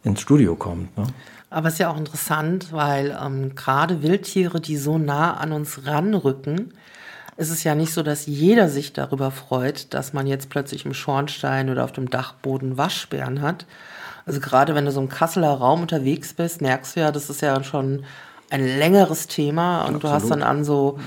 ins 0.06 0.22
Studio 0.22 0.56
kommt. 0.56 0.98
Ne? 0.98 1.04
Aber 1.50 1.68
es 1.68 1.74
ist 1.74 1.80
ja 1.80 1.90
auch 1.90 1.98
interessant, 1.98 2.72
weil 2.72 3.18
ähm, 3.22 3.56
gerade 3.56 4.04
Wildtiere, 4.04 4.62
die 4.62 4.78
so 4.78 4.98
nah 4.98 5.34
an 5.34 5.52
uns 5.52 5.86
ranrücken, 5.86 6.74
ist 7.36 7.50
es 7.50 7.66
ja 7.66 7.76
nicht 7.76 7.94
so, 7.94 8.02
dass 8.02 8.26
jeder 8.26 8.70
sich 8.70 8.94
darüber 8.94 9.32
freut, 9.32 9.94
dass 9.94 10.14
man 10.14 10.28
jetzt 10.28 10.50
plötzlich 10.50 10.86
im 10.86 10.94
Schornstein 10.94 11.70
oder 11.70 11.84
auf 11.84 11.92
dem 11.92 12.10
Dachboden 12.10 12.78
Waschbären 12.78 13.42
hat. 13.42 13.66
Also 14.26 14.40
gerade 14.40 14.76
wenn 14.76 14.86
du 14.86 14.92
so 14.94 15.02
im 15.02 15.10
Kasseler 15.10 15.52
Raum 15.52 15.82
unterwegs 15.82 16.34
bist, 16.34 16.62
merkst 16.62 16.96
du 16.96 17.02
ja, 17.02 17.12
das 17.12 17.30
ist 17.30 17.42
ja 17.42 17.62
schon 17.66 18.06
ein 18.52 18.66
längeres 18.66 19.28
Thema 19.28 19.82
und 19.82 19.96
Absolut. 19.96 20.04
du 20.04 20.10
hast 20.10 20.30
dann 20.30 20.44
an 20.44 20.64
so 20.64 20.98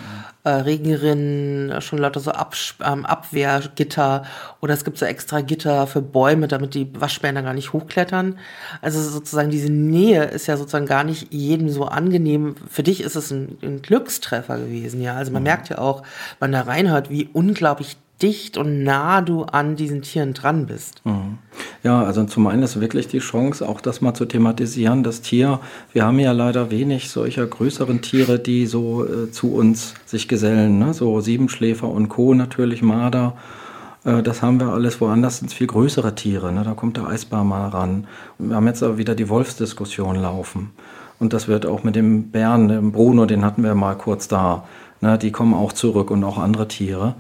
äh, 0.44 0.50
Regenrinnen 0.50 1.80
schon 1.80 1.98
lauter 1.98 2.20
so 2.20 2.32
Abs 2.32 2.74
ähm, 2.84 3.06
Abwehrgitter 3.06 4.24
oder 4.60 4.74
es 4.74 4.84
gibt 4.84 4.98
so 4.98 5.04
extra 5.04 5.40
Gitter 5.40 5.86
für 5.86 6.02
Bäume, 6.02 6.48
damit 6.48 6.74
die 6.74 6.88
Waschbären 7.00 7.44
gar 7.44 7.54
nicht 7.54 7.72
hochklettern. 7.72 8.38
Also 8.80 9.00
sozusagen 9.00 9.50
diese 9.50 9.70
Nähe 9.70 10.24
ist 10.24 10.48
ja 10.48 10.56
sozusagen 10.56 10.86
gar 10.86 11.04
nicht 11.04 11.32
jedem 11.32 11.68
so 11.68 11.84
angenehm. 11.84 12.56
Für 12.68 12.82
dich 12.82 13.02
ist 13.02 13.14
es 13.14 13.30
ein, 13.30 13.56
ein 13.62 13.82
Glückstreffer 13.82 14.58
gewesen, 14.58 15.00
ja. 15.00 15.14
Also 15.14 15.30
man 15.30 15.42
mhm. 15.42 15.48
merkt 15.48 15.68
ja 15.68 15.78
auch, 15.78 16.02
wenn 16.40 16.52
da 16.52 16.62
reinhört, 16.62 17.08
wie 17.08 17.28
unglaublich 17.32 17.96
dicht 18.22 18.56
und 18.56 18.84
nah 18.84 19.20
du 19.20 19.42
an 19.44 19.76
diesen 19.76 20.02
Tieren 20.02 20.32
dran 20.32 20.66
bist. 20.66 21.02
Mhm. 21.04 21.38
Ja, 21.82 22.04
also 22.04 22.24
zum 22.24 22.46
einen 22.46 22.62
ist 22.62 22.80
wirklich 22.80 23.08
die 23.08 23.18
Chance, 23.18 23.68
auch 23.68 23.80
das 23.80 24.00
mal 24.00 24.14
zu 24.14 24.24
thematisieren, 24.24 25.02
das 25.02 25.20
Tier. 25.20 25.58
Wir 25.92 26.04
haben 26.04 26.18
ja 26.20 26.30
leider 26.30 26.70
wenig 26.70 27.10
solcher 27.10 27.44
größeren 27.46 28.02
Tiere, 28.02 28.38
die 28.38 28.66
so 28.66 29.04
äh, 29.04 29.30
zu 29.32 29.52
uns 29.54 29.94
sich 30.06 30.28
gesellen. 30.28 30.78
Ne? 30.78 30.94
So 30.94 31.20
Siebenschläfer 31.20 31.88
und 31.88 32.08
Co. 32.08 32.34
natürlich, 32.34 32.82
Marder. 32.82 33.36
Äh, 34.04 34.22
das 34.22 34.42
haben 34.42 34.60
wir 34.60 34.68
alles. 34.68 35.00
Woanders 35.00 35.38
sind 35.38 35.52
viel 35.52 35.66
größere 35.66 36.14
Tiere. 36.14 36.52
Ne? 36.52 36.62
Da 36.62 36.74
kommt 36.74 36.98
der 36.98 37.08
Eisbär 37.08 37.42
mal 37.42 37.68
ran. 37.68 38.06
Wir 38.38 38.54
haben 38.54 38.66
jetzt 38.68 38.82
aber 38.84 38.98
wieder 38.98 39.16
die 39.16 39.28
Wolfsdiskussion 39.28 40.16
laufen. 40.16 40.70
Und 41.18 41.32
das 41.32 41.48
wird 41.48 41.66
auch 41.66 41.82
mit 41.82 41.96
dem 41.96 42.30
Bären, 42.30 42.68
dem 42.68 42.92
Bruno, 42.92 43.26
den 43.26 43.44
hatten 43.44 43.64
wir 43.64 43.74
mal 43.74 43.96
kurz 43.96 44.28
da. 44.28 44.64
Ne? 45.00 45.18
Die 45.18 45.32
kommen 45.32 45.54
auch 45.54 45.72
zurück 45.72 46.12
und 46.12 46.22
auch 46.22 46.38
andere 46.38 46.68
Tiere 46.68 47.16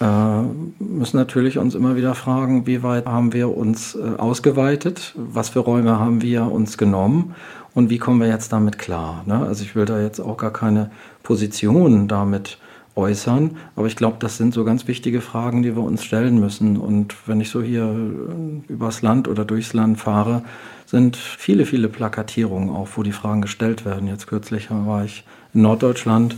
müssen 0.00 1.16
natürlich 1.16 1.58
uns 1.58 1.74
immer 1.74 1.96
wieder 1.96 2.14
fragen, 2.14 2.66
wie 2.66 2.82
weit 2.82 3.06
haben 3.06 3.32
wir 3.32 3.56
uns 3.56 3.96
äh, 3.96 4.16
ausgeweitet, 4.16 5.12
was 5.16 5.48
für 5.48 5.60
Räume 5.60 5.98
haben 5.98 6.22
wir 6.22 6.50
uns 6.52 6.78
genommen 6.78 7.34
und 7.74 7.90
wie 7.90 7.98
kommen 7.98 8.20
wir 8.20 8.28
jetzt 8.28 8.52
damit 8.52 8.78
klar. 8.78 9.24
Ne? 9.26 9.44
Also 9.46 9.64
ich 9.64 9.74
will 9.74 9.86
da 9.86 10.00
jetzt 10.00 10.20
auch 10.20 10.36
gar 10.36 10.52
keine 10.52 10.90
Position 11.22 12.06
damit 12.06 12.58
äußern, 12.94 13.56
aber 13.76 13.86
ich 13.86 13.96
glaube, 13.96 14.16
das 14.20 14.36
sind 14.36 14.54
so 14.54 14.64
ganz 14.64 14.86
wichtige 14.88 15.20
Fragen, 15.20 15.62
die 15.62 15.74
wir 15.74 15.82
uns 15.82 16.04
stellen 16.04 16.38
müssen. 16.38 16.76
Und 16.76 17.14
wenn 17.26 17.40
ich 17.40 17.50
so 17.50 17.62
hier 17.62 17.84
äh, 17.84 18.72
übers 18.72 19.02
Land 19.02 19.26
oder 19.26 19.44
durchs 19.44 19.72
Land 19.72 19.98
fahre, 19.98 20.42
sind 20.86 21.16
viele, 21.16 21.66
viele 21.66 21.88
Plakatierungen 21.88 22.70
auch, 22.70 22.88
wo 22.94 23.02
die 23.02 23.12
Fragen 23.12 23.42
gestellt 23.42 23.84
werden. 23.84 24.06
Jetzt 24.06 24.26
kürzlich 24.26 24.68
war 24.70 25.04
ich 25.04 25.24
in 25.54 25.62
Norddeutschland 25.62 26.36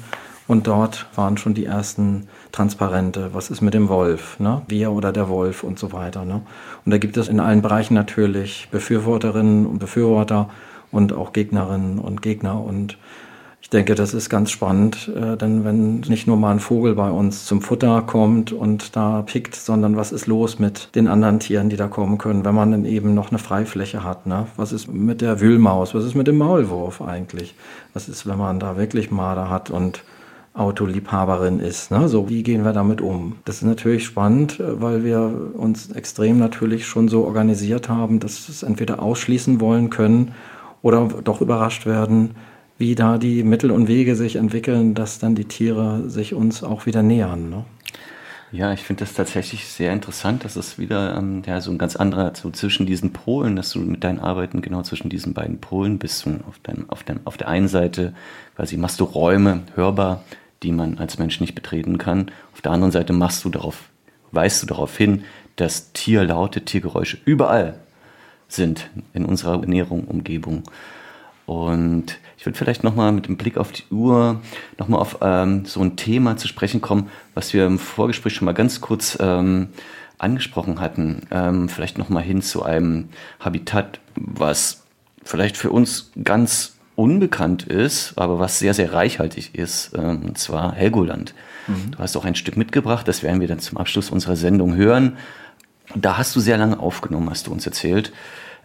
und 0.49 0.67
dort 0.67 1.07
waren 1.15 1.37
schon 1.37 1.55
die 1.55 1.65
ersten 1.65 2.27
Transparente. 2.53 3.31
Was 3.33 3.51
ist 3.51 3.61
mit 3.61 3.75
dem 3.75 3.89
Wolf? 3.89 4.39
Ne? 4.41 4.63
Wir 4.69 4.93
oder 4.93 5.13
der 5.13 5.29
Wolf 5.29 5.63
und 5.63 5.79
so 5.79 5.93
weiter. 5.93 6.25
Ne? 6.25 6.43
Und 6.85 6.91
da 6.91 6.99
gibt 6.99 7.17
es 7.17 7.29
in 7.29 7.41
allen 7.41 7.63
Bereichen 7.63 7.95
natürlich 7.95 8.69
Befürworterinnen 8.71 9.67
und 9.67 9.79
Befürworter 9.79 10.51
und 10.91 11.13
auch 11.13 11.33
Gegnerinnen 11.33 11.99
und 11.99 12.23
Gegner. 12.23 12.63
Und 12.63 12.99
ich 13.63 13.69
denke, 13.69 13.95
das 13.95 14.15
ist 14.15 14.31
ganz 14.31 14.51
spannend, 14.51 15.13
äh, 15.15 15.37
denn 15.37 15.65
wenn 15.65 16.01
nicht 16.01 16.27
nur 16.27 16.37
mal 16.37 16.51
ein 16.51 16.61
Vogel 16.61 16.95
bei 16.95 17.11
uns 17.11 17.45
zum 17.45 17.61
Futter 17.63 18.03
kommt 18.03 18.53
und 18.53 18.97
da 18.97 19.23
pickt, 19.23 19.55
sondern 19.55 19.97
was 19.97 20.13
ist 20.13 20.27
los 20.27 20.59
mit 20.59 20.95
den 20.97 21.07
anderen 21.07 21.41
Tieren, 21.41 21.69
die 21.69 21.77
da 21.77 21.87
kommen 21.87 22.19
können, 22.19 22.45
wenn 22.45 22.55
man 22.55 22.73
dann 22.73 22.85
eben 22.85 23.15
noch 23.15 23.31
eine 23.31 23.39
Freifläche 23.39 24.03
hat. 24.03 24.27
Ne? 24.27 24.47
Was 24.57 24.73
ist 24.73 24.93
mit 24.93 25.21
der 25.21 25.41
Wühlmaus? 25.41 25.95
Was 25.95 26.05
ist 26.05 26.15
mit 26.15 26.27
dem 26.27 26.39
Maulwurf 26.39 27.01
eigentlich? 27.03 27.55
Was 27.93 28.09
ist, 28.09 28.27
wenn 28.27 28.39
man 28.39 28.59
da 28.59 28.77
wirklich 28.77 29.11
Marder 29.11 29.51
hat 29.51 29.71
und 29.71 30.03
Autoliebhaberin 30.55 31.61
ist. 31.61 31.91
Ne? 31.91 32.09
So, 32.09 32.29
wie 32.29 32.43
gehen 32.43 32.65
wir 32.65 32.73
damit 32.73 33.01
um? 33.01 33.37
Das 33.45 33.57
ist 33.57 33.63
natürlich 33.63 34.05
spannend, 34.05 34.59
äh, 34.59 34.81
weil 34.81 35.05
wir 35.05 35.53
uns 35.55 35.91
extrem 35.93 36.39
natürlich 36.39 36.87
schon 36.87 37.09
so 37.09 37.25
organisiert 37.25 37.89
haben, 37.89 38.21
dass 38.21 38.49
wir 38.49 38.53
es 38.53 38.63
entweder 38.63 39.03
ausschließen 39.03 39.61
wollen 39.61 39.91
können 39.91 40.33
oder 40.83 41.09
doch 41.23 41.41
überrascht 41.41 41.87
werden, 41.87 42.33
wie 42.79 42.95
da 42.95 43.19
die 43.19 43.45
Mittel 43.45 43.71
und 43.71 43.89
Wege 43.89 44.17
sich 44.17 44.37
entwickeln, 44.37 44.95
dass 44.95 45.19
dann 45.19 45.35
die 45.35 45.45
Tiere 45.45 46.09
sich 46.09 46.35
uns 46.35 46.65
auch 46.65 46.87
wieder 46.87 47.03
nähern. 47.03 47.51
Ne? 47.51 47.65
Ja, 48.53 48.73
ich 48.73 48.81
finde 48.81 49.05
das 49.05 49.15
tatsächlich 49.15 49.67
sehr 49.67 49.93
interessant, 49.93 50.45
dass 50.45 50.57
es 50.57 50.77
wieder 50.77 51.17
ähm, 51.17 51.43
ja, 51.47 51.61
so 51.61 51.71
ein 51.71 51.79
ganz 51.79 51.95
anderer, 51.95 52.33
so 52.35 52.51
zwischen 52.51 52.85
diesen 52.85 53.13
Polen, 53.13 53.55
dass 53.55 53.71
du 53.71 53.79
mit 53.79 54.03
deinen 54.03 54.19
Arbeiten 54.19 54.61
genau 54.61 54.83
zwischen 54.83 55.09
diesen 55.09 55.35
beiden 55.35 55.61
Polen 55.61 55.99
bist. 55.99 56.27
Und 56.27 56.45
auf, 56.49 56.59
dein, 56.63 56.91
auf, 56.91 57.05
dein, 57.05 57.21
auf 57.25 57.37
der 57.37 57.47
einen 57.47 57.69
Seite 57.69 58.13
quasi 58.57 58.77
machst 58.77 58.99
du 58.99 59.05
Räume 59.05 59.63
hörbar, 59.77 60.25
die 60.65 60.73
man 60.73 60.99
als 60.99 61.17
Mensch 61.19 61.41
nicht 61.41 61.55
betreten 61.55 61.97
kann. 61.97 62.33
Auf 62.53 62.61
der 62.61 62.73
anderen 62.73 62.91
Seite 62.91 63.13
machst 63.13 63.45
du 63.45 63.51
darauf, 63.51 63.89
weist 64.33 64.63
du 64.63 64.67
darauf 64.67 64.97
hin, 64.97 65.23
dass 65.55 65.93
Tierlaute, 65.93 66.65
Tiergeräusche 66.65 67.19
überall 67.25 67.79
sind 68.49 68.91
in 69.13 69.27
unserer 69.27 69.61
Ernährung, 69.61 70.05
Umgebung. 70.05 70.65
Und 71.47 72.19
ich 72.41 72.47
würde 72.47 72.57
vielleicht 72.57 72.85
nochmal 72.85 73.13
mit 73.13 73.27
dem 73.27 73.37
Blick 73.37 73.59
auf 73.59 73.71
die 73.71 73.85
Uhr 73.91 74.41
nochmal 74.79 75.01
auf 75.01 75.19
ähm, 75.21 75.67
so 75.67 75.83
ein 75.83 75.97
Thema 75.97 76.39
zu 76.39 76.49
sprechen 76.49 76.81
kommen, 76.81 77.11
was 77.35 77.53
wir 77.53 77.67
im 77.67 77.79
Vorgespräch 77.79 78.33
schon 78.33 78.47
mal 78.47 78.55
ganz 78.55 78.81
kurz 78.81 79.19
ähm, 79.21 79.69
angesprochen 80.17 80.81
hatten. 80.81 81.27
Ähm, 81.31 81.69
vielleicht 81.69 81.99
nochmal 81.99 82.23
hin 82.23 82.41
zu 82.41 82.63
einem 82.63 83.11
Habitat, 83.41 84.01
was 84.15 84.85
vielleicht 85.23 85.59
für 85.59 85.71
uns 85.71 86.13
ganz 86.25 86.77
unbekannt 86.97 87.65
ist, 87.65 88.15
aber 88.17 88.39
was 88.39 88.59
sehr, 88.59 88.73
sehr 88.73 88.95
reichhaltig 88.95 89.55
ist, 89.55 89.93
ähm, 89.95 90.23
und 90.29 90.39
zwar 90.39 90.73
Helgoland. 90.73 91.35
Mhm. 91.67 91.91
Du 91.91 91.99
hast 91.99 92.17
auch 92.17 92.25
ein 92.25 92.37
Stück 92.37 92.57
mitgebracht, 92.57 93.07
das 93.07 93.23
werden 93.23 93.43
wir 93.43 93.49
dann 93.49 93.59
zum 93.59 93.77
Abschluss 93.77 94.09
unserer 94.09 94.37
Sendung 94.37 94.75
hören. 94.75 95.19
Da 95.95 96.17
hast 96.17 96.35
du 96.35 96.41
sehr 96.41 96.57
lange 96.57 96.81
aufgenommen, 96.81 97.29
hast 97.29 97.49
du 97.49 97.53
uns 97.53 97.67
erzählt. 97.67 98.13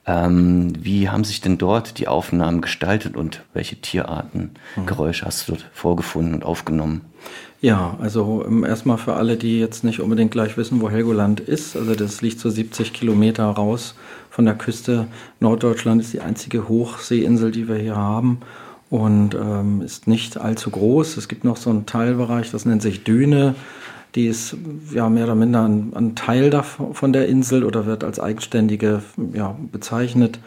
Ähm, 0.07 0.73
wie 0.79 1.09
haben 1.09 1.23
sich 1.23 1.41
denn 1.41 1.57
dort 1.57 1.97
die 1.97 2.07
Aufnahmen 2.07 2.61
gestaltet 2.61 3.17
und 3.17 3.43
welche 3.53 3.75
Tierarten, 3.77 4.51
mhm. 4.75 4.85
Geräusche 4.85 5.25
hast 5.25 5.47
du 5.47 5.53
dort 5.53 5.65
vorgefunden 5.73 6.35
und 6.35 6.43
aufgenommen? 6.43 7.01
Ja, 7.61 7.97
also 7.99 8.45
erstmal 8.63 8.99
für 8.99 9.15
alle, 9.15 9.37
die 9.37 9.59
jetzt 9.59 9.83
nicht 9.83 9.99
unbedingt 9.99 10.29
gleich 10.29 10.57
wissen, 10.57 10.81
wo 10.81 10.89
Helgoland 10.91 11.39
ist. 11.39 11.75
Also 11.75 11.95
das 11.95 12.21
liegt 12.21 12.39
so 12.39 12.51
70 12.51 12.93
Kilometer 12.93 13.45
raus 13.45 13.95
von 14.29 14.45
der 14.45 14.53
Küste. 14.53 15.07
Norddeutschland 15.39 16.01
ist 16.01 16.13
die 16.13 16.21
einzige 16.21 16.67
Hochseeinsel, 16.67 17.51
die 17.51 17.67
wir 17.67 17.77
hier 17.77 17.95
haben 17.95 18.41
und 18.91 19.33
ähm, 19.33 19.81
ist 19.81 20.07
nicht 20.07 20.37
allzu 20.37 20.69
groß. 20.69 21.17
Es 21.17 21.27
gibt 21.27 21.43
noch 21.43 21.57
so 21.57 21.71
einen 21.71 21.87
Teilbereich, 21.87 22.51
das 22.51 22.65
nennt 22.65 22.83
sich 22.83 23.03
Düne. 23.03 23.55
Die 24.15 24.27
ist 24.27 24.55
ja 24.93 25.09
mehr 25.09 25.25
oder 25.25 25.35
minder 25.35 25.67
ein, 25.67 25.91
ein 25.93 26.15
Teil 26.15 26.49
davon, 26.49 26.93
von 26.93 27.11
der 27.13 27.27
Insel 27.27 27.63
oder 27.63 27.85
wird 27.85 28.03
als 28.03 28.19
eigenständige 28.19 29.01
ja, 29.33 29.57
bezeichnet. 29.71 30.39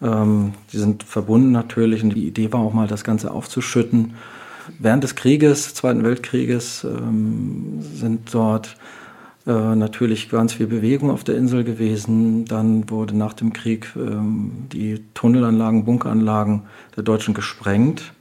Ähm, 0.00 0.54
die 0.72 0.78
sind 0.78 1.02
verbunden 1.02 1.52
natürlich 1.52 2.02
und 2.02 2.14
die 2.14 2.26
Idee 2.26 2.52
war 2.52 2.60
auch 2.60 2.72
mal, 2.72 2.88
das 2.88 3.04
Ganze 3.04 3.30
aufzuschütten. 3.30 4.14
Während 4.78 5.04
des 5.04 5.14
Krieges, 5.14 5.74
Zweiten 5.74 6.04
Weltkrieges, 6.04 6.84
ähm, 6.84 7.80
sind 7.80 8.32
dort 8.32 8.76
äh, 9.46 9.74
natürlich 9.74 10.30
ganz 10.30 10.54
viel 10.54 10.66
Bewegung 10.66 11.10
auf 11.10 11.24
der 11.24 11.36
Insel 11.36 11.64
gewesen. 11.64 12.44
Dann 12.44 12.88
wurde 12.88 13.16
nach 13.16 13.32
dem 13.32 13.52
Krieg 13.52 13.92
ähm, 13.96 14.68
die 14.72 15.04
Tunnelanlagen, 15.14 15.84
Bunkeranlagen 15.84 16.62
der 16.96 17.02
Deutschen 17.02 17.34
gesprengt. 17.34 18.12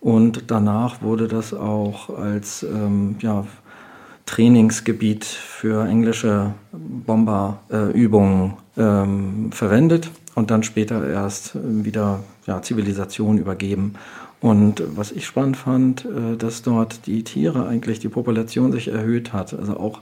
Und 0.00 0.44
danach 0.48 1.02
wurde 1.02 1.28
das 1.28 1.54
auch 1.54 2.10
als 2.10 2.62
ähm, 2.64 3.16
ja, 3.20 3.44
Trainingsgebiet 4.32 5.26
für 5.26 5.86
englische 5.86 6.54
Bomberübungen 6.72 8.54
äh, 8.78 8.82
ähm, 8.82 9.52
verwendet 9.52 10.10
und 10.34 10.50
dann 10.50 10.62
später 10.62 11.06
erst 11.06 11.54
wieder 11.62 12.20
ja, 12.46 12.62
Zivilisation 12.62 13.36
übergeben. 13.36 13.94
Und 14.40 14.82
was 14.96 15.12
ich 15.12 15.26
spannend 15.26 15.58
fand, 15.58 16.06
äh, 16.06 16.38
dass 16.38 16.62
dort 16.62 17.06
die 17.06 17.24
Tiere 17.24 17.66
eigentlich, 17.68 17.98
die 17.98 18.08
Population 18.08 18.72
sich 18.72 18.88
erhöht 18.88 19.34
hat. 19.34 19.52
Also 19.52 19.76
auch 19.76 20.00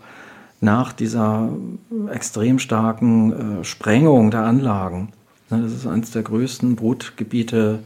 nach 0.61 0.93
dieser 0.93 1.49
extrem 2.13 2.61
starken 2.61 3.33
äh, 3.61 3.65
Sprengung 3.65 4.31
der 4.31 4.45
Anlagen. 4.45 5.09
Ne, 5.51 5.61
das 5.63 5.73
ist 5.73 5.87
eines 5.89 6.13
der 6.13 6.23
größten 6.23 6.77
Brutgebiete, 6.77 7.81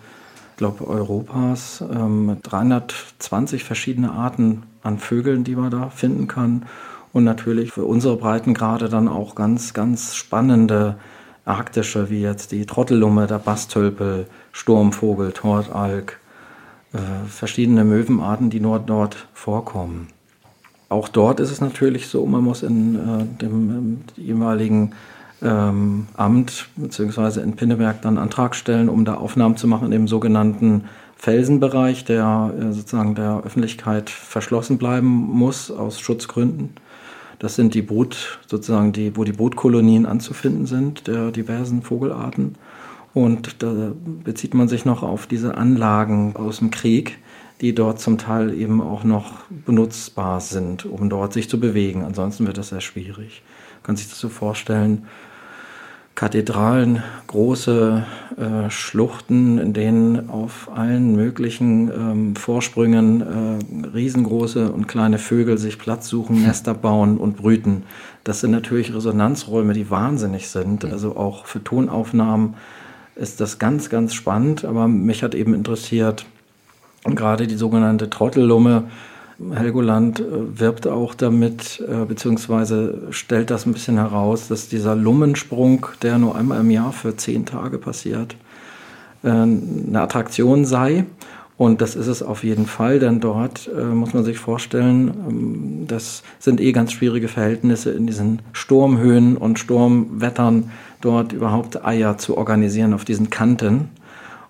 glaube 0.56 0.86
Europas, 0.86 1.82
ähm, 1.82 2.26
mit 2.26 2.38
320 2.42 3.64
verschiedene 3.64 4.12
Arten 4.12 4.64
an 4.82 4.98
Vögeln, 4.98 5.44
die 5.44 5.56
man 5.56 5.70
da 5.70 5.90
finden 5.90 6.28
kann. 6.28 6.66
Und 7.12 7.24
natürlich 7.24 7.72
für 7.72 7.84
unsere 7.84 8.16
Breitengrade 8.16 8.88
dann 8.88 9.08
auch 9.08 9.34
ganz, 9.34 9.72
ganz 9.72 10.14
spannende 10.14 10.96
arktische, 11.44 12.10
wie 12.10 12.20
jetzt 12.20 12.52
die 12.52 12.66
Trottellumme, 12.66 13.26
der 13.26 13.38
Bastölpel, 13.38 14.26
Sturmvogel, 14.52 15.32
Tortalk, 15.32 16.18
äh, 16.92 16.98
verschiedene 17.28 17.84
Möwenarten, 17.84 18.50
die 18.50 18.60
nur 18.60 18.78
dort 18.78 19.28
vorkommen 19.32 20.08
auch 20.94 21.08
dort 21.08 21.40
ist 21.40 21.50
es 21.50 21.60
natürlich 21.60 22.08
so, 22.08 22.24
man 22.24 22.44
muss 22.44 22.62
in 22.62 22.94
äh, 22.94 23.24
dem 23.42 23.70
ähm, 23.70 23.98
jeweiligen 24.16 24.92
ähm, 25.42 26.06
Amt 26.14 26.68
bzw. 26.76 27.40
in 27.40 27.56
Pinneberg 27.56 28.02
dann 28.02 28.18
Antrag 28.18 28.54
stellen, 28.54 28.88
um 28.88 29.04
da 29.04 29.14
Aufnahmen 29.14 29.56
zu 29.56 29.66
machen 29.66 29.92
im 29.92 30.08
sogenannten 30.08 30.84
Felsenbereich, 31.16 32.04
der 32.04 32.52
äh, 32.58 32.72
sozusagen 32.72 33.14
der 33.14 33.42
Öffentlichkeit 33.44 34.10
verschlossen 34.10 34.78
bleiben 34.78 35.06
muss 35.06 35.70
aus 35.70 36.00
Schutzgründen. 36.00 36.74
Das 37.38 37.56
sind 37.56 37.74
die 37.74 37.82
Brut, 37.82 38.38
sozusagen 38.46 38.92
die, 38.92 39.16
wo 39.16 39.24
die 39.24 39.32
Brutkolonien 39.32 40.06
anzufinden 40.06 40.66
sind, 40.66 41.06
der 41.06 41.30
diversen 41.30 41.82
Vogelarten. 41.82 42.54
Und 43.12 43.62
da 43.62 43.92
bezieht 44.24 44.54
man 44.54 44.68
sich 44.68 44.84
noch 44.84 45.02
auf 45.02 45.26
diese 45.26 45.56
Anlagen 45.56 46.34
aus 46.36 46.58
dem 46.58 46.70
Krieg, 46.70 47.18
die 47.60 47.74
dort 47.74 48.00
zum 48.00 48.18
Teil 48.18 48.52
eben 48.52 48.80
auch 48.80 49.04
noch 49.04 49.44
benutzbar 49.64 50.40
sind, 50.40 50.84
um 50.84 51.08
dort 51.08 51.32
sich 51.32 51.48
zu 51.48 51.60
bewegen. 51.60 52.02
Ansonsten 52.02 52.46
wird 52.46 52.58
das 52.58 52.68
sehr 52.68 52.80
schwierig. 52.80 53.42
Kann 53.84 53.96
sich 53.96 54.08
das 54.08 54.18
so 54.18 54.28
vorstellen, 54.28 55.06
Kathedralen, 56.14 57.02
große 57.26 58.04
äh, 58.36 58.70
Schluchten, 58.70 59.58
in 59.58 59.72
denen 59.72 60.30
auf 60.30 60.70
allen 60.74 61.14
möglichen 61.14 61.90
ähm, 61.90 62.36
Vorsprüngen 62.36 63.20
äh, 63.20 63.86
riesengroße 63.88 64.70
und 64.72 64.86
kleine 64.86 65.18
Vögel 65.18 65.58
sich 65.58 65.78
Platz 65.78 66.08
suchen, 66.08 66.42
Nester 66.46 66.72
bauen 66.72 67.18
und 67.18 67.36
brüten. 67.36 67.82
Das 68.22 68.40
sind 68.40 68.52
natürlich 68.52 68.94
Resonanzräume, 68.94 69.74
die 69.74 69.90
wahnsinnig 69.90 70.48
sind. 70.48 70.84
Also 70.84 71.16
auch 71.16 71.46
für 71.46 71.62
Tonaufnahmen 71.62 72.54
ist 73.16 73.40
das 73.40 73.58
ganz, 73.58 73.90
ganz 73.90 74.14
spannend. 74.14 74.64
Aber 74.64 74.86
mich 74.88 75.22
hat 75.24 75.34
eben 75.34 75.52
interessiert, 75.52 76.26
gerade 77.04 77.46
die 77.46 77.56
sogenannte 77.56 78.08
Trottellumme, 78.08 78.84
Helgoland 79.52 80.20
äh, 80.20 80.58
wirbt 80.58 80.86
auch 80.86 81.14
damit, 81.14 81.82
äh, 81.88 82.04
beziehungsweise 82.04 83.08
stellt 83.10 83.50
das 83.50 83.66
ein 83.66 83.72
bisschen 83.72 83.96
heraus, 83.96 84.48
dass 84.48 84.68
dieser 84.68 84.94
Lummensprung, 84.94 85.86
der 86.02 86.18
nur 86.18 86.36
einmal 86.36 86.60
im 86.60 86.70
Jahr 86.70 86.92
für 86.92 87.16
zehn 87.16 87.44
Tage 87.44 87.78
passiert, 87.78 88.36
äh, 89.22 89.30
eine 89.30 90.00
Attraktion 90.00 90.64
sei. 90.64 91.04
Und 91.56 91.80
das 91.80 91.94
ist 91.94 92.08
es 92.08 92.20
auf 92.20 92.42
jeden 92.42 92.66
Fall, 92.66 92.98
denn 92.98 93.20
dort 93.20 93.70
muss 93.72 94.12
man 94.12 94.24
sich 94.24 94.38
vorstellen, 94.38 95.14
ähm, 95.28 95.84
das 95.86 96.24
sind 96.40 96.60
eh 96.60 96.72
ganz 96.72 96.90
schwierige 96.90 97.28
Verhältnisse 97.28 97.92
in 97.92 98.08
diesen 98.08 98.40
Sturmhöhen 98.52 99.36
und 99.36 99.60
Sturmwettern, 99.60 100.72
dort 101.00 101.32
überhaupt 101.32 101.84
Eier 101.84 102.18
zu 102.18 102.36
organisieren 102.36 102.92
auf 102.92 103.04
diesen 103.04 103.30
Kanten. 103.30 103.88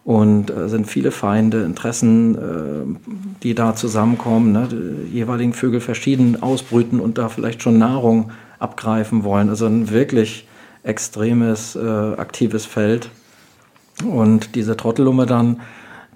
Und 0.04 0.50
äh, 0.50 0.68
sind 0.68 0.86
viele 0.86 1.10
Feinde, 1.10 1.62
Interessen, 1.62 2.34
äh, 2.34 3.08
die 3.42 3.54
da 3.54 3.74
zusammenkommen, 3.74 4.52
ne? 4.52 4.68
die 4.70 5.16
jeweiligen 5.16 5.54
Vögel 5.54 5.80
verschieden 5.80 6.42
ausbrüten 6.42 7.00
und 7.00 7.16
da 7.16 7.30
vielleicht 7.30 7.62
schon 7.62 7.78
Nahrung 7.78 8.30
abgreifen 8.58 9.24
wollen. 9.24 9.48
Also 9.48 9.66
ein 9.66 9.90
wirklich 9.90 10.46
extremes, 10.82 11.74
äh, 11.74 11.80
aktives 11.80 12.66
Feld. 12.66 13.08
Und 14.04 14.54
diese 14.54 14.76
Trottelumme 14.76 15.24
dann, 15.24 15.60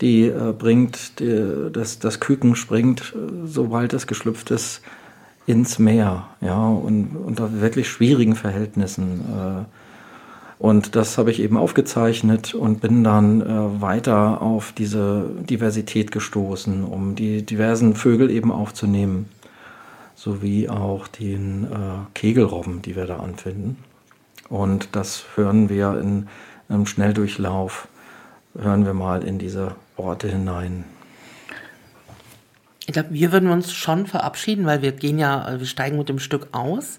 die 0.01 0.27
äh, 0.27 0.53
bringt, 0.57 1.21
die, 1.21 1.71
das, 1.73 1.99
das 1.99 2.21
Küken 2.21 2.57
springt, 2.57 3.15
äh, 3.17 3.47
sobald 3.47 3.95
es 3.95 4.07
geschlüpft 4.07 4.51
ist, 4.51 4.83
ins 5.47 5.79
Meer, 5.79 6.27
ja, 6.43 6.69
und 6.69 7.17
unter 7.17 7.63
wirklich 7.63 7.89
schwierigen 7.89 8.37
Verhältnissen. 8.37 9.23
Und 10.59 10.97
das 10.97 11.19
habe 11.19 11.31
ich 11.31 11.41
eben 11.41 11.57
aufgezeichnet 11.57 12.55
und 12.55 12.81
bin 12.81 13.05
dann 13.05 13.41
äh, 13.43 13.81
weiter 13.81 14.43
auf 14.43 14.73
diese 14.73 15.31
Diversität 15.49 16.11
gestoßen, 16.11 16.83
um 16.83 17.15
die 17.15 17.47
diversen 17.47 17.95
Vögel 17.95 18.29
eben 18.31 18.51
aufzunehmen, 18.51 19.29
sowie 20.17 20.69
auch 20.69 21.07
den 21.07 21.65
äh, 21.65 21.69
Kegelrobben, 22.15 22.83
die 22.83 22.97
wir 22.97 23.07
da 23.07 23.19
anfinden. 23.19 23.77
Und 24.49 24.89
das 24.93 25.25
hören 25.37 25.69
wir 25.69 26.01
in 26.01 26.27
einem 26.69 26.87
Schnelldurchlauf, 26.87 27.87
hören 28.59 28.85
wir 28.85 28.95
mal 28.95 29.23
in 29.23 29.39
diese 29.39 29.77
Orte 29.97 30.29
hinein. 30.29 30.85
Ich 32.87 32.95
glaube, 32.95 33.11
wir 33.13 33.33
würden 33.33 33.51
uns 33.51 33.73
schon 33.73 34.07
verabschieden, 34.07 34.65
weil 34.67 34.83
wir 34.83 34.93
gehen 34.93 35.19
ja, 35.19 35.47
wir 35.59 35.67
steigen 35.67 35.99
mit 35.99 36.09
dem 36.09 36.19
Stück 36.19 36.49
aus. 36.53 36.99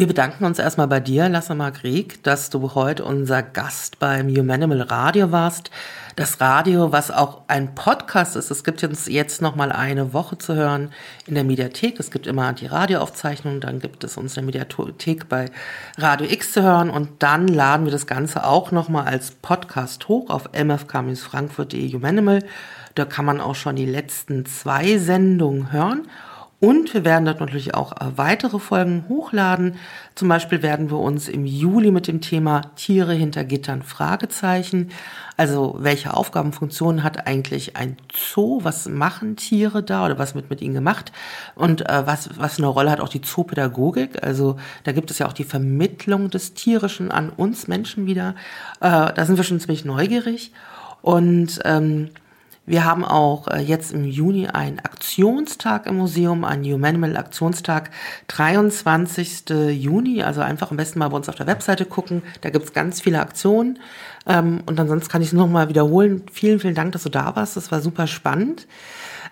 Wir 0.00 0.06
bedanken 0.06 0.46
uns 0.46 0.58
erstmal 0.58 0.88
bei 0.88 0.98
dir, 0.98 1.28
Lasse 1.28 1.54
Margrieg, 1.54 2.24
dass 2.24 2.48
du 2.48 2.74
heute 2.74 3.04
unser 3.04 3.42
Gast 3.42 3.98
beim 3.98 4.34
Humanimal 4.34 4.80
Radio 4.80 5.30
warst. 5.30 5.70
Das 6.16 6.40
Radio, 6.40 6.90
was 6.90 7.10
auch 7.10 7.42
ein 7.48 7.74
Podcast 7.74 8.34
ist. 8.34 8.50
Es 8.50 8.64
gibt 8.64 8.82
uns 8.82 9.08
jetzt 9.08 9.42
noch 9.42 9.56
mal 9.56 9.70
eine 9.70 10.14
Woche 10.14 10.38
zu 10.38 10.54
hören 10.54 10.90
in 11.26 11.34
der 11.34 11.44
Mediathek. 11.44 12.00
Es 12.00 12.10
gibt 12.10 12.26
immer 12.26 12.54
die 12.54 12.64
Radioaufzeichnung, 12.64 13.60
dann 13.60 13.78
gibt 13.78 14.02
es 14.02 14.16
uns 14.16 14.38
in 14.38 14.46
der 14.46 14.62
Mediathek 14.62 15.28
bei 15.28 15.50
Radio 15.98 16.26
X 16.30 16.52
zu 16.52 16.62
hören 16.62 16.88
und 16.88 17.22
dann 17.22 17.46
laden 17.46 17.84
wir 17.84 17.92
das 17.92 18.06
Ganze 18.06 18.46
auch 18.46 18.72
noch 18.72 18.88
mal 18.88 19.04
als 19.04 19.32
Podcast 19.32 20.08
hoch 20.08 20.30
auf 20.30 20.48
mfk-frankfurt.de 20.54 21.92
Humanimal. 21.92 22.42
Da 22.94 23.04
kann 23.04 23.26
man 23.26 23.38
auch 23.38 23.54
schon 23.54 23.76
die 23.76 23.84
letzten 23.84 24.46
zwei 24.46 24.96
Sendungen 24.96 25.72
hören. 25.72 26.08
Und 26.60 26.92
wir 26.92 27.06
werden 27.06 27.24
dort 27.24 27.40
natürlich 27.40 27.74
auch 27.74 27.92
äh, 27.92 28.18
weitere 28.18 28.58
Folgen 28.58 29.06
hochladen. 29.08 29.76
Zum 30.14 30.28
Beispiel 30.28 30.62
werden 30.62 30.90
wir 30.90 30.98
uns 30.98 31.26
im 31.26 31.46
Juli 31.46 31.90
mit 31.90 32.06
dem 32.06 32.20
Thema 32.20 32.60
Tiere 32.76 33.14
hinter 33.14 33.44
Gittern 33.44 33.82
Fragezeichen. 33.82 34.90
Also 35.38 35.76
welche 35.78 36.12
Aufgabenfunktionen 36.12 37.02
hat 37.02 37.26
eigentlich 37.26 37.78
ein 37.78 37.96
Zoo? 38.12 38.60
Was 38.62 38.86
machen 38.90 39.36
Tiere 39.36 39.82
da 39.82 40.04
oder 40.04 40.18
was 40.18 40.34
wird 40.34 40.50
mit 40.50 40.60
ihnen 40.60 40.74
gemacht? 40.74 41.12
Und 41.54 41.88
äh, 41.88 42.06
was, 42.06 42.28
was 42.38 42.58
eine 42.58 42.66
Rolle 42.66 42.90
hat 42.90 43.00
auch 43.00 43.08
die 43.08 43.22
Zoopädagogik? 43.22 44.22
Also 44.22 44.58
da 44.84 44.92
gibt 44.92 45.10
es 45.10 45.18
ja 45.18 45.26
auch 45.26 45.32
die 45.32 45.44
Vermittlung 45.44 46.28
des 46.28 46.52
Tierischen 46.52 47.10
an 47.10 47.30
uns 47.30 47.68
Menschen 47.68 48.04
wieder. 48.04 48.34
Äh, 48.80 49.14
da 49.14 49.24
sind 49.24 49.38
wir 49.38 49.44
schon 49.44 49.60
ziemlich 49.60 49.86
neugierig. 49.86 50.52
Und 51.00 51.60
ähm, 51.64 52.10
wir 52.66 52.84
haben 52.84 53.04
auch 53.04 53.48
äh, 53.48 53.58
jetzt 53.58 53.92
im 53.92 54.04
Juni 54.04 54.46
einen 54.46 54.78
Aktionstag 54.78 55.86
im 55.86 55.96
Museum, 55.96 56.44
einen 56.44 56.64
Humanimal 56.64 57.16
Aktionstag, 57.16 57.90
23. 58.28 59.50
Juni. 59.70 60.22
Also 60.22 60.40
einfach 60.40 60.70
am 60.70 60.76
besten 60.76 60.98
mal 60.98 61.08
bei 61.08 61.16
uns 61.16 61.28
auf 61.28 61.34
der 61.34 61.46
Webseite 61.46 61.84
gucken. 61.84 62.22
Da 62.42 62.50
gibt's 62.50 62.72
ganz 62.72 63.00
viele 63.00 63.20
Aktionen. 63.20 63.78
Ähm, 64.26 64.62
und 64.66 64.78
ansonsten 64.78 65.10
kann 65.10 65.22
ich 65.22 65.28
es 65.28 65.34
nochmal 65.34 65.68
wiederholen. 65.68 66.22
Vielen, 66.32 66.60
vielen 66.60 66.74
Dank, 66.74 66.92
dass 66.92 67.02
du 67.02 67.08
da 67.08 67.34
warst. 67.34 67.56
Das 67.56 67.72
war 67.72 67.80
super 67.80 68.06
spannend. 68.06 68.66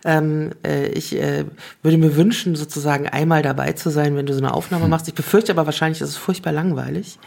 Ähm, 0.04 0.50
äh, 0.64 0.88
ich 0.88 1.16
äh, 1.16 1.44
würde 1.82 1.98
mir 1.98 2.16
wünschen, 2.16 2.56
sozusagen 2.56 3.08
einmal 3.08 3.42
dabei 3.42 3.72
zu 3.72 3.90
sein, 3.90 4.16
wenn 4.16 4.26
du 4.26 4.32
so 4.32 4.40
eine 4.40 4.54
Aufnahme 4.54 4.84
hm. 4.84 4.90
machst. 4.90 5.08
Ich 5.08 5.14
befürchte 5.14 5.52
aber 5.52 5.66
wahrscheinlich, 5.66 6.00
ist 6.00 6.10
es 6.10 6.16
furchtbar 6.16 6.52
langweilig. 6.52 7.18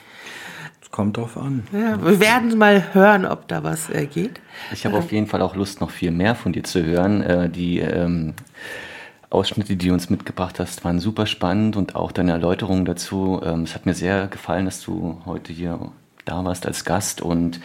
Kommt 0.91 1.15
drauf 1.15 1.37
an. 1.37 1.63
Ja, 1.71 2.03
wir 2.03 2.19
werden 2.19 2.57
mal 2.57 2.93
hören, 2.93 3.25
ob 3.25 3.47
da 3.47 3.63
was 3.63 3.89
äh, 3.89 4.05
geht. 4.05 4.41
Ich 4.73 4.85
habe 4.85 4.97
äh, 4.97 4.99
auf 4.99 5.11
jeden 5.11 5.27
Fall 5.27 5.41
auch 5.41 5.55
Lust, 5.55 5.79
noch 5.79 5.89
viel 5.89 6.11
mehr 6.11 6.35
von 6.35 6.51
dir 6.51 6.63
zu 6.63 6.83
hören. 6.83 7.21
Äh, 7.21 7.49
die 7.49 7.79
ähm, 7.79 8.33
Ausschnitte, 9.29 9.77
die 9.77 9.87
du 9.87 9.93
uns 9.93 10.09
mitgebracht 10.09 10.59
hast, 10.59 10.83
waren 10.83 10.99
super 10.99 11.25
spannend 11.25 11.77
und 11.77 11.95
auch 11.95 12.11
deine 12.11 12.33
Erläuterungen 12.33 12.83
dazu. 12.83 13.41
Ähm, 13.43 13.63
es 13.63 13.73
hat 13.73 13.85
mir 13.85 13.93
sehr 13.93 14.27
gefallen, 14.27 14.65
dass 14.65 14.81
du 14.81 15.21
heute 15.25 15.53
hier 15.53 15.79
da 16.25 16.43
warst 16.43 16.65
als 16.65 16.83
Gast 16.83 17.21
und 17.21 17.61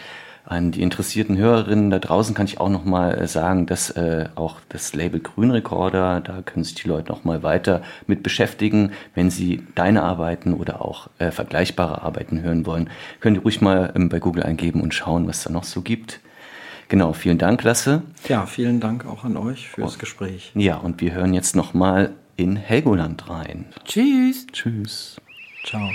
an 0.47 0.71
die 0.71 0.81
interessierten 0.81 1.37
Hörerinnen 1.37 1.89
da 1.89 1.99
draußen 1.99 2.33
kann 2.33 2.45
ich 2.45 2.59
auch 2.59 2.69
noch 2.69 2.85
mal 2.85 3.13
äh, 3.13 3.27
sagen, 3.27 3.65
dass 3.65 3.89
äh, 3.91 4.29
auch 4.35 4.61
das 4.69 4.95
Label 4.95 5.19
Grünrekorder, 5.19 6.21
da 6.21 6.41
können 6.41 6.63
sich 6.63 6.75
die 6.75 6.87
Leute 6.87 7.11
noch 7.11 7.25
mal 7.25 7.43
weiter 7.43 7.81
mit 8.07 8.23
beschäftigen. 8.23 8.93
Wenn 9.13 9.29
sie 9.29 9.63
deine 9.75 10.03
Arbeiten 10.03 10.53
oder 10.53 10.81
auch 10.81 11.09
äh, 11.19 11.31
vergleichbare 11.31 12.01
Arbeiten 12.01 12.41
hören 12.41 12.65
wollen, 12.65 12.89
können 13.19 13.35
die 13.35 13.41
ruhig 13.41 13.59
mal 13.59 13.91
ähm, 13.95 14.07
bei 14.07 14.19
Google 14.19 14.43
eingeben 14.43 14.81
und 14.81 14.93
schauen, 14.93 15.27
was 15.27 15.43
da 15.43 15.49
noch 15.49 15.65
so 15.65 15.81
gibt. 15.81 16.21
Genau, 16.87 17.11
vielen 17.11 17.37
Dank, 17.37 17.63
Lasse. 17.63 18.03
Ja, 18.29 18.45
vielen 18.45 18.79
Dank 18.79 19.05
auch 19.05 19.25
an 19.25 19.35
euch 19.35 19.67
fürs 19.67 19.95
oh. 19.95 19.99
Gespräch. 19.99 20.51
Ja, 20.55 20.77
und 20.77 21.01
wir 21.01 21.13
hören 21.13 21.33
jetzt 21.33 21.57
noch 21.57 21.73
mal 21.73 22.13
in 22.37 22.55
Helgoland 22.55 23.29
rein. 23.29 23.65
Tschüss. 23.83 24.47
Tschüss. 24.53 25.17
Ciao. 25.65 25.89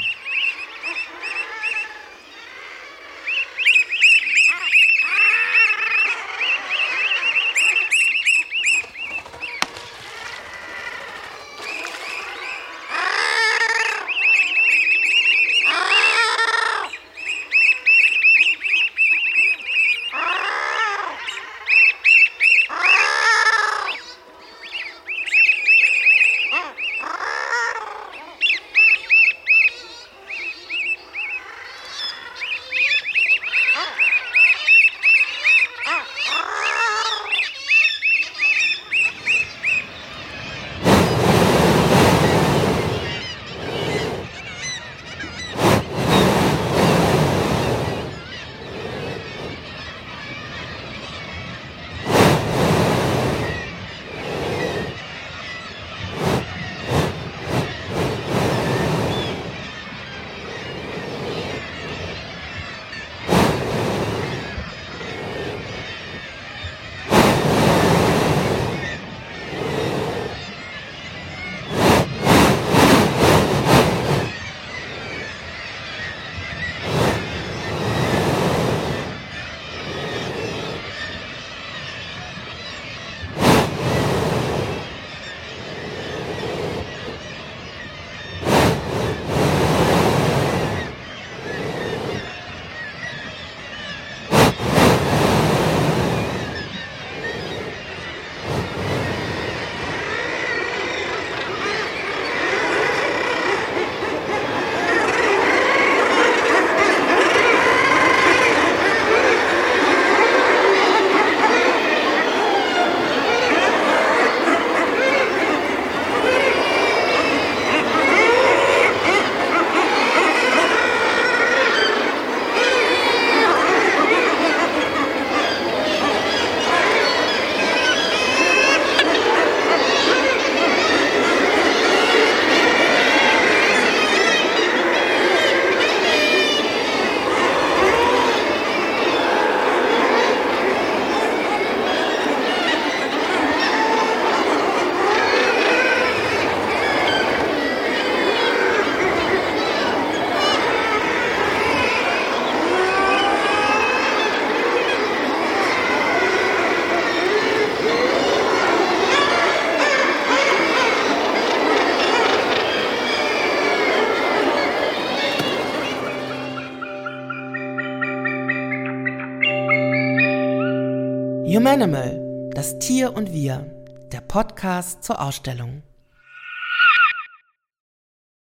Humanimal, 171.72 172.50
das 172.54 172.78
Tier 172.80 173.16
und 173.16 173.32
wir, 173.32 173.64
der 174.12 174.20
Podcast 174.20 175.02
zur 175.02 175.22
Ausstellung. 175.22 175.71